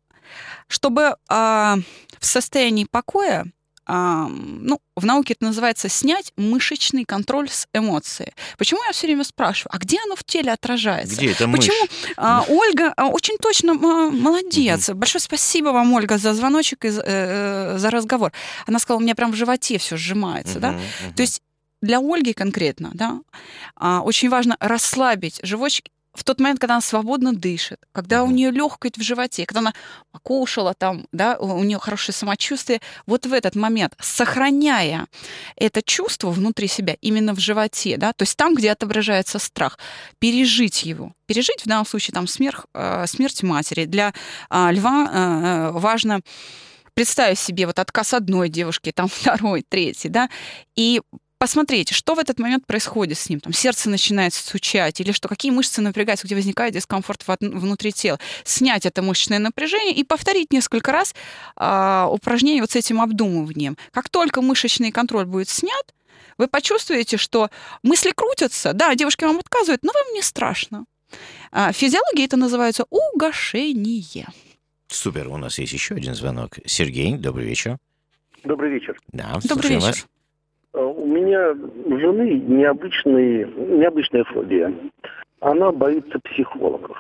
Чтобы 0.70 1.16
а, 1.30 1.78
в 2.20 2.26
состоянии 2.26 2.88
покоя 2.90 3.46
а, 3.90 4.28
ну, 4.30 4.80
в 4.98 5.06
науке 5.06 5.34
это 5.34 5.46
называется 5.46 5.88
снять 5.88 6.34
мышечный 6.36 7.06
контроль 7.06 7.50
с 7.50 7.68
эмоцией. 7.74 8.34
Почему 8.58 8.84
я 8.84 8.92
все 8.92 9.08
время 9.08 9.24
спрашиваю, 9.24 9.74
а 9.74 9.78
где 9.78 9.98
оно 10.06 10.18
в 10.18 10.26
теле 10.26 10.52
отражается? 10.52 11.16
Где 11.16 11.32
это 11.32 11.48
мышь? 11.48 11.60
Почему 11.60 11.88
а, 12.18 12.44
Ольга 12.50 12.94
а, 12.98 13.08
очень 13.08 13.38
точно 13.38 13.74
а, 13.74 14.10
молодец. 14.10 14.90
Угу. 14.90 14.98
Большое 14.98 15.22
спасибо 15.22 15.70
вам, 15.70 15.94
Ольга, 15.94 16.18
за 16.18 16.34
звоночек 16.34 16.84
и 16.84 16.90
э, 16.90 17.78
за 17.78 17.90
разговор. 17.90 18.34
Она 18.66 18.80
сказала, 18.80 19.00
у 19.00 19.04
меня 19.04 19.16
прям 19.16 19.32
в 19.32 19.36
животе 19.36 19.78
все 19.78 19.96
сжимается, 19.96 20.54
угу, 20.54 20.60
да? 20.60 20.70
Угу. 20.72 21.14
То 21.16 21.22
есть 21.22 21.42
для 21.82 22.00
Ольги 22.00 22.34
конкретно, 22.34 22.92
да, 22.94 23.22
а, 23.76 24.02
очень 24.02 24.30
важно 24.30 24.58
расслабить 24.60 25.40
животик 25.44 25.86
в 26.18 26.24
тот 26.24 26.40
момент, 26.40 26.60
когда 26.60 26.76
она 26.76 26.82
свободно 26.82 27.34
дышит, 27.34 27.80
когда 27.92 28.24
у 28.24 28.32
нее 28.32 28.50
легкость 28.50 28.98
в 28.98 29.02
животе, 29.04 29.46
когда 29.46 29.60
она 29.60 29.74
покушала 30.12 30.74
там, 30.74 31.06
да, 31.12 31.38
у 31.38 31.64
нее 31.64 31.78
хорошее 31.78 32.16
самочувствие, 32.16 32.82
вот 33.06 33.28
в 33.28 33.34
этот 33.34 33.56
момент, 33.56 33.94
сохраняя 34.00 35.06
это 35.56 35.84
чувство 35.84 36.32
внутри 36.32 36.68
себя, 36.68 36.98
именно 37.02 37.36
в 37.36 37.40
животе, 37.40 37.98
да, 37.98 38.14
то 38.14 38.24
есть 38.24 38.36
там, 38.36 38.56
где 38.56 38.72
отображается 38.72 39.38
страх, 39.38 39.78
пережить 40.18 40.84
его, 40.84 41.14
пережить 41.28 41.62
в 41.62 41.68
данном 41.68 41.86
случае 41.86 42.16
там 42.16 42.26
смерть, 42.28 42.62
э, 42.74 43.06
смерть 43.08 43.44
матери. 43.44 43.86
Для 43.86 44.12
э, 44.50 44.72
льва 44.72 45.10
э, 45.12 45.72
важно 45.74 46.22
представить 46.96 47.38
себе 47.38 47.68
вот 47.68 47.78
отказ 47.78 48.16
одной 48.16 48.50
девушки, 48.50 48.92
там 48.92 49.08
второй, 49.14 49.64
третий, 49.70 50.10
да, 50.10 50.30
и 50.76 51.02
посмотрите, 51.38 51.94
что 51.94 52.16
в 52.16 52.20
этот 52.20 52.40
момент 52.40 52.66
происходит 52.66 53.18
с 53.18 53.30
ним. 53.30 53.40
Там 53.40 53.54
сердце 53.54 53.90
начинает 53.90 54.34
стучать, 54.34 55.00
или 55.00 55.12
что, 55.12 55.28
какие 55.28 55.52
мышцы 55.52 55.82
напрягаются, 55.82 56.28
где 56.28 56.36
возникает 56.36 56.74
дискомфорт 56.74 57.24
внутри 57.40 57.92
тела. 57.92 58.20
Снять 58.44 58.86
это 58.86 59.02
мышечное 59.02 59.40
напряжение 59.40 59.94
и 59.94 60.04
повторить 60.04 60.52
несколько 60.52 60.92
раз 60.92 61.14
э, 61.56 62.08
упражнение 62.10 62.62
вот 62.62 62.72
с 62.72 62.76
этим 62.76 63.02
обдумыванием. 63.02 63.78
Как 63.92 64.10
только 64.10 64.42
мышечный 64.42 64.92
контроль 64.92 65.26
будет 65.26 65.50
снят, 65.50 65.94
вы 66.38 66.48
почувствуете, 66.48 67.18
что 67.18 67.50
мысли 67.84 68.12
крутятся. 68.16 68.74
Да, 68.74 68.94
девушки 68.96 69.24
вам 69.24 69.40
отказывают, 69.40 69.84
но 69.84 69.92
вам 69.94 70.14
не 70.14 70.22
страшно. 70.22 70.86
А, 71.52 71.72
физиология 71.72 72.26
это 72.26 72.38
называется 72.38 72.86
угошение. 72.90 74.28
Супер, 74.88 75.28
у 75.28 75.38
нас 75.38 75.58
есть 75.60 75.74
еще 75.74 75.96
один 75.96 76.16
звонок. 76.16 76.58
Сергей, 76.66 77.18
добрый 77.18 77.46
вечер. 77.46 77.78
Добрый 78.44 78.72
вечер. 78.72 79.00
Да, 79.12 79.40
добрый 79.44 79.72
вечер. 79.72 79.88
Вас. 79.88 80.08
Э, 80.74 80.80
у 80.80 81.06
меня 81.06 81.52
у 81.52 82.00
жены 82.00 82.42
необычный, 82.48 83.46
необычная 83.46 84.24
фобия. 84.26 84.74
Она 85.40 85.72
боится 85.72 86.20
психологов. 86.20 86.98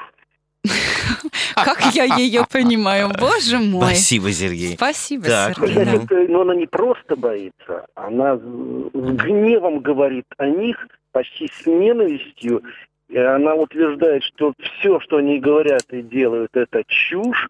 Как 1.56 1.94
я 1.94 2.04
ее 2.04 2.46
понимаю, 2.52 3.10
боже 3.20 3.58
мой. 3.58 3.88
Спасибо, 3.88 4.32
Сергей. 4.32 4.76
Спасибо, 4.76 5.26
Сергей. 5.26 6.28
Но 6.28 6.42
она 6.42 6.56
не 6.56 6.68
просто 6.68 7.16
боится, 7.16 7.86
она 7.96 8.38
с 8.38 8.42
гневом 8.42 9.80
говорит 9.80 10.26
о 10.38 10.48
них, 10.48 10.88
почти 11.12 11.50
с 11.52 11.66
ненавистью. 11.66 12.64
И 13.10 13.18
она 13.18 13.56
утверждает, 13.56 14.22
что 14.24 14.54
все, 14.60 15.00
что 15.00 15.18
они 15.18 15.40
говорят 15.40 15.84
и 15.92 16.02
делают, 16.02 16.52
это 16.54 16.84
чушь 16.88 17.48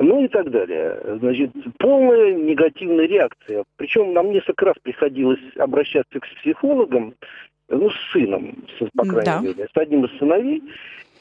ну 0.00 0.24
и 0.24 0.28
так 0.28 0.50
далее. 0.50 0.98
Значит, 1.20 1.50
полная 1.78 2.34
негативная 2.34 3.06
реакция. 3.06 3.64
Причем 3.76 4.14
нам 4.14 4.32
несколько 4.32 4.64
раз 4.64 4.76
приходилось 4.82 5.40
обращаться 5.56 6.18
к 6.18 6.26
психологам, 6.40 7.14
ну, 7.68 7.90
с 7.90 8.12
сыном, 8.12 8.64
по 8.96 9.04
крайней 9.04 9.24
да. 9.24 9.40
мере, 9.40 9.68
с 9.72 9.76
одним 9.76 10.06
из 10.06 10.18
сыновей. 10.18 10.62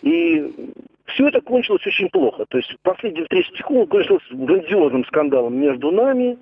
И 0.02 0.74
все 1.08 1.28
это 1.28 1.42
кончилось 1.42 1.86
очень 1.86 2.10
плохо. 2.10 2.46
То 2.48 2.58
есть 2.58 2.74
последняя 2.82 3.24
встреча 3.24 3.52
психолога 3.52 3.92
кончилась 3.92 4.24
грандиозным 4.32 5.06
скандалом 5.06 5.60
между 5.60 5.92
нами 5.92 6.38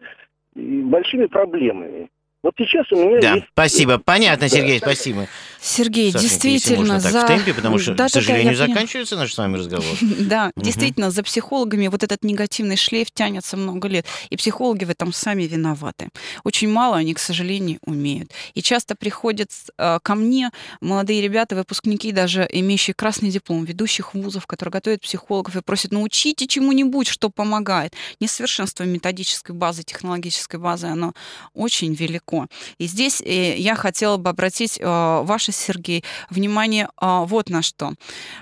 и 0.55 0.81
большими 0.81 1.25
проблемами. 1.25 2.09
Вот 2.43 2.53
сейчас 2.57 2.89
у 2.91 2.95
меня 2.95 3.19
да, 3.19 3.33
есть... 3.33 3.47
спасибо. 3.51 3.99
Понятно, 3.99 4.47
Сергей, 4.47 4.79
да. 4.79 4.85
спасибо. 4.85 5.25
Сергей, 5.67 6.11
Сашенька, 6.11 6.29
действительно, 6.29 6.77
можно 6.77 6.99
за... 6.99 7.11
так 7.11 7.23
в 7.25 7.27
темпе, 7.27 7.53
потому 7.53 7.77
что, 7.77 7.93
да, 7.93 8.07
к 8.07 8.09
сожалению, 8.09 8.57
да, 8.57 8.67
заканчивается 8.67 9.17
наш 9.17 9.33
с 9.33 9.37
вами 9.37 9.57
разговор. 9.57 9.85
Да, 10.27 10.51
действительно, 10.55 11.11
за 11.11 11.23
психологами 11.23 11.87
вот 11.87 12.03
этот 12.03 12.23
негативный 12.23 12.77
шлейф 12.77 13.11
тянется 13.11 13.57
много 13.57 13.87
лет. 13.87 14.05
И 14.29 14.37
психологи 14.37 14.85
в 14.85 14.89
этом 14.89 15.13
сами 15.13 15.43
виноваты. 15.43 16.09
Очень 16.43 16.69
мало 16.69 16.97
они, 16.97 17.13
к 17.13 17.19
сожалению, 17.19 17.79
умеют. 17.85 18.31
И 18.55 18.61
часто 18.61 18.95
приходят 18.95 19.51
э, 19.77 19.99
ко 20.01 20.15
мне 20.15 20.51
молодые 20.81 21.21
ребята, 21.21 21.55
выпускники, 21.55 22.11
даже 22.11 22.47
имеющие 22.51 22.93
красный 22.93 23.29
диплом, 23.29 23.65
ведущих 23.65 24.13
вузов, 24.13 24.47
которые 24.47 24.71
готовят 24.71 25.01
психологов 25.01 25.55
и 25.55 25.61
просят, 25.61 25.91
научите 25.91 26.47
чему-нибудь, 26.47 27.07
что 27.07 27.29
помогает. 27.29 27.93
Несовершенство 28.19 28.83
методической 28.83 29.55
базы, 29.55 29.83
технологической 29.83 30.59
базы, 30.59 30.87
оно 30.87 31.13
очень 31.53 31.93
велико. 31.93 32.47
И 32.77 32.87
здесь 32.87 33.21
э, 33.21 33.57
я 33.57 33.75
хотела 33.75 34.17
бы 34.17 34.29
обратить 34.29 34.79
э, 34.79 34.85
ваше, 35.23 35.51
Сергей, 35.57 36.03
внимание 36.29 36.89
а, 36.97 37.25
вот 37.25 37.49
на 37.49 37.61
что. 37.61 37.93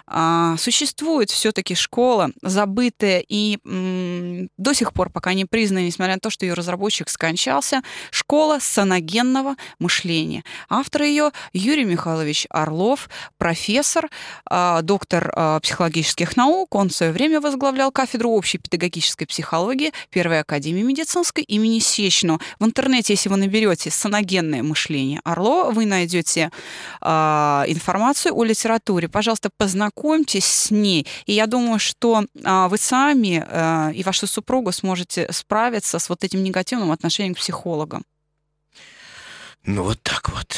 А, 0.07 0.55
существует 0.57 1.29
все-таки 1.29 1.75
школа, 1.75 2.31
забытая 2.41 3.23
и 3.27 3.59
до 4.57 4.73
сих 4.73 4.93
пор 4.93 5.09
пока 5.09 5.33
не 5.33 5.45
признанная, 5.45 5.85
несмотря 5.85 6.15
на 6.15 6.19
то, 6.19 6.29
что 6.29 6.45
ее 6.45 6.53
разработчик 6.53 7.09
скончался, 7.09 7.81
школа 8.11 8.59
саногенного 8.61 9.55
мышления. 9.79 10.43
Автор 10.69 11.03
ее 11.03 11.31
Юрий 11.53 11.85
Михайлович 11.85 12.47
Орлов, 12.49 13.09
профессор, 13.37 14.09
а, 14.49 14.81
доктор 14.81 15.31
психологических 15.61 16.37
наук. 16.37 16.75
Он 16.75 16.89
в 16.89 16.95
свое 16.95 17.11
время 17.11 17.41
возглавлял 17.41 17.91
кафедру 17.91 18.31
общей 18.31 18.57
педагогической 18.57 19.27
психологии 19.27 19.91
Первой 20.09 20.39
академии 20.39 20.81
медицинской 20.81 21.43
имени 21.43 21.79
Сечну. 21.79 22.39
В 22.59 22.65
интернете, 22.65 23.13
если 23.13 23.29
вы 23.29 23.37
наберете 23.37 23.91
саногенное 23.91 24.63
мышление 24.63 25.21
Орлова, 25.23 25.71
вы 25.71 25.85
найдете 25.85 26.51
информацию 27.01 28.35
о 28.35 28.43
литературе. 28.43 29.07
Пожалуйста, 29.07 29.49
познакомьтесь 29.57 30.45
с 30.45 30.71
ней. 30.71 31.07
И 31.25 31.33
я 31.33 31.47
думаю, 31.47 31.79
что 31.79 32.25
а, 32.43 32.67
вы 32.67 32.77
сами 32.77 33.45
а, 33.47 33.91
и 33.93 34.03
ваша 34.03 34.27
супруга 34.27 34.71
сможете 34.71 35.31
справиться 35.31 35.99
с 35.99 36.09
вот 36.09 36.23
этим 36.23 36.43
негативным 36.43 36.91
отношением 36.91 37.35
к 37.35 37.39
психологам. 37.39 38.03
Ну, 39.65 39.83
вот 39.83 40.01
так 40.01 40.29
вот. 40.29 40.57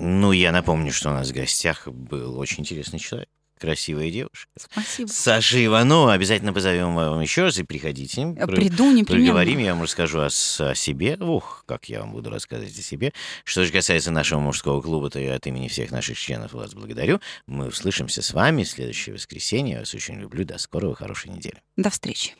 Ну, 0.00 0.32
я 0.32 0.52
напомню, 0.52 0.92
что 0.92 1.10
у 1.10 1.12
нас 1.12 1.28
в 1.28 1.32
гостях 1.32 1.88
был 1.88 2.38
очень 2.38 2.60
интересный 2.60 2.98
человек. 2.98 3.28
Красивая 3.58 4.10
девушка. 4.10 4.50
Спасибо. 4.56 5.08
Саша 5.08 5.64
Иванова. 5.64 6.12
Обязательно 6.12 6.52
позовем 6.52 6.94
вам 6.94 7.20
еще 7.20 7.44
раз 7.44 7.58
и 7.58 7.62
приходите. 7.62 8.26
Приду 8.46 8.92
непременно. 8.92 9.26
Поговорим, 9.26 9.58
я 9.58 9.74
вам 9.74 9.82
расскажу 9.82 10.20
о, 10.20 10.26
о 10.26 10.74
себе. 10.74 11.16
Ух, 11.20 11.64
как 11.66 11.88
я 11.88 12.00
вам 12.00 12.12
буду 12.12 12.30
рассказывать 12.30 12.78
о 12.78 12.82
себе. 12.82 13.12
Что 13.44 13.64
же 13.64 13.72
касается 13.72 14.10
нашего 14.10 14.40
мужского 14.40 14.80
клуба, 14.80 15.10
то 15.10 15.18
я 15.18 15.34
от 15.34 15.46
имени 15.46 15.68
всех 15.68 15.90
наших 15.90 16.18
членов 16.18 16.52
вас 16.52 16.74
благодарю. 16.74 17.20
Мы 17.46 17.66
услышимся 17.66 18.22
с 18.22 18.32
вами 18.32 18.64
в 18.64 18.68
следующее 18.68 19.14
воскресенье. 19.14 19.74
Я 19.74 19.80
вас 19.80 19.94
очень 19.94 20.14
люблю. 20.14 20.44
До 20.44 20.58
скорого, 20.58 20.94
хорошей 20.94 21.30
недели. 21.30 21.60
До 21.76 21.90
встречи. 21.90 22.34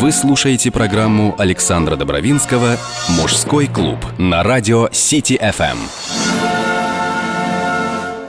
Вы 0.00 0.12
слушаете 0.12 0.70
программу 0.70 1.34
Александра 1.38 1.96
Добровинского 1.96 2.76
«Мужской 3.08 3.66
клуб» 3.66 3.98
на 4.18 4.42
радио 4.42 4.88
Сити 4.92 5.34
FM. 5.34 6.53